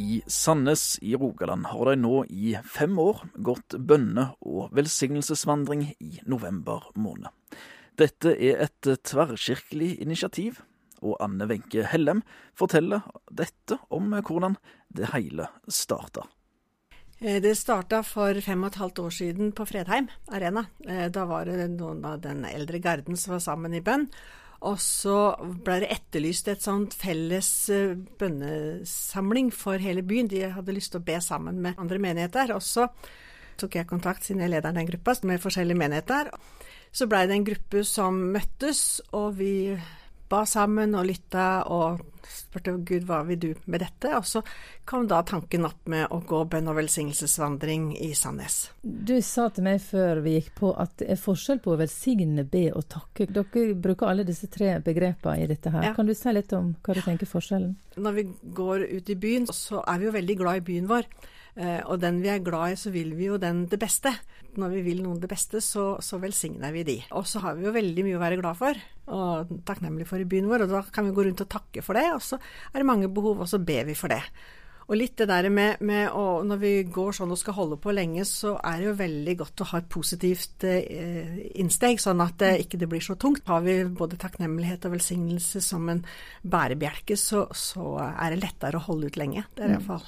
I 0.00 0.22
Sandnes 0.26 0.98
i 1.02 1.12
Rogaland 1.14 1.66
har 1.68 1.90
de 1.90 2.00
nå 2.00 2.22
i 2.32 2.54
fem 2.64 2.94
år 2.98 3.18
gått 3.44 3.76
bønne- 3.76 4.30
og 4.40 4.72
velsignelsesvandring 4.72 5.90
i 6.00 6.22
november 6.24 6.86
måned. 6.96 7.28
Dette 8.00 8.32
er 8.32 8.62
et 8.64 8.88
tverrkirkelig 9.04 9.98
initiativ, 10.00 10.62
og 11.04 11.18
Anne 11.20 11.44
Wenche 11.50 11.84
Hellem 11.84 12.22
forteller 12.56 13.04
dette 13.28 13.76
om 13.92 14.08
hvordan 14.16 14.56
det 14.88 15.12
hele 15.12 15.50
starta. 15.68 16.24
Det 17.20 17.52
starta 17.58 18.00
for 18.00 18.40
fem 18.40 18.64
og 18.64 18.72
et 18.72 18.80
halvt 18.80 19.04
år 19.04 19.12
siden 19.12 19.52
på 19.52 19.68
Fredheim 19.68 20.08
Arena. 20.32 20.64
Da 21.12 21.26
var 21.28 21.44
det 21.44 21.74
noen 21.74 22.00
av 22.08 22.22
den 22.24 22.46
eldre 22.48 22.80
garden 22.80 23.20
som 23.20 23.36
var 23.36 23.44
sammen 23.44 23.76
i 23.76 23.84
bønn. 23.84 24.08
Og 24.68 24.76
så 24.82 25.16
ble 25.64 25.78
det 25.82 25.92
etterlyst 25.94 26.50
et 26.52 26.64
sånt 26.64 26.92
felles 26.98 27.48
bønnesamling 28.20 29.48
for 29.56 29.80
hele 29.80 30.04
byen. 30.04 30.28
De 30.28 30.42
hadde 30.52 30.74
lyst 30.76 30.92
til 30.92 31.00
å 31.00 31.06
be 31.06 31.16
sammen 31.24 31.62
med 31.64 31.80
andre 31.80 32.00
menigheter. 32.02 32.52
Og 32.52 32.60
så 32.64 32.90
tok 33.60 33.78
jeg 33.78 33.88
kontakt, 33.88 34.24
siden 34.24 34.44
jeg 34.44 34.52
leder 34.52 34.76
den 34.76 34.88
gruppa, 34.88 35.16
med 35.24 35.40
forskjellige 35.40 35.80
menigheter. 35.80 36.28
Så 36.92 37.06
blei 37.08 37.24
det 37.28 37.38
en 37.38 37.46
gruppe 37.46 37.84
som 37.86 38.18
møttes, 38.34 39.00
og 39.16 39.38
vi 39.38 39.52
ba 40.30 40.44
sammen 40.46 40.94
og 40.94 41.08
lytta 41.08 41.48
og 41.70 42.00
spurte 42.30 42.72
Gud 42.86 43.06
hva 43.08 43.20
vil 43.26 43.38
du 43.42 43.48
med 43.70 43.82
dette? 43.82 44.12
Og 44.16 44.26
så 44.26 44.42
kom 44.88 45.08
da 45.10 45.20
tanken 45.26 45.66
opp 45.66 45.88
med 45.90 46.10
å 46.14 46.20
gå 46.26 46.42
bønn- 46.50 46.70
og 46.70 46.78
velsignelsesvandring 46.78 47.90
i 47.98 48.12
Sandnes. 48.18 48.60
Du 48.82 49.16
sa 49.26 49.48
til 49.50 49.66
meg 49.66 49.80
før 49.82 50.22
vi 50.24 50.36
gikk 50.38 50.52
på 50.60 50.72
at 50.78 50.96
det 51.02 51.10
er 51.14 51.20
forskjell 51.20 51.62
på 51.64 51.74
å 51.74 51.80
velsigne, 51.80 52.46
be 52.46 52.68
og 52.70 52.86
takke. 52.92 53.26
Dere 53.30 53.74
bruker 53.74 54.12
alle 54.12 54.26
disse 54.28 54.50
tre 54.52 54.76
begrepene 54.84 55.44
i 55.44 55.50
dette 55.50 55.74
her. 55.74 55.90
Ja. 55.90 55.96
Kan 55.96 56.10
du 56.10 56.14
si 56.14 56.34
litt 56.34 56.54
om 56.56 56.74
hva 56.84 56.96
du 56.96 57.02
tenker 57.04 57.30
forskjellen? 57.30 57.74
Når 58.00 58.18
vi 58.18 58.26
går 58.60 58.86
ut 58.90 59.10
i 59.10 59.18
byen, 59.18 59.50
så 59.50 59.82
er 59.82 60.00
vi 60.00 60.10
jo 60.10 60.16
veldig 60.16 60.40
glad 60.40 60.62
i 60.62 60.66
byen 60.70 60.90
vår. 60.90 61.10
Og 61.58 61.96
den 62.00 62.20
vi 62.22 62.30
er 62.30 62.44
glad 62.44 62.72
i, 62.72 62.78
så 62.78 62.92
vil 62.94 63.10
vi 63.18 63.26
jo 63.26 63.38
den 63.40 63.64
det 63.68 63.80
beste. 63.82 64.12
Når 64.60 64.72
vi 64.76 64.84
vil 64.86 65.02
noen 65.02 65.18
det 65.20 65.28
beste, 65.30 65.60
så, 65.64 65.96
så 66.02 66.20
velsigner 66.22 66.72
vi 66.74 66.84
de. 66.86 66.96
Og 67.18 67.26
så 67.28 67.42
har 67.42 67.58
vi 67.58 67.66
jo 67.66 67.74
veldig 67.74 68.06
mye 68.06 68.18
å 68.18 68.22
være 68.22 68.38
glad 68.40 68.58
for 68.60 68.78
og 69.10 69.50
takknemlig 69.66 70.06
for 70.08 70.22
i 70.22 70.28
byen 70.28 70.48
vår, 70.50 70.66
og 70.66 70.72
da 70.72 70.84
kan 70.94 71.08
vi 71.08 71.14
gå 71.16 71.26
rundt 71.26 71.44
og 71.44 71.50
takke 71.50 71.84
for 71.84 71.98
det. 71.98 72.06
Og 72.14 72.22
så 72.24 72.38
er 72.38 72.80
det 72.80 72.88
mange 72.88 73.10
behov, 73.12 73.42
og 73.42 73.50
så 73.50 73.60
ber 73.62 73.88
vi 73.88 73.98
for 73.98 74.12
det. 74.12 74.22
Og 74.90 74.96
litt 74.98 75.20
det 75.20 75.28
der 75.30 75.46
med, 75.54 75.78
med 75.86 76.08
å, 76.18 76.42
Når 76.42 76.58
vi 76.58 76.70
går 76.90 77.14
sånn 77.14 77.30
og 77.30 77.38
skal 77.38 77.54
holde 77.54 77.76
på 77.78 77.92
lenge, 77.94 78.24
så 78.26 78.56
er 78.58 78.80
det 78.80 78.88
jo 78.88 78.94
veldig 78.98 79.34
godt 79.38 79.62
å 79.62 79.68
ha 79.70 79.78
et 79.78 79.90
positivt 79.92 80.66
eh, 80.66 81.36
innsteg, 81.62 82.00
sånn 82.02 82.22
at 82.24 82.40
det 82.42 82.56
ikke 82.64 82.80
det 82.80 82.88
blir 82.90 83.04
så 83.04 83.14
tungt. 83.14 83.46
Har 83.46 83.62
vi 83.62 83.84
både 83.86 84.18
takknemlighet 84.18 84.88
og 84.88 84.96
velsignelse 84.96 85.62
som 85.62 85.86
en 85.92 86.02
bærebjelke, 86.42 87.14
så, 87.14 87.44
så 87.54 88.00
er 88.10 88.34
det 88.34 88.42
lettere 88.42 88.80
å 88.80 88.88
holde 88.88 89.12
ut 89.12 89.20
lenge. 89.20 89.46
Det 89.54 89.68
er 89.68 89.76
iallfall 89.76 90.02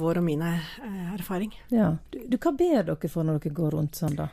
vår 0.00 0.20
og 0.20 0.26
min 0.26 0.42
erfaring. 0.46 1.54
Ja. 1.72 1.94
Du, 2.12 2.20
du, 2.26 2.36
hva 2.40 2.52
ber 2.56 2.82
dere 2.90 3.12
for 3.12 3.26
når 3.26 3.40
dere 3.44 3.56
går 3.56 3.76
rundt 3.76 3.98
sånn, 4.00 4.18
da? 4.18 4.28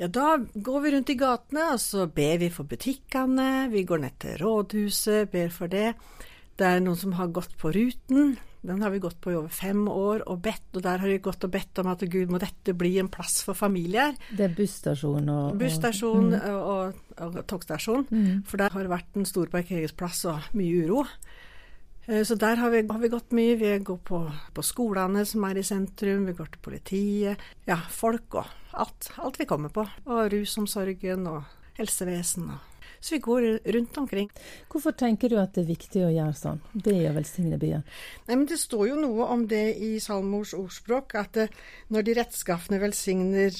Ja, 0.00 0.08
da 0.08 0.36
går 0.38 0.80
vi 0.82 0.92
rundt 0.94 1.10
i 1.12 1.18
gatene, 1.20 1.66
og 1.74 1.82
så 1.82 2.06
ber 2.10 2.40
vi 2.40 2.48
for 2.50 2.66
butikkene. 2.66 3.68
Vi 3.70 3.84
går 3.86 4.00
ned 4.02 4.16
til 4.22 4.38
rådhuset, 4.40 5.30
ber 5.30 5.52
for 5.54 5.70
det. 5.70 5.92
Det 6.58 6.68
er 6.68 6.80
noen 6.82 6.98
som 6.98 7.14
har 7.18 7.30
gått 7.34 7.54
på 7.60 7.70
Ruten. 7.74 8.34
Den 8.62 8.82
har 8.84 8.92
vi 8.94 9.00
gått 9.02 9.18
på 9.20 9.32
i 9.32 9.34
over 9.34 9.50
fem 9.50 9.80
år 9.90 10.22
og 10.30 10.38
bedt, 10.44 10.68
og 10.76 10.84
der 10.84 11.00
har 11.02 11.10
vi 11.10 11.18
gått 11.22 11.42
og 11.42 11.50
bedt 11.50 11.80
om 11.82 11.88
at 11.90 12.04
Gud 12.06 12.30
må 12.30 12.38
dette 12.38 12.74
bli 12.78 12.92
en 13.02 13.10
plass 13.10 13.40
for 13.42 13.58
familier. 13.58 14.14
Det 14.30 14.46
er 14.46 14.54
busstasjon 14.54 15.30
og 15.34 15.56
Busstasjon 15.58 16.28
og, 16.30 16.36
mm. 16.38 16.60
og, 16.60 17.00
og, 17.16 17.40
og 17.40 17.48
togstasjon. 17.50 18.06
Mm. 18.10 18.44
For 18.46 18.62
der 18.62 18.74
har 18.74 18.86
det 18.86 18.92
vært 18.92 19.18
en 19.18 19.26
stor 19.26 19.50
parkeringsplass 19.50 20.22
og 20.30 20.52
mye 20.58 20.86
uro. 20.86 21.02
Så 22.02 22.34
der 22.34 22.58
har 22.58 22.72
vi, 22.72 22.80
har 22.82 22.98
vi, 22.98 23.08
gått 23.12 23.30
mye. 23.36 23.54
Vi 23.60 23.76
går 23.78 24.00
på, 24.02 24.18
på, 24.54 24.64
skolene 24.66 25.22
som 25.28 25.44
er 25.46 25.60
i 25.60 25.62
sentrum, 25.66 26.24
vi 26.26 26.34
går 26.34 26.50
til 26.50 26.64
politiet. 26.64 27.44
Ja, 27.68 27.78
folk 27.94 28.34
og 28.40 28.50
alt. 28.74 29.12
Alt 29.22 29.38
vi 29.38 29.46
kommer 29.46 29.70
på. 29.70 29.86
Og 30.10 30.26
rusomsorgen 30.34 31.28
og 31.30 31.46
helsevesen. 31.78 32.50
Og. 32.50 32.72
Så 33.02 33.14
vi 33.14 33.18
går 33.18 33.72
rundt 33.72 33.98
omkring. 33.98 34.30
Hvorfor 34.70 34.94
tenker 34.94 35.28
du 35.28 35.34
at 35.40 35.56
det 35.56 35.64
er 35.64 35.72
viktig 35.72 36.04
å 36.06 36.12
gjøre 36.12 36.36
sånn? 36.38 36.60
Be 36.72 36.94
og 37.08 37.16
velsigne 37.16 37.58
byen? 37.58 37.82
Nei, 38.28 38.36
men 38.36 38.46
Det 38.46 38.60
står 38.62 38.92
jo 38.92 38.98
noe 39.00 39.26
om 39.34 39.42
det 39.50 39.64
i 39.74 39.96
Salmors 40.00 40.52
ordspråk, 40.54 41.16
at 41.18 41.40
når 41.90 42.06
de 42.06 42.14
rettskafne 42.20 42.78
velsigner, 42.78 43.50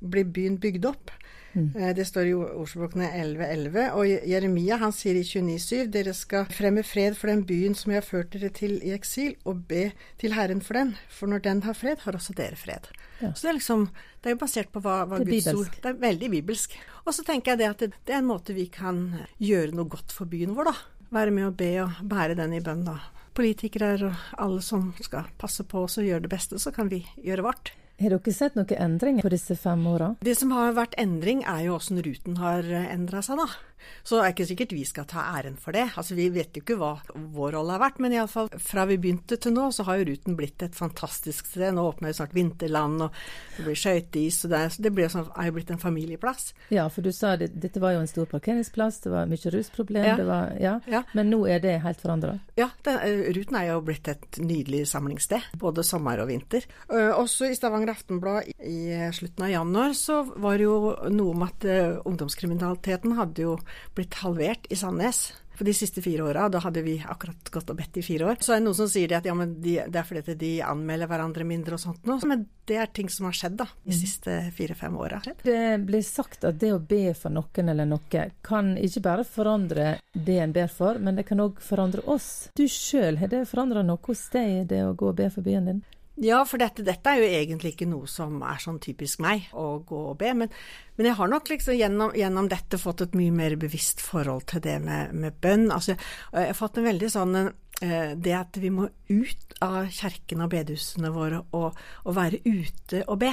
blir 0.00 0.28
byen 0.28 0.60
bygd 0.60 0.90
opp. 0.92 1.14
Mm. 1.52 1.94
Det 1.96 2.04
står 2.06 2.28
i 2.30 2.34
ordspråkene 2.36 3.08
11.11. 3.10 3.86
Og 3.98 4.28
Jeremia 4.30 4.78
han 4.80 4.94
sier 4.94 5.18
i 5.18 5.24
29.7.: 5.26 5.90
Dere 5.90 6.14
skal 6.14 6.46
fremme 6.54 6.84
fred 6.86 7.16
for 7.18 7.32
den 7.32 7.42
byen 7.46 7.74
som 7.78 7.92
jeg 7.92 8.02
har 8.02 8.06
ført 8.06 8.32
dere 8.34 8.52
til 8.54 8.78
i 8.86 8.94
eksil, 8.96 9.34
og 9.44 9.64
be 9.70 9.90
til 10.20 10.36
Herren 10.36 10.62
for 10.64 10.78
den. 10.78 10.94
For 11.10 11.30
når 11.30 11.44
den 11.46 11.62
har 11.66 11.76
fred, 11.78 12.04
har 12.06 12.18
også 12.18 12.36
dere 12.38 12.58
fred. 12.58 12.90
Ja. 13.20 13.32
Så 13.34 13.46
det 13.46 13.50
er 13.50 13.58
liksom 13.58 13.88
Det 14.20 14.30
er 14.30 14.34
jo 14.34 14.40
basert 14.40 14.68
på 14.72 14.80
hva, 14.84 15.02
hva 15.08 15.18
Guds 15.24 15.46
ord 15.52 15.74
Det 15.80 15.88
er 15.88 16.00
veldig 16.00 16.28
bibelsk. 16.30 16.76
Og 17.06 17.14
så 17.16 17.24
tenker 17.24 17.52
jeg 17.52 17.60
det 17.60 17.68
at 17.68 17.80
det, 17.80 17.92
det, 18.04 18.14
er 18.14 18.20
en 18.20 18.28
måte 18.28 18.56
vi 18.56 18.66
kan 18.72 19.00
gjøre 19.40 19.72
noe 19.76 19.88
godt 19.88 20.12
for 20.12 20.28
byen 20.28 20.52
vår, 20.56 20.70
da. 20.70 20.74
Være 21.10 21.32
med 21.34 21.48
å 21.48 21.54
be 21.56 21.70
og 21.82 22.02
bære 22.06 22.36
den 22.38 22.52
i 22.54 22.60
bønn, 22.64 22.84
da. 22.84 22.98
Politikere 23.34 23.94
og 23.96 24.24
alle 24.36 24.60
som 24.62 24.90
skal 25.00 25.30
passe 25.40 25.64
på 25.64 25.86
oss 25.86 25.98
og 25.98 26.06
gjøre 26.06 26.26
det 26.26 26.32
beste, 26.32 26.60
så 26.60 26.72
kan 26.74 26.90
vi 26.92 27.00
gjøre 27.24 27.46
vårt. 27.48 27.72
Har 28.00 28.14
dere 28.16 28.32
sett 28.32 28.54
noen 28.56 28.70
endringer 28.80 29.26
på 29.26 29.32
disse 29.32 29.52
fem 29.60 29.82
åra? 29.86 30.14
Det 30.24 30.32
som 30.38 30.54
har 30.56 30.72
vært 30.72 30.96
endring, 31.00 31.42
er 31.44 31.66
jo 31.66 31.74
åssen 31.76 32.00
ruten 32.00 32.38
har 32.40 32.64
endra 32.64 33.20
seg, 33.24 33.42
da. 33.42 33.69
Så 34.02 34.18
det 34.18 34.24
er 34.24 34.34
ikke 34.34 34.48
sikkert 34.50 34.74
vi 34.74 34.84
skal 34.88 35.06
ta 35.10 35.24
æren 35.36 35.56
for 35.60 35.76
det. 35.76 35.86
Altså, 35.94 36.16
Vi 36.18 36.28
vet 36.32 36.56
jo 36.56 36.62
ikke 36.64 36.78
hva 36.80 36.92
vår 37.14 37.54
rolle 37.56 37.76
har 37.76 37.82
vært, 37.82 38.00
men 38.02 38.14
iallfall 38.14 38.50
fra 38.60 38.86
vi 38.90 38.98
begynte 39.00 39.38
til 39.40 39.54
nå, 39.54 39.70
så 39.74 39.86
har 39.88 40.00
jo 40.00 40.08
Ruten 40.10 40.36
blitt 40.38 40.62
et 40.64 40.74
fantastisk 40.74 41.46
sted. 41.52 41.74
Nå 41.76 41.84
åpner 41.86 42.10
jo 42.10 42.18
snart 42.18 42.34
vinterland, 42.34 43.04
og 43.06 43.14
det 43.56 43.66
blir 43.66 43.78
skøyteis, 43.78 44.40
og 44.44 44.52
det, 44.52 44.62
er, 44.64 44.78
det 44.86 44.92
blir, 44.96 45.10
sånn, 45.12 45.28
er 45.38 45.50
jo 45.50 45.56
blitt 45.58 45.70
en 45.74 45.82
familieplass. 45.82 46.50
Ja, 46.74 46.88
for 46.90 47.06
du 47.06 47.12
sa 47.14 47.36
det, 47.40 47.52
dette 47.62 47.82
var 47.82 47.94
jo 47.94 48.02
en 48.02 48.10
stor 48.10 48.26
parkeringsplass, 48.30 49.02
det 49.04 49.12
var 49.12 49.30
mye 49.30 49.54
rusproblem, 49.54 50.08
ja. 50.08 50.16
Var, 50.30 50.54
ja. 50.60 50.74
ja. 50.90 51.02
men 51.16 51.30
nå 51.32 51.42
er 51.50 51.62
det 51.62 51.76
helt 51.84 52.02
forandra? 52.02 52.36
Ja, 52.58 52.70
det, 52.86 52.96
Ruten 53.36 53.60
er 53.60 53.68
jo 53.70 53.78
blitt 53.86 54.10
et 54.10 54.40
nydelig 54.42 54.84
samlingssted, 54.90 55.52
både 55.60 55.84
sommer 55.86 56.22
og 56.22 56.30
vinter. 56.32 56.66
Også 56.90 57.50
i 57.50 57.56
Stavanger 57.58 57.94
Aftenblad 57.94 58.50
i 58.66 58.80
slutten 59.16 59.46
av 59.46 59.52
januar 59.52 59.94
så 59.98 60.22
var 60.34 60.58
det 60.58 60.66
jo 60.66 60.94
noe 61.12 61.36
om 61.36 61.46
at 61.46 61.64
ungdomskriminaliteten 62.08 63.16
hadde 63.18 63.46
jo 63.46 63.56
blitt 63.96 64.20
halvert 64.22 64.68
i 64.70 64.78
Sandnes 64.78 65.28
for 65.60 65.64
de 65.68 65.74
siste 65.74 66.00
fire 66.02 66.24
åra. 66.24 66.48
Da 66.48 66.58
hadde 66.64 66.80
vi 66.82 66.94
akkurat 67.08 67.50
gått 67.52 67.70
og 67.70 67.76
bedt 67.76 67.98
i 68.00 68.02
fire 68.04 68.30
år. 68.30 68.38
Så 68.40 68.54
er 68.54 68.62
det 68.62 68.64
noen 68.64 68.78
som 68.78 68.88
sier 68.88 69.12
at 69.18 69.26
ja, 69.28 69.34
men 69.36 69.58
de, 69.60 69.74
det 69.92 70.00
er 70.00 70.06
fordi 70.08 70.36
de 70.40 70.52
anmelder 70.64 71.10
hverandre 71.10 71.44
mindre 71.44 71.76
og 71.76 71.82
sånt 71.82 72.08
noe. 72.08 72.16
Men 72.28 72.46
det 72.70 72.78
er 72.80 72.88
ting 72.96 73.10
som 73.12 73.28
har 73.28 73.36
skjedd 73.36 73.58
da, 73.60 73.66
de 73.84 73.92
mm. 73.92 73.98
siste 73.98 74.38
fire-fem 74.56 74.96
åra. 74.96 75.20
Det 75.44 75.60
blir 75.84 76.04
sagt 76.06 76.48
at 76.48 76.56
det 76.62 76.72
å 76.72 76.80
be 76.80 77.12
for 77.18 77.34
noen 77.34 77.74
eller 77.74 77.88
noe 77.90 78.24
kan 78.46 78.72
ikke 78.80 79.04
bare 79.04 79.28
forandre 79.28 79.92
det 80.16 80.40
en 80.40 80.56
ber 80.56 80.72
for, 80.72 80.96
men 80.96 81.20
det 81.20 81.28
kan 81.28 81.44
òg 81.44 81.60
forandre 81.60 82.06
oss. 82.08 82.48
Du 82.56 82.64
sjøl, 82.64 83.20
har 83.20 83.28
det 83.28 83.44
forandra 83.50 83.84
noe 83.84 84.00
hos 84.08 84.30
deg, 84.32 84.64
det 84.72 84.80
å 84.86 84.96
gå 84.96 85.12
og 85.12 85.18
be 85.20 85.28
for 85.28 85.44
byen 85.44 85.68
din? 85.68 85.84
Ja, 86.20 86.42
for 86.44 86.60
dette, 86.60 86.84
dette, 86.84 87.08
er 87.08 87.22
jo 87.22 87.28
egentlig 87.32 87.72
ikke 87.72 87.88
noe 87.88 88.08
som 88.10 88.42
er 88.44 88.60
sånn 88.60 88.76
typisk 88.82 89.22
meg, 89.24 89.46
å 89.56 89.78
gå 89.88 90.00
og 90.10 90.18
be. 90.20 90.34
Men, 90.36 90.50
men 90.98 91.08
jeg 91.08 91.16
har 91.16 91.30
nok 91.32 91.48
liksom 91.48 91.78
gjennom, 91.78 92.12
gjennom, 92.16 92.50
dette 92.50 92.80
fått 92.80 93.06
et 93.06 93.16
mye 93.16 93.32
mer 93.32 93.56
bevisst 93.60 94.04
forhold 94.04 94.44
til 94.52 94.60
det 94.66 94.76
med, 94.84 95.14
med 95.16 95.40
bønn. 95.40 95.70
Altså, 95.72 95.96
jeg 96.34 96.52
har 96.52 96.58
fått 96.58 96.76
en 96.76 96.88
veldig 96.90 97.10
sånn 97.14 97.40
eh, 97.40 98.12
Det 98.20 98.36
at 98.36 98.60
vi 98.60 98.68
må 98.74 98.90
ut 99.08 99.58
av 99.64 99.88
kjerkene 99.88 100.44
og 100.44 100.52
bedehusene 100.52 101.14
våre 101.14 101.40
og, 101.56 101.80
og, 102.04 102.12
være 102.20 102.44
ute 102.44 103.00
og 103.06 103.22
be. 103.24 103.32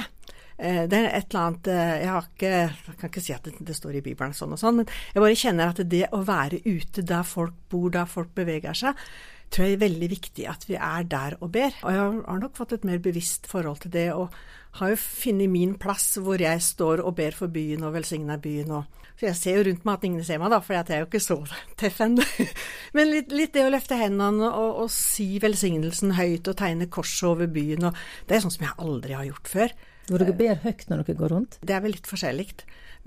Eh, 0.56 0.86
det 0.88 1.04
er 1.04 1.12
et 1.12 1.28
eller 1.28 1.44
annet 1.44 1.72
eh, 1.74 1.94
Jeg, 2.06 2.26
ikke, 2.32 2.54
jeg 2.88 3.00
kan 3.02 3.12
ikke 3.12 3.26
si 3.28 3.36
at 3.36 3.50
det, 3.50 3.58
det, 3.68 3.76
står 3.76 4.00
i 4.00 4.06
Bibelen 4.08 4.32
sånn 4.32 4.56
og 4.56 4.64
sånn, 4.64 4.80
men 4.80 4.88
jeg 5.12 5.26
bare 5.26 5.42
kjenner 5.44 5.74
at 5.74 5.84
det 5.92 6.06
å 6.08 6.24
være 6.24 6.64
ute 6.64 7.04
der 7.04 7.28
folk 7.36 7.66
bor, 7.68 7.92
der 7.92 8.08
folk 8.08 8.32
beveger 8.32 8.80
seg, 8.86 9.08
tror 9.50 9.66
jeg 9.66 9.78
er 9.78 9.82
veldig 9.82 10.08
viktig 10.12 10.46
at 10.50 10.64
vi 10.68 10.76
er 10.76 11.08
der 11.08 11.36
og 11.40 11.50
ber. 11.54 11.74
Og 11.82 11.92
jeg 11.94 12.04
har 12.28 12.40
nok 12.42 12.56
fått 12.58 12.76
et 12.76 12.86
mer 12.88 13.00
bevisst 13.02 13.48
forhold 13.50 13.82
til 13.84 13.92
det, 13.94 14.08
og 14.12 14.34
har 14.78 14.92
jo 14.92 15.00
funnet 15.00 15.50
min 15.50 15.74
plass 15.80 16.18
hvor 16.22 16.40
jeg 16.42 16.62
står 16.62 17.02
og 17.02 17.16
ber 17.18 17.36
for 17.36 17.50
byen 17.52 17.86
og 17.88 17.94
velsigner 17.96 18.40
byen. 18.42 18.74
Og, 18.78 19.04
for 19.16 19.28
jeg 19.30 19.38
ser 19.40 19.58
jo 19.58 19.66
rundt 19.68 19.86
meg 19.88 19.98
at 19.98 20.08
ingen 20.08 20.26
ser 20.26 20.40
meg, 20.42 20.52
da, 20.52 20.60
for 20.64 20.76
jeg 20.76 20.86
er 20.94 21.02
jo 21.02 21.08
ikke 21.08 21.24
så 21.24 21.38
tøff 21.80 22.00
ennå. 22.04 22.26
Men 22.96 23.12
litt, 23.12 23.32
litt, 23.34 23.54
det 23.56 23.66
å 23.66 23.72
løfte 23.72 23.98
hendene 23.98 24.50
og, 24.50 24.82
og, 24.84 24.90
si 24.94 25.30
velsignelsen 25.42 26.16
høyt 26.18 26.50
og 26.50 26.58
tegne 26.60 26.90
korset 26.92 27.30
over 27.32 27.50
byen, 27.52 27.90
og 27.90 28.02
det 28.28 28.36
er 28.36 28.44
sånn 28.44 28.54
som 28.54 28.68
jeg 28.68 28.76
aldri 28.84 29.16
har 29.18 29.30
gjort 29.30 29.54
før. 29.54 29.78
Hvor 30.08 30.22
dere 30.22 30.36
ber 30.36 30.60
høyt 30.62 30.86
når 30.88 31.02
dere 31.04 31.18
går 31.18 31.34
rundt? 31.34 31.58
Det 31.60 31.74
er 31.76 31.82
vel 31.84 31.92
litt 31.96 32.08
forskjellig. 32.08 32.52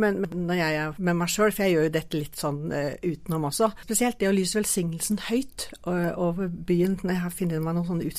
Men, 0.01 0.21
men 0.23 0.47
når 0.49 0.59
jeg 0.61 0.79
er 0.81 0.99
med 0.99 1.19
meg 1.21 1.31
sjøl, 1.31 1.53
for 1.53 1.65
jeg 1.65 1.75
gjør 1.75 1.87
jo 1.87 1.93
dette 1.97 2.21
litt 2.21 2.41
sånn 2.41 2.61
uh, 2.73 2.93
utenom 3.05 3.47
også, 3.51 3.71
spesielt 3.85 4.19
det 4.21 4.29
å 4.31 4.35
lyse 4.35 4.57
velsignelsen 4.57 5.21
høyt 5.29 5.69
over 5.85 6.49
byen 6.49 6.97
når 7.01 7.13
jeg 7.13 7.23
har 7.23 7.33
funnet 7.35 7.63
meg 7.63 7.77
noen 7.77 7.87
sånne 7.87 8.09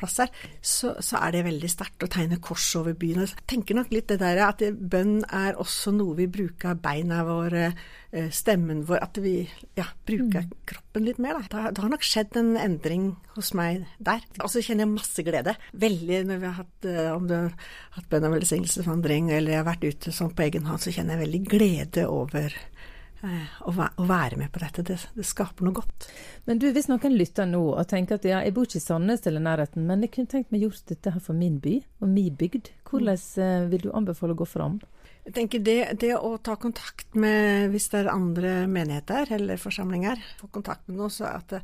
utsiktsplasser, 0.00 0.28
så, 0.60 0.94
så, 1.00 1.18
er 1.20 1.32
det 1.34 1.44
veldig 1.46 1.70
sterkt 1.70 2.04
å 2.04 2.08
tegne 2.10 2.40
kors 2.40 2.74
over 2.76 2.94
byen. 2.94 3.24
Jeg 3.26 3.46
tenker 3.50 3.76
nok 3.76 3.92
litt 3.92 4.08
det 4.08 4.20
der 4.20 4.40
at 4.46 4.62
bønn 4.62 5.24
er 5.26 5.58
også 5.60 5.92
noe 5.92 6.16
vi 6.16 6.26
bruker 6.26 6.78
beina 6.80 7.22
våre, 7.24 7.72
uh, 8.14 8.30
stemmen 8.30 8.84
vår, 8.88 9.00
at 9.02 9.20
vi 9.20 9.48
ja, 9.78 9.86
bruker 10.06 10.46
mm. 10.46 10.56
kroppen 10.66 11.06
litt 11.06 11.20
mer. 11.20 11.40
Da. 11.50 11.70
Det, 11.70 11.82
har 11.82 11.92
nok 11.92 12.06
skjedd 12.06 12.36
en 12.40 12.56
endring 12.56 13.14
hos 13.36 13.52
meg 13.54 13.86
der. 13.98 14.24
Og 14.40 14.50
så 14.50 14.62
kjenner 14.64 14.86
jeg 14.86 14.94
masse 14.94 15.26
glede. 15.26 15.56
Veldig 15.72 16.24
når 16.28 16.42
vi 16.42 16.50
har 16.50 16.58
hatt, 16.62 16.90
om 17.14 17.28
du 17.28 17.36
har 17.36 17.54
hatt 17.96 18.10
bønn 18.10 18.28
og 18.28 18.36
velsignelsesvandring, 18.38 19.32
eller 19.36 19.54
jeg 19.54 19.62
har 19.62 19.70
vært 19.70 19.88
ute 19.88 20.14
sånn 20.14 20.34
på 20.34 20.48
egen 20.48 20.68
hånd, 20.68 20.82
så 20.82 20.94
kjenner 20.94 21.16
jeg 21.16 21.26
veldig 21.26 21.44
glede 21.50 22.08
over 22.10 22.48
eh, 22.50 22.79
å, 23.20 24.04
være 24.06 24.38
med 24.40 24.50
på 24.52 24.62
dette. 24.62 24.84
Det, 24.86 24.96
det, 25.16 25.26
skaper 25.26 25.66
noe 25.66 25.76
godt. 25.80 26.08
Men 26.46 26.60
du, 26.60 26.68
hvis 26.74 26.88
noen 26.90 27.16
lytter 27.16 27.48
nå 27.48 27.62
og 27.72 27.82
tenker 27.90 28.20
at 28.20 28.28
ja, 28.28 28.40
jeg 28.44 28.54
bor 28.56 28.68
ikke 28.68 28.80
i 28.80 28.84
Sandnes 28.84 29.26
eller 29.28 29.44
nærheten, 29.44 29.84
men 29.88 30.06
jeg 30.06 30.14
kunne 30.14 30.32
tenkt 30.32 30.54
meg 30.54 30.64
gjort 30.64 30.86
dette 30.88 31.12
her 31.14 31.24
for 31.24 31.36
min 31.36 31.58
by 31.62 31.76
og 32.00 32.08
min 32.08 32.38
bygd, 32.40 32.72
hvordan 32.88 33.20
eh, 33.44 33.68
vil 33.72 33.84
du 33.86 33.92
anbefale 33.96 34.36
å 34.36 34.40
gå 34.40 34.48
fram? 34.48 34.80
Jeg 35.26 35.34
tenker 35.36 35.60
det, 35.62 35.78
det, 36.00 36.14
å 36.16 36.38
ta 36.42 36.56
kontakt 36.58 37.12
med, 37.20 37.68
hvis 37.74 37.90
det 37.92 38.00
er 38.00 38.14
andre 38.14 38.54
menigheter 38.70 39.34
eller 39.36 39.60
forsamlinger, 39.60 40.22
få 40.40 40.48
kontakt 40.54 40.88
med 40.88 40.96
noe, 40.98 41.10
så 41.12 41.28
at 41.28 41.52
det, 41.52 41.60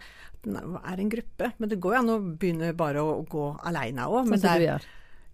er 0.52 1.00
en 1.00 1.10
gruppe. 1.10 1.50
Men 1.56 1.72
det 1.72 1.80
går 1.82 1.96
jo 1.96 2.02
an 2.02 2.12
å 2.12 2.20
begynne 2.36 2.76
bare 2.76 3.02
å 3.02 3.16
gå 3.26 3.48
aleine 3.66 4.06
òg. 4.10 4.28
Sånn 4.28 4.44
som 4.44 4.60
du 4.60 4.68
gjør? 4.68 4.86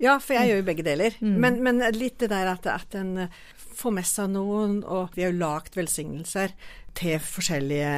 Ja, 0.02 0.18
for 0.18 0.34
jeg 0.34 0.50
gjør 0.50 0.62
jo 0.62 0.66
begge 0.66 0.86
deler. 0.86 1.16
Mm. 1.22 1.34
Men, 1.44 1.58
men, 1.62 1.82
litt 1.94 2.18
det 2.22 2.32
der 2.32 2.50
at, 2.50 2.66
at 2.66 2.96
en 2.98 3.26
eh, 3.26 3.42
får 3.82 3.94
med 3.94 4.08
seg 4.08 4.32
noen, 4.34 4.80
og 4.82 5.14
vi 5.14 5.24
har 5.24 5.32
jo 5.32 5.42
lagd 5.42 5.78
velsignelser 5.78 6.56
til 6.98 7.20
forskjellige 7.22 7.92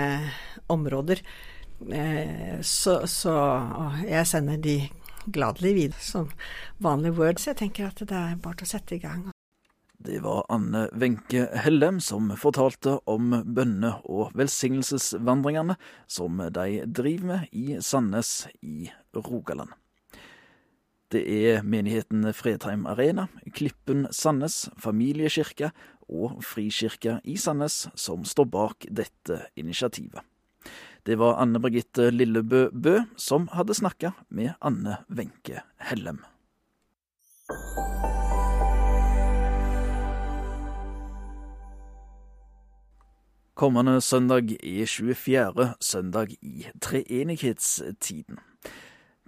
områder. 0.73 1.23
Eh, 1.91 2.61
så, 2.61 3.01
så 3.11 3.35
jeg 4.07 4.29
sender 4.31 4.61
de 4.63 4.79
gladelig 5.33 5.75
videre 5.79 6.05
som 6.05 6.29
vanlige 6.85 7.17
words. 7.19 7.49
Jeg 7.49 7.59
tenker 7.63 7.89
at 7.89 8.05
det 8.05 8.19
er 8.19 8.37
bare 8.43 8.61
til 8.61 8.69
å 8.69 8.75
sette 8.75 8.99
i 8.99 9.03
gang. 9.03 9.31
Det 10.05 10.19
var 10.21 10.45
Anne 10.53 10.89
Wenche 11.01 11.47
Hellem 11.65 11.97
som 12.05 12.29
fortalte 12.37 12.99
om 13.09 13.31
bønne- 13.57 13.95
og 14.05 14.35
velsignelsesvandringene 14.37 15.79
som 16.11 16.43
de 16.53 16.83
driver 16.85 17.31
med 17.31 17.57
i 17.57 17.79
Sandnes 17.81 18.43
i 18.61 18.91
Rogaland. 19.17 19.73
Det 21.15 21.23
er 21.31 21.61
menigheten 21.63 22.27
Fredheim 22.35 22.89
Arena, 22.91 23.29
Klippen 23.55 24.09
Sandnes, 24.11 24.65
familiekirke 24.83 25.69
og 26.11 26.41
Frikirke 26.43 27.21
i 27.23 27.37
Sandnes 27.39 27.85
som 27.95 28.25
står 28.27 28.49
bak 28.51 28.87
dette 28.91 29.37
initiativet. 29.55 30.25
Det 31.07 31.15
var 31.21 31.39
Anne 31.39 31.61
Birgitte 31.63 32.09
Lillebø 32.11 32.65
Bø 32.73 32.97
som 33.15 33.47
hadde 33.55 33.77
snakka 33.79 34.11
med 34.27 34.57
Anne 34.59 34.97
Wenche 35.07 35.63
Hellem. 35.87 36.19
Kommende 43.55 44.01
søndag 44.01 44.51
er 44.59 44.91
24. 44.91 45.69
søndag 45.79 46.35
i 46.43 46.67
treenighetstiden. 46.83 48.43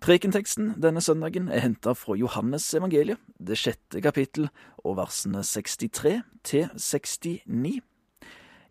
Prekenteksten 0.05 0.75
denne 0.77 1.01
søndagen 1.01 1.47
er 1.49 1.63
henta 1.65 1.95
fra 1.97 2.15
Johannes 2.21 2.67
evangeliet, 2.77 3.21
det 3.41 3.57
sjette 3.57 4.03
kapittel, 4.05 4.51
og 4.85 4.99
versene 4.99 5.41
63 5.41 6.19
til 6.45 6.67
69. 6.77 7.81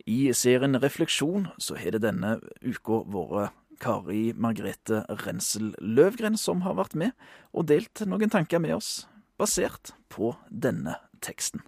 I 0.06 0.18
serien 0.38 0.78
Refleksjon 0.78 1.48
så 1.58 1.80
har 1.82 1.96
det 1.96 2.04
denne 2.06 2.36
uka 2.62 3.02
vært 3.10 3.58
Kari 3.82 4.36
Margrethe 4.38 5.02
Rensel 5.26 5.74
Løvgren 5.82 6.38
som 6.40 6.62
har 6.64 6.78
vært 6.78 6.94
med 6.96 7.12
og 7.52 7.66
delt 7.74 8.06
noen 8.06 8.32
tanker 8.32 8.62
med 8.62 8.78
oss, 8.78 9.08
basert 9.42 9.96
på 10.14 10.36
denne 10.48 11.00
teksten. 11.26 11.66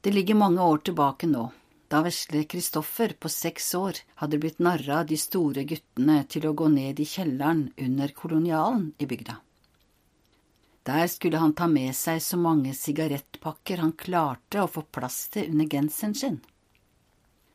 Det 0.00 0.14
ligger 0.14 0.38
mange 0.38 0.62
år 0.62 0.78
tilbake 0.86 1.26
nå 1.26 1.48
da 1.88 2.00
vesle 2.04 2.44
Kristoffer 2.48 3.14
på 3.20 3.30
seks 3.32 3.74
år 3.78 4.00
hadde 4.20 4.40
blitt 4.42 4.62
narra 4.62 5.00
av 5.02 5.08
de 5.10 5.18
store 5.20 5.66
guttene 5.68 6.22
til 6.30 6.46
å 6.48 6.54
gå 6.56 6.68
ned 6.72 7.00
i 7.00 7.08
kjelleren 7.08 7.66
under 7.86 8.14
kolonialen 8.16 8.92
i 8.98 9.08
bygda. 9.10 9.36
Der 10.84 11.06
skulle 11.08 11.40
han 11.40 11.54
ta 11.56 11.66
med 11.70 11.94
seg 11.96 12.20
så 12.20 12.36
mange 12.36 12.74
sigarettpakker 12.76 13.80
han 13.80 13.94
klarte 13.96 14.64
å 14.64 14.68
få 14.68 14.84
plass 14.92 15.28
til 15.32 15.48
under 15.52 15.68
genseren 15.70 16.16
sin. 16.18 16.42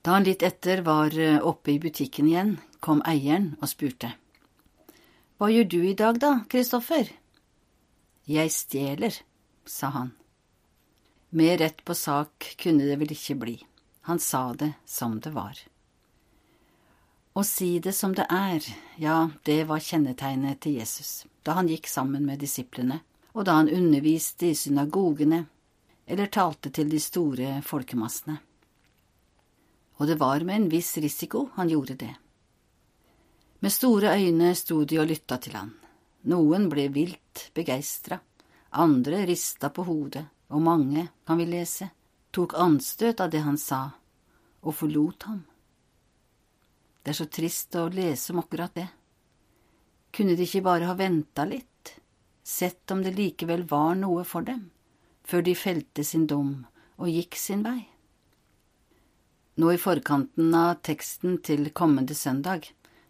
Da 0.01 0.15
han 0.15 0.25
litt 0.25 0.43
etter 0.45 0.81
var 0.81 1.13
eh, 1.13 1.37
oppe 1.37 1.75
i 1.75 1.79
butikken 1.81 2.29
igjen, 2.31 2.55
kom 2.79 3.03
eieren 3.05 3.51
og 3.59 3.69
spurte. 3.69 4.13
Hva 5.37 5.51
gjør 5.51 5.67
du 5.69 5.79
i 5.85 5.97
dag 5.97 6.17
da, 6.19 6.31
Kristoffer? 6.49 7.11
Jeg 8.29 8.53
stjeler, 8.55 9.13
sa 9.65 9.91
han. 9.93 10.13
Mer 11.29 11.59
rett 11.61 11.83
på 11.85 11.93
sak 11.93 12.55
kunne 12.57 12.87
det 12.89 12.97
vel 12.97 13.13
ikke 13.13 13.37
bli. 13.37 13.57
Han 14.09 14.19
sa 14.19 14.53
det 14.53 14.71
som 14.85 15.19
det 15.19 15.29
var. 15.29 15.53
Å 17.33 17.43
si 17.45 17.75
det 17.77 17.91
som 17.93 18.15
det 18.17 18.23
er, 18.33 18.65
ja, 18.97 19.29
det 19.45 19.67
var 19.69 19.83
kjennetegnet 19.85 20.57
til 20.65 20.79
Jesus 20.79 21.27
da 21.45 21.53
han 21.59 21.69
gikk 21.69 21.85
sammen 21.85 22.25
med 22.25 22.41
disiplene, 22.41 22.97
og 23.37 23.45
da 23.45 23.59
han 23.59 23.69
underviste 23.69 24.49
i 24.49 24.55
synagogene 24.57 25.43
eller 26.09 26.31
talte 26.33 26.71
til 26.73 26.89
de 26.89 26.97
store 26.97 27.59
folkemassene. 27.61 28.39
Og 30.01 30.09
det 30.09 30.17
var 30.17 30.41
med 30.41 30.57
en 30.57 30.67
viss 30.73 30.89
risiko 30.97 31.45
han 31.59 31.69
gjorde 31.69 31.99
det. 32.01 32.11
Med 33.61 33.77
store 33.77 34.15
øyne 34.17 34.55
sto 34.57 34.79
de 34.89 35.03
og 35.03 35.09
lytta 35.13 35.37
til 35.37 35.59
han. 35.59 35.69
Noen 36.33 36.65
ble 36.73 36.89
vilt 36.97 37.45
begeistra, 37.53 38.17
andre 38.73 39.21
rista 39.29 39.69
på 39.69 39.85
hodet, 39.85 40.25
og 40.49 40.65
mange, 40.65 41.05
kan 41.29 41.37
vi 41.37 41.45
lese, 41.53 41.91
tok 42.31 42.55
anstøt 42.57 43.21
av 43.23 43.31
det 43.33 43.41
han 43.45 43.57
sa, 43.57 43.81
og 44.61 44.75
forlot 44.75 45.25
ham. 45.29 45.43
Det 47.03 47.13
er 47.13 47.19
så 47.19 47.29
trist 47.31 47.75
å 47.79 47.87
lese 47.93 48.33
om 48.33 48.41
akkurat 48.41 48.75
det. 48.75 48.87
Kunne 50.13 50.35
de 50.35 50.45
ikke 50.45 50.65
bare 50.65 50.89
ha 50.89 50.97
venta 50.97 51.45
litt, 51.47 51.93
sett 52.43 52.91
om 52.91 53.03
det 53.05 53.15
likevel 53.17 53.63
var 53.69 53.95
noe 53.97 54.25
for 54.25 54.45
dem, 54.45 54.69
før 55.23 55.45
de 55.45 55.55
felte 55.55 56.03
sin 56.03 56.27
dom 56.27 56.53
og 56.97 57.09
gikk 57.09 57.37
sin 57.39 57.63
vei? 57.65 57.79
Nå 59.59 59.71
i 59.73 59.79
forkanten 59.81 60.53
av 60.55 60.79
teksten 60.87 61.39
til 61.43 61.71
kommende 61.75 62.15
søndag 62.15 62.69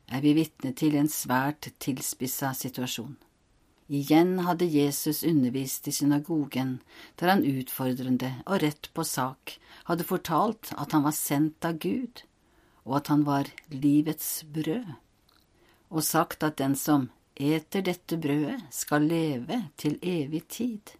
er 0.09 0.21
vi 0.23 0.33
vitne 0.33 0.73
til 0.73 0.95
en 0.97 1.09
svært 1.11 1.69
tilspissa 1.77 2.55
situasjon. 2.57 3.13
Igjen 3.89 4.39
hadde 4.45 4.67
Jesus 4.69 5.23
undervist 5.23 5.87
i 5.87 5.91
synagogen, 5.91 6.75
der 7.17 7.31
han 7.33 7.41
utfordrende 7.41 8.35
og 8.45 8.61
rett 8.61 8.89
på 8.93 9.01
sak 9.01 9.55
hadde 9.87 10.05
fortalt 10.05 10.69
at 10.77 10.91
han 10.93 11.07
var 11.07 11.15
sendt 11.17 11.65
av 11.65 11.79
Gud, 11.81 12.21
og 12.85 12.99
at 12.99 13.09
han 13.09 13.23
var 13.25 13.49
livets 13.73 14.43
brød, 14.45 14.91
og 15.89 16.05
sagt 16.05 16.45
at 16.45 16.59
den 16.61 16.75
som 16.77 17.07
eter 17.33 17.81
dette 17.87 18.19
brødet, 18.21 18.59
skal 18.69 19.07
leve 19.09 19.57
til 19.79 19.97
evig 20.05 20.43
tid. 20.53 20.93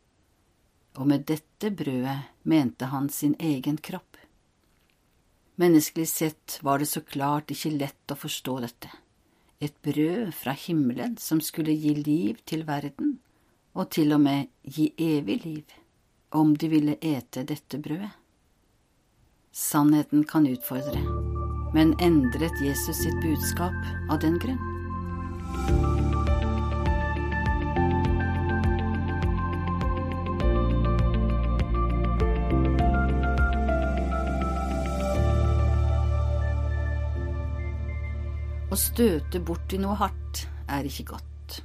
Og 0.98 1.06
med 1.12 1.28
dette 1.30 1.70
brødet 1.70 2.18
mente 2.42 2.90
han 2.90 3.12
sin 3.14 3.36
egen 3.38 3.78
kropp. 3.78 4.18
Menneskelig 5.62 6.08
sett 6.10 6.58
var 6.66 6.80
det 6.80 6.90
så 6.90 7.04
klart 7.06 7.52
ikke 7.54 7.76
lett 7.76 8.16
å 8.16 8.18
forstå 8.18 8.58
dette 8.66 8.90
et 9.60 9.76
brød 9.84 10.32
fra 10.32 10.53
himmelen 10.55 11.18
som 11.20 11.41
skulle 11.43 11.74
gi 11.76 11.91
liv 11.93 12.38
til 12.47 12.64
verden, 12.68 13.18
og 13.76 13.91
til 13.91 14.14
og 14.16 14.22
med 14.24 14.47
gi 14.64 14.93
evig 14.97 15.41
liv, 15.43 15.76
om 16.32 16.55
de 16.55 16.70
ville 16.72 16.95
ete 17.03 17.43
dette 17.43 17.82
brødet. 17.84 18.16
Sannheten 19.51 20.24
kan 20.24 20.47
utfordre, 20.47 21.03
men 21.74 21.95
endret 21.99 22.64
Jesus 22.64 23.03
sitt 23.03 23.20
budskap 23.24 23.76
av 24.10 24.22
den 24.24 24.39
grunn? 24.39 25.99
Å 38.70 38.78
støte 38.78 39.40
borti 39.42 39.80
noe 39.82 39.96
hardt 39.98 40.44
er 40.70 40.86
ikke 40.86 41.16
godt. 41.16 41.56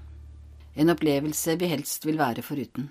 En 0.81 0.89
opplevelse 0.89 1.53
vi 1.61 1.69
helst 1.69 2.07
vil 2.09 2.17
være 2.17 2.41
foruten. 2.41 2.87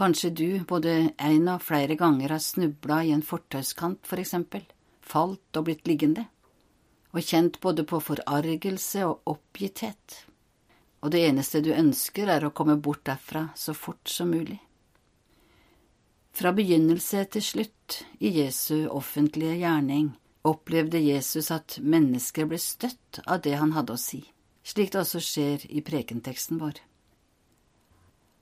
Kanskje 0.00 0.30
du 0.32 0.46
både 0.64 0.94
en 1.20 1.50
og 1.52 1.60
flere 1.60 1.98
ganger 2.00 2.32
har 2.32 2.40
snubla 2.40 3.02
i 3.04 3.10
en 3.12 3.20
fortauskant, 3.20 4.00
for 4.08 4.22
eksempel, 4.22 4.64
falt 5.04 5.60
og 5.60 5.66
blitt 5.66 5.90
liggende, 5.90 6.24
og 7.12 7.20
kjent 7.20 7.58
både 7.60 7.84
på 7.84 8.00
forargelse 8.00 9.04
og 9.10 9.28
oppgitthet, 9.28 10.16
og 11.04 11.12
det 11.12 11.26
eneste 11.28 11.60
du 11.60 11.74
ønsker 11.74 12.32
er 12.32 12.48
å 12.48 12.54
komme 12.56 12.78
bort 12.80 13.04
derfra 13.10 13.50
så 13.60 13.76
fort 13.76 14.08
som 14.08 14.32
mulig. 14.32 14.56
Fra 16.32 16.56
begynnelse 16.56 17.26
til 17.36 17.44
slutt 17.44 18.00
i 18.24 18.32
Jesu 18.40 18.88
offentlige 18.88 19.60
gjerning 19.66 20.14
opplevde 20.46 20.98
Jesus 20.98 21.50
at 21.52 21.78
mennesker 21.82 22.48
ble 22.48 22.58
støtt 22.60 23.20
av 23.26 23.42
det 23.44 23.56
han 23.60 23.74
hadde 23.76 23.96
å 23.96 24.00
si, 24.00 24.22
slik 24.64 24.92
det 24.92 25.02
også 25.02 25.20
skjer 25.24 25.66
i 25.68 25.82
prekenteksten 25.84 26.60
vår. 26.62 26.80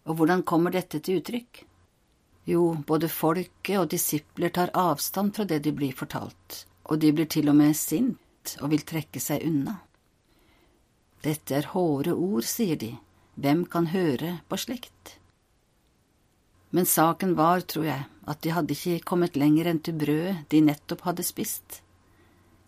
Og 0.08 0.20
hvordan 0.20 0.44
kommer 0.46 0.72
dette 0.72 1.00
til 1.04 1.20
uttrykk? 1.20 1.64
Jo, 2.48 2.62
både 2.86 3.10
folket 3.12 3.76
og 3.76 3.90
disipler 3.92 4.54
tar 4.54 4.72
avstand 4.78 5.34
fra 5.36 5.44
det 5.44 5.60
de 5.66 5.74
blir 5.74 5.92
fortalt, 5.96 6.64
og 6.88 7.02
de 7.02 7.12
blir 7.12 7.28
til 7.28 7.50
og 7.50 7.58
med 7.58 7.76
sint 7.76 8.54
og 8.62 8.72
vil 8.72 8.86
trekke 8.88 9.20
seg 9.20 9.44
unna. 9.44 9.80
Dette 11.20 11.56
er 11.58 11.72
hårde 11.74 12.14
ord, 12.14 12.46
sier 12.46 12.78
de, 12.80 12.94
hvem 13.34 13.66
kan 13.68 13.90
høre 13.92 14.38
på 14.48 14.56
slikt? 14.56 15.18
Men 16.70 16.86
saken 16.86 17.34
var, 17.36 17.60
tror 17.66 17.84
jeg, 17.88 18.06
at 18.28 18.40
de 18.44 18.52
hadde 18.54 18.76
ikke 18.76 19.04
kommet 19.12 19.36
lenger 19.40 19.68
enn 19.70 19.82
til 19.84 19.96
brødet 19.98 20.46
de 20.52 20.62
nettopp 20.64 21.04
hadde 21.08 21.26
spist. 21.26 21.82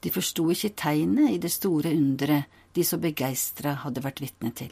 De 0.01 0.11
forsto 0.11 0.47
ikke 0.51 0.73
tegnet 0.77 1.35
i 1.35 1.41
det 1.43 1.53
store 1.53 1.93
underet 1.93 2.61
de 2.75 2.85
så 2.87 2.99
begeistra 3.03 3.75
hadde 3.83 4.03
vært 4.05 4.23
vitne 4.23 4.53
til. 4.57 4.71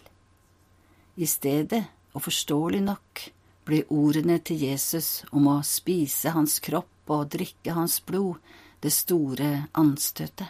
I 1.18 1.26
stedet, 1.26 1.82
og 2.14 2.24
forståelig 2.24 2.80
nok, 2.84 3.24
ble 3.68 3.82
ordene 3.92 4.38
til 4.40 4.62
Jesus 4.64 5.24
om 5.34 5.50
å 5.50 5.58
spise 5.66 6.32
hans 6.32 6.56
kropp 6.64 7.10
og 7.12 7.28
drikke 7.34 7.74
hans 7.76 7.98
blod 8.00 8.38
det 8.80 8.92
store 8.94 9.68
anstøtet. 9.76 10.48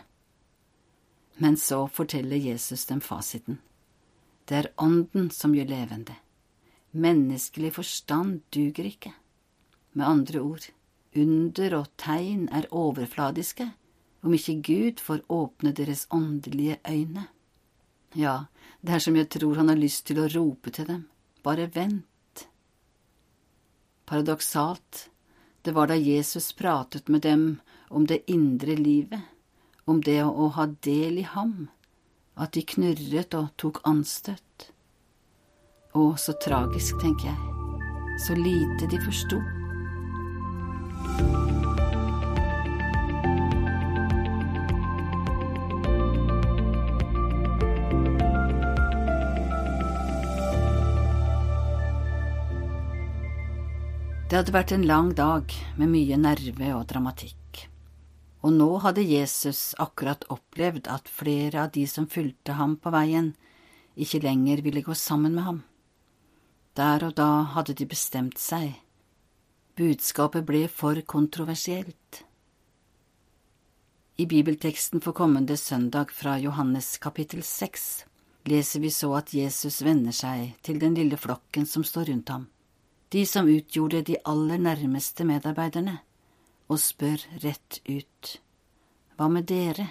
Men 1.39 1.57
så 1.57 1.87
forteller 1.87 2.37
Jesus 2.37 2.85
dem 2.87 3.01
fasiten. 3.01 3.59
Det 4.45 4.57
er 4.57 4.70
Ånden 4.76 5.31
som 5.31 5.55
gjør 5.55 5.70
levende. 5.70 6.14
Menneskelig 6.93 7.74
forstand 7.76 8.41
duger 8.55 8.89
ikke. 8.89 9.12
Med 9.93 10.07
andre 10.07 10.41
ord, 10.41 10.64
under 11.16 11.76
og 11.79 11.91
tegn 12.01 12.49
er 12.53 12.70
overfladiske, 12.74 13.68
om 14.29 14.35
ikke 14.37 14.61
Gud 14.61 15.01
får 15.01 15.24
åpne 15.33 15.72
deres 15.72 16.05
åndelige 16.12 16.76
øyne. 16.85 17.24
Ja, 18.12 18.45
det 18.85 18.93
er 18.95 19.01
som 19.01 19.16
jeg 19.16 19.31
tror 19.33 19.57
han 19.57 19.72
har 19.72 19.81
lyst 19.81 20.05
til 20.09 20.20
å 20.20 20.29
rope 20.29 20.72
til 20.72 20.85
dem, 20.89 21.07
bare 21.45 21.68
vent. 21.72 22.45
Paradoksalt, 24.09 25.09
det 25.64 25.72
var 25.76 25.89
da 25.89 25.97
Jesus 25.97 26.53
pratet 26.53 27.09
med 27.09 27.24
dem 27.24 27.61
om 27.89 28.05
det 28.07 28.26
indre 28.29 28.76
livet, 28.76 29.20
om 29.89 30.03
det 30.05 30.20
å 30.24 30.51
ha 30.57 30.68
del 30.85 31.22
i 31.24 31.29
ham, 31.29 31.68
at 32.37 32.53
de 32.53 32.64
knurret 32.68 33.33
og 33.35 33.55
tok 33.57 33.81
anstøt. 33.89 34.70
Å, 35.97 36.12
så 36.20 36.37
tragisk, 36.45 37.01
tenker 37.01 37.33
jeg, 37.33 37.41
så 38.29 38.37
lite 38.37 38.93
de 38.93 39.01
forsto. 39.09 39.41
Det 54.29 54.37
hadde 54.37 54.53
vært 54.53 54.72
en 54.76 54.83
lang 54.85 55.07
dag 55.16 55.53
med 55.81 55.89
mye 55.89 56.16
nerve 56.20 56.66
og 56.76 56.83
dramatikk, 56.91 57.62
og 58.45 58.51
nå 58.53 58.66
hadde 58.85 59.01
Jesus 59.01 59.70
akkurat 59.81 60.26
opplevd 60.29 60.91
at 60.93 61.07
flere 61.09 61.62
av 61.62 61.70
de 61.72 61.87
som 61.89 62.05
fulgte 62.12 62.59
ham 62.59 62.74
på 62.76 62.93
veien, 62.93 63.31
ikke 63.97 64.20
lenger 64.20 64.61
ville 64.66 64.83
gå 64.85 64.93
sammen 64.93 65.33
med 65.39 65.47
ham. 65.47 65.62
Der 66.76 67.07
og 67.09 67.14
da 67.16 67.31
hadde 67.55 67.72
de 67.79 67.87
bestemt 67.89 68.37
seg. 68.37 68.74
Budskapet 69.81 70.45
ble 70.45 70.66
for 70.68 71.01
kontroversielt. 71.09 72.20
I 74.20 74.29
bibelteksten 74.29 75.01
for 75.01 75.16
kommende 75.16 75.57
søndag 75.57 76.12
fra 76.12 76.37
Johannes 76.37 76.99
kapittel 77.01 77.41
seks 77.41 78.05
leser 78.45 78.85
vi 78.85 78.93
så 78.93 79.14
at 79.22 79.33
Jesus 79.33 79.81
vender 79.81 80.12
seg 80.12 80.53
til 80.61 80.85
den 80.85 81.01
lille 81.01 81.16
flokken 81.16 81.64
som 81.64 81.81
står 81.81 82.12
rundt 82.12 82.37
ham 82.37 82.49
de 83.09 83.27
som 83.27 83.49
utgjorde 83.49 84.03
de 84.03 84.17
aller 84.25 84.59
nærmeste 84.59 85.25
medarbeiderne, 85.25 85.99
og 86.69 86.81
spør 86.81 87.25
rett 87.43 87.81
ut, 87.89 88.41
Hva 89.17 89.29
med 89.33 89.49
dere, 89.51 89.89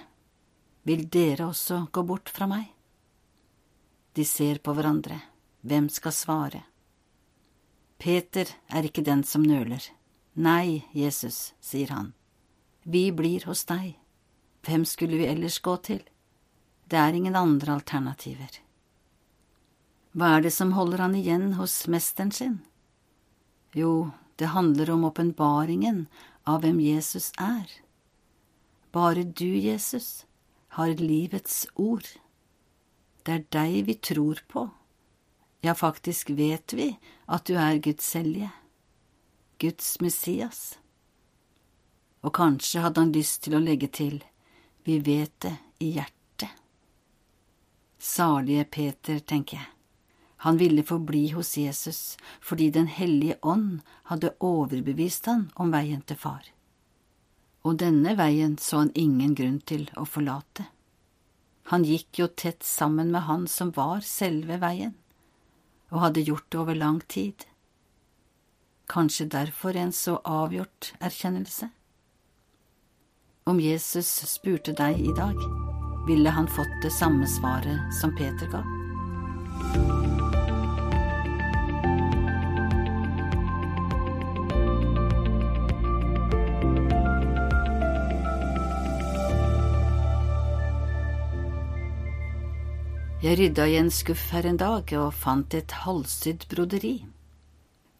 vil 0.86 1.08
dere 1.10 1.48
også 1.50 1.88
gå 1.92 2.02
bort 2.02 2.30
fra 2.32 2.46
meg? 2.48 2.68
De 4.14 4.24
ser 4.24 4.62
på 4.64 4.72
hverandre, 4.72 5.18
hvem 5.60 5.88
skal 5.92 6.14
svare? 6.14 6.62
Peter 7.98 8.48
er 8.70 8.86
ikke 8.86 9.04
den 9.04 9.24
som 9.26 9.42
nøler. 9.42 9.82
Nei, 10.38 10.84
Jesus, 10.94 11.52
sier 11.60 11.90
han, 11.90 12.12
vi 12.84 13.10
blir 13.12 13.44
hos 13.50 13.64
deg, 13.66 13.98
hvem 14.62 14.86
skulle 14.86 15.18
vi 15.18 15.26
ellers 15.26 15.58
gå 15.58 15.74
til? 15.82 16.00
Det 16.88 16.96
er 16.96 17.12
ingen 17.12 17.36
andre 17.36 17.74
alternativer. 17.74 18.62
Hva 20.14 20.36
er 20.36 20.46
det 20.46 20.54
som 20.54 20.72
holder 20.72 21.02
han 21.04 21.18
igjen 21.18 21.52
hos 21.58 21.74
mesteren 21.90 22.30
sin? 22.32 22.60
Jo, 23.74 24.10
det 24.36 24.54
handler 24.54 24.90
om 24.90 25.04
åpenbaringen 25.04 26.06
av 26.44 26.62
hvem 26.62 26.80
Jesus 26.80 27.32
er. 27.38 27.68
Bare 28.92 29.24
du, 29.24 29.58
Jesus, 29.58 30.26
har 30.68 30.94
livets 30.96 31.66
ord. 31.74 32.06
Det 33.22 33.34
er 33.34 33.46
deg 33.52 33.84
vi 33.88 33.94
tror 33.94 34.40
på. 34.48 34.68
Ja, 35.60 35.74
faktisk 35.74 36.30
vet 36.30 36.72
vi 36.72 36.92
at 37.26 37.44
du 37.50 37.56
er 37.58 37.80
Guds 37.82 38.06
selje, 38.14 38.50
Guds 39.58 39.98
Messias. 40.00 40.78
Og 42.22 42.32
kanskje 42.38 42.84
hadde 42.84 43.02
han 43.02 43.14
lyst 43.14 43.42
til 43.44 43.58
å 43.58 43.62
legge 43.62 43.90
til, 43.90 44.22
vi 44.86 45.00
vet 45.04 45.34
det 45.44 45.56
i 45.84 45.92
hjertet. 45.98 46.54
Salige 47.98 48.64
Peter, 48.64 49.18
tenker 49.18 49.58
jeg. 49.58 49.77
Han 50.44 50.56
ville 50.56 50.82
forbli 50.86 51.28
hos 51.34 51.56
Jesus 51.58 52.16
fordi 52.40 52.70
Den 52.70 52.86
hellige 52.86 53.38
ånd 53.42 53.80
hadde 54.10 54.34
overbevist 54.40 55.26
han 55.26 55.50
om 55.54 55.72
veien 55.74 56.02
til 56.06 56.16
far. 56.16 56.44
Og 57.66 57.78
denne 57.82 58.14
veien 58.16 58.56
så 58.58 58.84
han 58.84 58.94
ingen 58.94 59.34
grunn 59.34 59.60
til 59.60 59.88
å 59.98 60.06
forlate. 60.06 60.68
Han 61.68 61.84
gikk 61.84 62.22
jo 62.22 62.28
tett 62.28 62.62
sammen 62.64 63.10
med 63.12 63.26
han 63.26 63.44
som 63.50 63.74
var 63.76 64.00
selve 64.00 64.56
veien, 64.62 64.94
og 65.92 66.00
hadde 66.06 66.24
gjort 66.24 66.46
det 66.48 66.60
over 66.62 66.78
lang 66.78 67.00
tid. 67.00 67.44
Kanskje 68.88 69.28
derfor 69.28 69.76
en 69.76 69.92
så 69.92 70.16
avgjort 70.24 70.94
erkjennelse? 71.00 71.68
Om 73.44 73.60
Jesus 73.60 74.08
spurte 74.32 74.72
deg 74.72 75.00
i 75.00 75.12
dag, 75.16 75.36
ville 76.08 76.32
han 76.32 76.48
fått 76.48 76.80
det 76.82 76.92
samme 76.92 77.28
svaret 77.28 77.92
som 78.00 78.16
Peter 78.16 78.48
ga. 78.52 78.64
Jeg 93.18 93.34
rydda 93.34 93.64
i 93.66 93.72
en 93.74 93.88
skuff 93.90 94.28
her 94.30 94.46
en 94.46 94.58
dag 94.60 94.92
og 94.94 95.08
fant 95.10 95.54
et 95.58 95.72
halvsydd 95.82 96.44
broderi. 96.52 96.92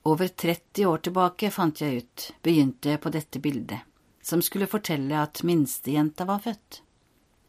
Over 0.06 0.28
30 0.30 0.84
år 0.86 1.00
tilbake, 1.02 1.48
fant 1.50 1.80
jeg 1.82 2.04
ut, 2.04 2.26
begynte 2.46 2.92
jeg 2.92 3.00
på 3.02 3.10
dette 3.10 3.40
bildet, 3.42 3.80
som 4.22 4.38
skulle 4.46 4.68
fortelle 4.70 5.18
at 5.18 5.40
minstejenta 5.42 6.22
var 6.28 6.44
født, 6.44 6.78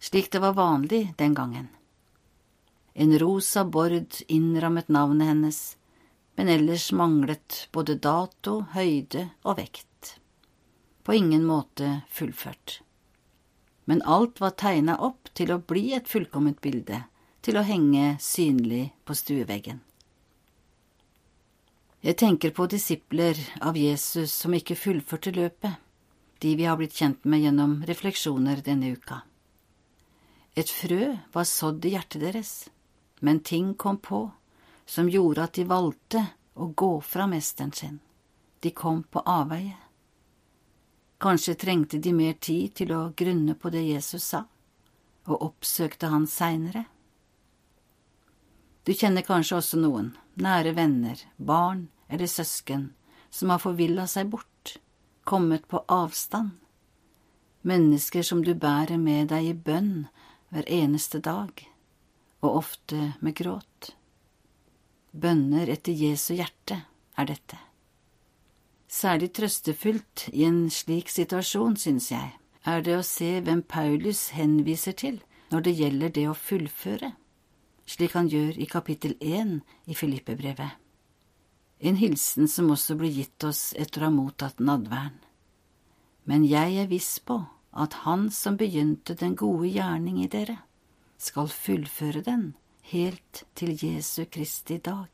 slik 0.02 0.32
det 0.34 0.42
var 0.42 0.56
vanlig 0.58 1.12
den 1.20 1.36
gangen. 1.38 1.68
En 2.98 3.14
rosa 3.22 3.62
bord 3.70 4.18
innrammet 4.26 4.90
navnet 4.90 5.30
hennes, 5.30 5.62
men 6.42 6.50
ellers 6.50 6.88
manglet 6.90 7.68
både 7.70 8.00
dato, 8.02 8.64
høyde 8.74 9.28
og 9.44 9.60
vekt. 9.62 10.16
På 11.06 11.14
ingen 11.14 11.46
måte 11.46 12.00
fullført. 12.10 12.80
Men 13.86 14.02
alt 14.10 14.42
var 14.42 14.58
tegna 14.58 14.98
opp 14.98 15.30
til 15.38 15.54
å 15.54 15.62
bli 15.62 15.92
et 15.94 16.10
fullkomment 16.10 16.66
bilde, 16.66 17.04
til 17.42 17.60
å 17.60 17.66
henge 17.66 18.18
synlig 18.22 18.90
på 19.06 19.16
stueveggen. 19.16 19.80
Jeg 22.00 22.16
tenker 22.16 22.54
på 22.56 22.68
disipler 22.72 23.40
av 23.60 23.78
Jesus 23.78 24.32
som 24.32 24.54
ikke 24.56 24.78
fullførte 24.80 25.34
løpet, 25.36 25.74
de 26.40 26.54
vi 26.56 26.64
har 26.64 26.78
blitt 26.80 26.96
kjent 26.96 27.26
med 27.28 27.44
gjennom 27.44 27.82
refleksjoner 27.88 28.62
denne 28.64 28.94
uka. 28.96 29.22
Et 30.56 30.70
frø 30.70 31.18
var 31.34 31.48
sådd 31.48 31.86
i 31.86 31.94
hjertet 31.98 32.24
deres, 32.24 32.54
men 33.20 33.44
ting 33.44 33.74
kom 33.76 34.00
på 34.00 34.30
som 34.90 35.10
gjorde 35.12 35.44
at 35.44 35.60
de 35.60 35.68
valgte 35.68 36.24
å 36.56 36.72
gå 36.72 36.94
fra 37.06 37.28
mesteren 37.28 37.76
sin. 37.76 38.00
De 38.60 38.72
kom 38.72 39.04
på 39.04 39.22
avveie. 39.28 39.76
Kanskje 41.20 41.58
trengte 41.60 42.00
de 42.00 42.14
mer 42.16 42.40
tid 42.40 42.74
til 42.80 42.94
å 42.96 43.02
grunne 43.16 43.56
på 43.60 43.72
det 43.76 43.84
Jesus 43.84 44.24
sa, 44.32 44.46
og 45.28 45.44
oppsøkte 45.52 46.08
han 46.12 46.28
seinere. 46.28 46.86
Du 48.90 48.96
kjenner 48.98 49.22
kanskje 49.22 49.60
også 49.60 49.78
noen, 49.78 50.08
nære 50.42 50.72
venner, 50.74 51.20
barn 51.38 51.84
eller 52.10 52.26
søsken, 52.26 52.88
som 53.30 53.52
har 53.54 53.62
forvilla 53.62 54.08
seg 54.10 54.32
bort, 54.32 54.72
kommet 55.30 55.68
på 55.70 55.84
avstand. 55.94 56.56
Mennesker 57.70 58.26
som 58.26 58.42
du 58.42 58.56
bærer 58.58 58.98
med 58.98 59.30
deg 59.30 59.52
i 59.52 59.54
bønn 59.54 60.08
hver 60.50 60.66
eneste 60.74 61.22
dag, 61.22 61.54
og 62.42 62.58
ofte 62.64 63.12
med 63.22 63.38
gråt. 63.38 63.92
Bønner 65.14 65.70
etter 65.70 65.94
Jesu 65.94 66.34
hjerte 66.34 66.82
er 67.14 67.30
dette. 67.30 67.62
Særlig 68.90 69.36
trøstefullt 69.38 70.32
i 70.34 70.48
en 70.50 70.64
slik 70.74 71.14
situasjon, 71.14 71.78
synes 71.78 72.10
jeg, 72.10 72.34
er 72.66 72.82
det 72.82 72.98
å 72.98 73.06
se 73.06 73.36
hvem 73.38 73.62
Paulus 73.62 74.32
henviser 74.34 74.98
til 74.98 75.22
når 75.54 75.70
det 75.70 75.80
gjelder 75.84 76.18
det 76.18 76.30
å 76.34 76.40
fullføre 76.50 77.14
slik 77.90 78.14
han 78.14 78.30
gjør 78.30 78.60
i 78.62 78.68
kapittel 78.70 79.16
én 79.20 79.60
i 79.90 79.98
Filippebrevet. 79.98 80.78
En 81.80 81.96
hilsen 81.96 82.48
som 82.52 82.70
også 82.70 82.98
blir 83.00 83.14
gitt 83.16 83.44
oss 83.48 83.72
etter 83.80 84.04
å 84.04 84.10
ha 84.10 84.14
mottatt 84.14 84.60
nadværen. 84.60 85.16
Men 86.28 86.44
jeg 86.46 86.76
er 86.78 86.92
viss 86.92 87.18
på 87.24 87.40
at 87.72 88.02
Han 88.04 88.30
som 88.34 88.58
begynte 88.58 89.16
den 89.16 89.36
gode 89.38 89.70
gjerning 89.70 90.20
i 90.24 90.28
dere, 90.28 90.58
skal 91.18 91.48
fullføre 91.52 92.22
den 92.26 92.54
helt 92.92 93.44
til 93.56 93.76
Jesu 93.78 94.26
Kristi 94.26 94.80
dag. 94.82 95.10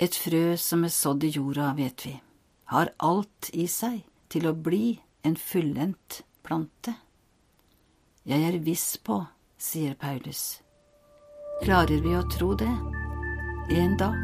Et 0.00 0.16
frø 0.16 0.56
som 0.56 0.84
er 0.84 0.92
sådd 0.94 1.24
i 1.24 1.32
jorda, 1.34 1.72
vet 1.76 2.06
vi, 2.06 2.14
har 2.72 2.92
alt 2.98 3.50
i 3.52 3.66
seg 3.68 4.02
til 4.32 4.48
å 4.48 4.56
bli 4.56 5.00
en 5.26 5.36
fullendt 5.36 6.22
plante. 6.46 6.94
Jeg 8.24 8.46
er 8.46 8.60
viss 8.64 8.94
på, 8.96 9.22
sier 9.60 9.96
Paulus, 9.98 10.60
Klarer 11.60 12.00
vi 12.00 12.14
å 12.16 12.22
tro 12.24 12.54
det 12.56 12.70
en 13.76 13.96
dag? 14.00 14.14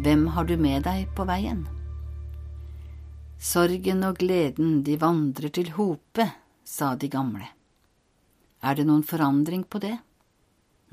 Hvem 0.00 0.26
har 0.34 0.44
du 0.48 0.56
med 0.58 0.82
deg 0.82 1.06
på 1.14 1.26
veien? 1.28 1.60
Sorgen 3.38 4.02
og 4.08 4.18
gleden, 4.18 4.80
de 4.82 4.96
vandrer 4.98 5.54
til 5.54 5.70
hope, 5.76 6.26
sa 6.66 6.96
de 6.96 7.12
gamle. 7.12 7.46
Er 8.58 8.74
det 8.74 8.88
noen 8.90 9.06
forandring 9.06 9.62
på 9.70 9.78
det? 9.86 9.94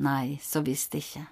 Nei, 0.06 0.38
så 0.38 0.62
visst 0.62 0.94
ikke. 0.94 1.26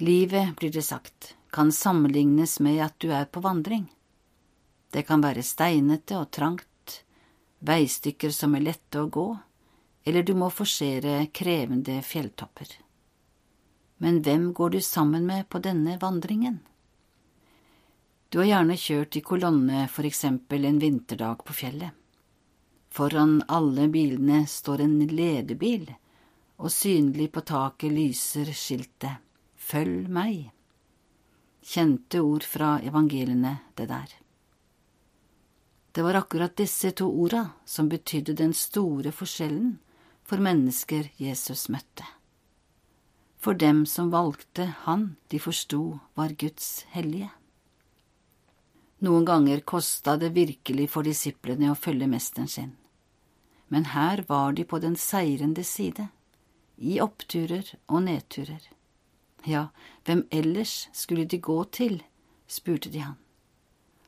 Livet, 0.00 0.56
blir 0.56 0.72
det 0.72 0.82
sagt, 0.82 1.36
kan 1.50 1.72
sammenlignes 1.72 2.60
med 2.60 2.84
at 2.84 2.94
du 2.98 3.10
er 3.10 3.24
på 3.24 3.40
vandring. 3.40 3.88
Det 4.94 5.02
kan 5.02 5.24
være 5.24 5.42
steinete 5.42 6.14
og 6.20 6.30
trangt, 6.30 7.00
veistykker 7.66 8.30
som 8.30 8.54
er 8.54 8.62
lette 8.68 9.02
å 9.02 9.08
gå, 9.10 9.26
eller 10.06 10.22
du 10.22 10.36
må 10.38 10.52
forsere 10.54 11.26
krevende 11.34 11.98
fjelltopper. 12.06 12.70
Men 13.98 14.22
hvem 14.22 14.52
går 14.54 14.76
du 14.76 14.80
sammen 14.80 15.26
med 15.26 15.48
på 15.50 15.58
denne 15.66 15.98
vandringen? 15.98 16.60
Du 18.28 18.38
har 18.38 18.52
gjerne 18.52 18.78
kjørt 18.78 19.18
i 19.18 19.26
kolonne 19.34 19.88
for 19.90 20.06
eksempel 20.06 20.64
en 20.64 20.78
vinterdag 20.78 21.42
på 21.42 21.62
fjellet. 21.64 21.90
Foran 22.94 23.40
alle 23.48 23.90
bilene 23.90 24.44
står 24.46 24.86
en 24.86 25.00
ledebil, 25.10 25.88
og 26.62 26.70
synlig 26.70 27.32
på 27.34 27.42
taket 27.42 27.90
lyser 27.90 28.54
skiltet 28.54 29.26
Følg 29.68 30.06
meg. 30.08 30.46
Kjente 31.60 32.22
ord 32.24 32.46
fra 32.48 32.78
evangeliene, 32.80 33.58
det 33.76 33.88
der. 33.90 34.14
Det 35.92 36.04
var 36.06 36.16
akkurat 36.16 36.54
disse 36.56 36.94
to 36.96 37.08
orda 37.10 37.42
som 37.68 37.88
betydde 37.92 38.32
den 38.38 38.54
store 38.56 39.12
forskjellen 39.12 39.74
for 40.24 40.40
mennesker 40.40 41.10
Jesus 41.20 41.66
møtte. 41.68 42.06
For 43.36 43.58
dem 43.60 43.84
som 43.86 44.08
valgte 44.10 44.64
Han 44.86 45.16
de 45.28 45.40
forsto 45.40 45.98
var 46.16 46.32
Guds 46.40 46.86
hellige. 46.94 47.28
Noen 49.04 49.28
ganger 49.28 49.60
kosta 49.60 50.16
det 50.16 50.32
virkelig 50.38 50.88
for 50.94 51.04
disiplene 51.04 51.74
å 51.74 51.76
følge 51.78 52.08
mesteren 52.08 52.48
sin, 52.48 52.72
men 53.68 53.92
her 53.92 54.24
var 54.32 54.56
de 54.56 54.64
på 54.64 54.80
den 54.80 54.96
seirende 54.96 55.64
side, 55.64 56.08
i 56.78 56.98
oppturer 57.04 57.76
og 57.86 58.02
nedturer. 58.08 58.62
Ja, 59.46 59.68
hvem 60.04 60.26
ellers 60.30 60.88
skulle 60.92 61.24
de 61.24 61.38
gå 61.38 61.64
til? 61.64 62.02
spurte 62.46 62.90
de 62.90 62.98
han. 62.98 63.16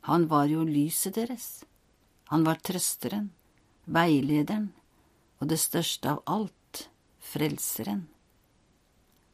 Han 0.00 0.28
var 0.28 0.48
jo 0.48 0.64
lyset 0.64 1.14
deres. 1.14 1.64
Han 2.32 2.44
var 2.44 2.60
trøsteren, 2.64 3.30
veilederen 3.84 4.72
og 5.40 5.50
det 5.52 5.58
største 5.60 6.08
av 6.08 6.22
alt, 6.26 6.88
frelseren. 7.20 8.06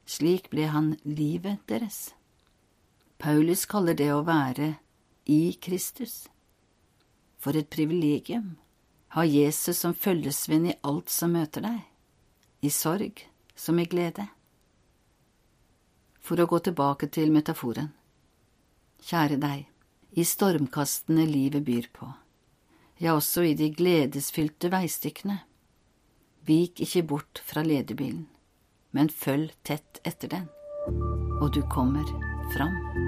Slik 0.07 0.51
ble 0.51 0.68
han 0.70 0.94
livet 1.05 1.62
deres. 1.70 2.14
Paulus 3.18 3.64
kaller 3.66 3.94
det 3.94 4.11
å 4.14 4.24
være 4.26 4.76
i 5.26 5.57
Kristus. 5.62 6.26
For 7.38 7.57
et 7.57 7.70
privilegium. 7.70 8.57
Ha 9.14 9.24
Jesus 9.24 9.80
som 9.82 9.94
følgesvenn 9.94 10.70
i 10.70 10.78
alt 10.82 11.11
som 11.11 11.32
møter 11.32 11.62
deg, 11.64 11.82
i 12.61 12.70
sorg 12.70 13.22
som 13.57 13.78
i 13.78 13.86
glede 13.88 14.26
for 16.26 16.42
å 16.42 16.48
gå 16.50 16.58
tilbake 16.66 17.08
til 17.14 17.30
metaforen. 17.34 17.92
Kjære 19.06 19.38
deg, 19.38 19.66
i 20.18 20.24
stormkastene 20.26 21.26
livet 21.28 21.66
byr 21.66 21.90
på, 21.94 22.08
ja, 22.98 23.14
også 23.14 23.44
i 23.44 23.54
de 23.58 23.68
gledesfylte 23.76 24.70
veistykkene. 24.72 25.42
Vik 26.48 26.80
ikke 26.80 27.04
bort 27.14 27.42
fra 27.44 27.62
ledebilen, 27.66 28.24
men 28.96 29.12
følg 29.12 29.52
tett 29.66 30.00
etter 30.06 30.32
den, 30.32 30.48
og 31.42 31.52
du 31.54 31.60
kommer 31.72 32.08
fram. 32.54 33.05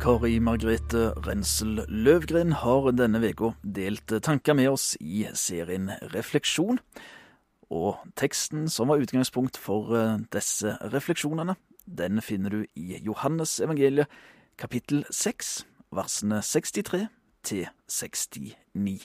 Kari 0.00 0.38
Margrethe 0.40 1.10
Rensel 1.26 1.82
Løvgren 1.92 2.54
har 2.62 2.86
denne 2.96 3.20
uka 3.20 3.50
delt 3.60 4.08
tanker 4.24 4.56
med 4.56 4.70
oss 4.72 4.94
i 4.96 5.26
serien 5.36 5.90
Refleksjon. 6.14 6.80
Og 7.68 7.98
teksten 8.16 8.64
som 8.72 8.88
var 8.88 9.02
utgangspunkt 9.04 9.60
for 9.60 9.92
eh, 9.92 10.16
disse 10.32 10.72
refleksjonene, 10.94 11.58
den 11.84 12.24
finner 12.24 12.56
du 12.56 12.64
i 12.80 12.96
Johannes 13.04 13.58
evangeliet 13.60 14.08
kapittel 14.56 15.04
6, 15.12 15.52
versene 15.92 16.40
63 16.40 17.04
til 17.44 17.68
69. 17.84 19.04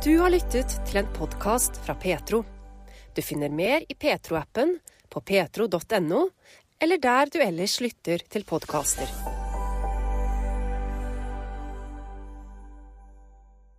Du 0.00 0.12
har 0.16 0.32
lyttet 0.32 0.80
til 0.88 1.02
en 1.02 1.12
podkast 1.12 1.76
fra 1.84 1.92
Petro. 2.00 2.40
Du 3.12 3.20
finner 3.20 3.52
mer 3.52 3.84
i 3.84 3.98
Petro-appen, 4.00 4.78
på 5.08 5.20
petro.no, 5.20 6.28
eller 6.80 7.00
der 7.02 7.30
du 7.34 7.40
ellers 7.42 7.80
lytter 7.82 8.22
til 8.30 8.44
podkaster. 8.46 9.47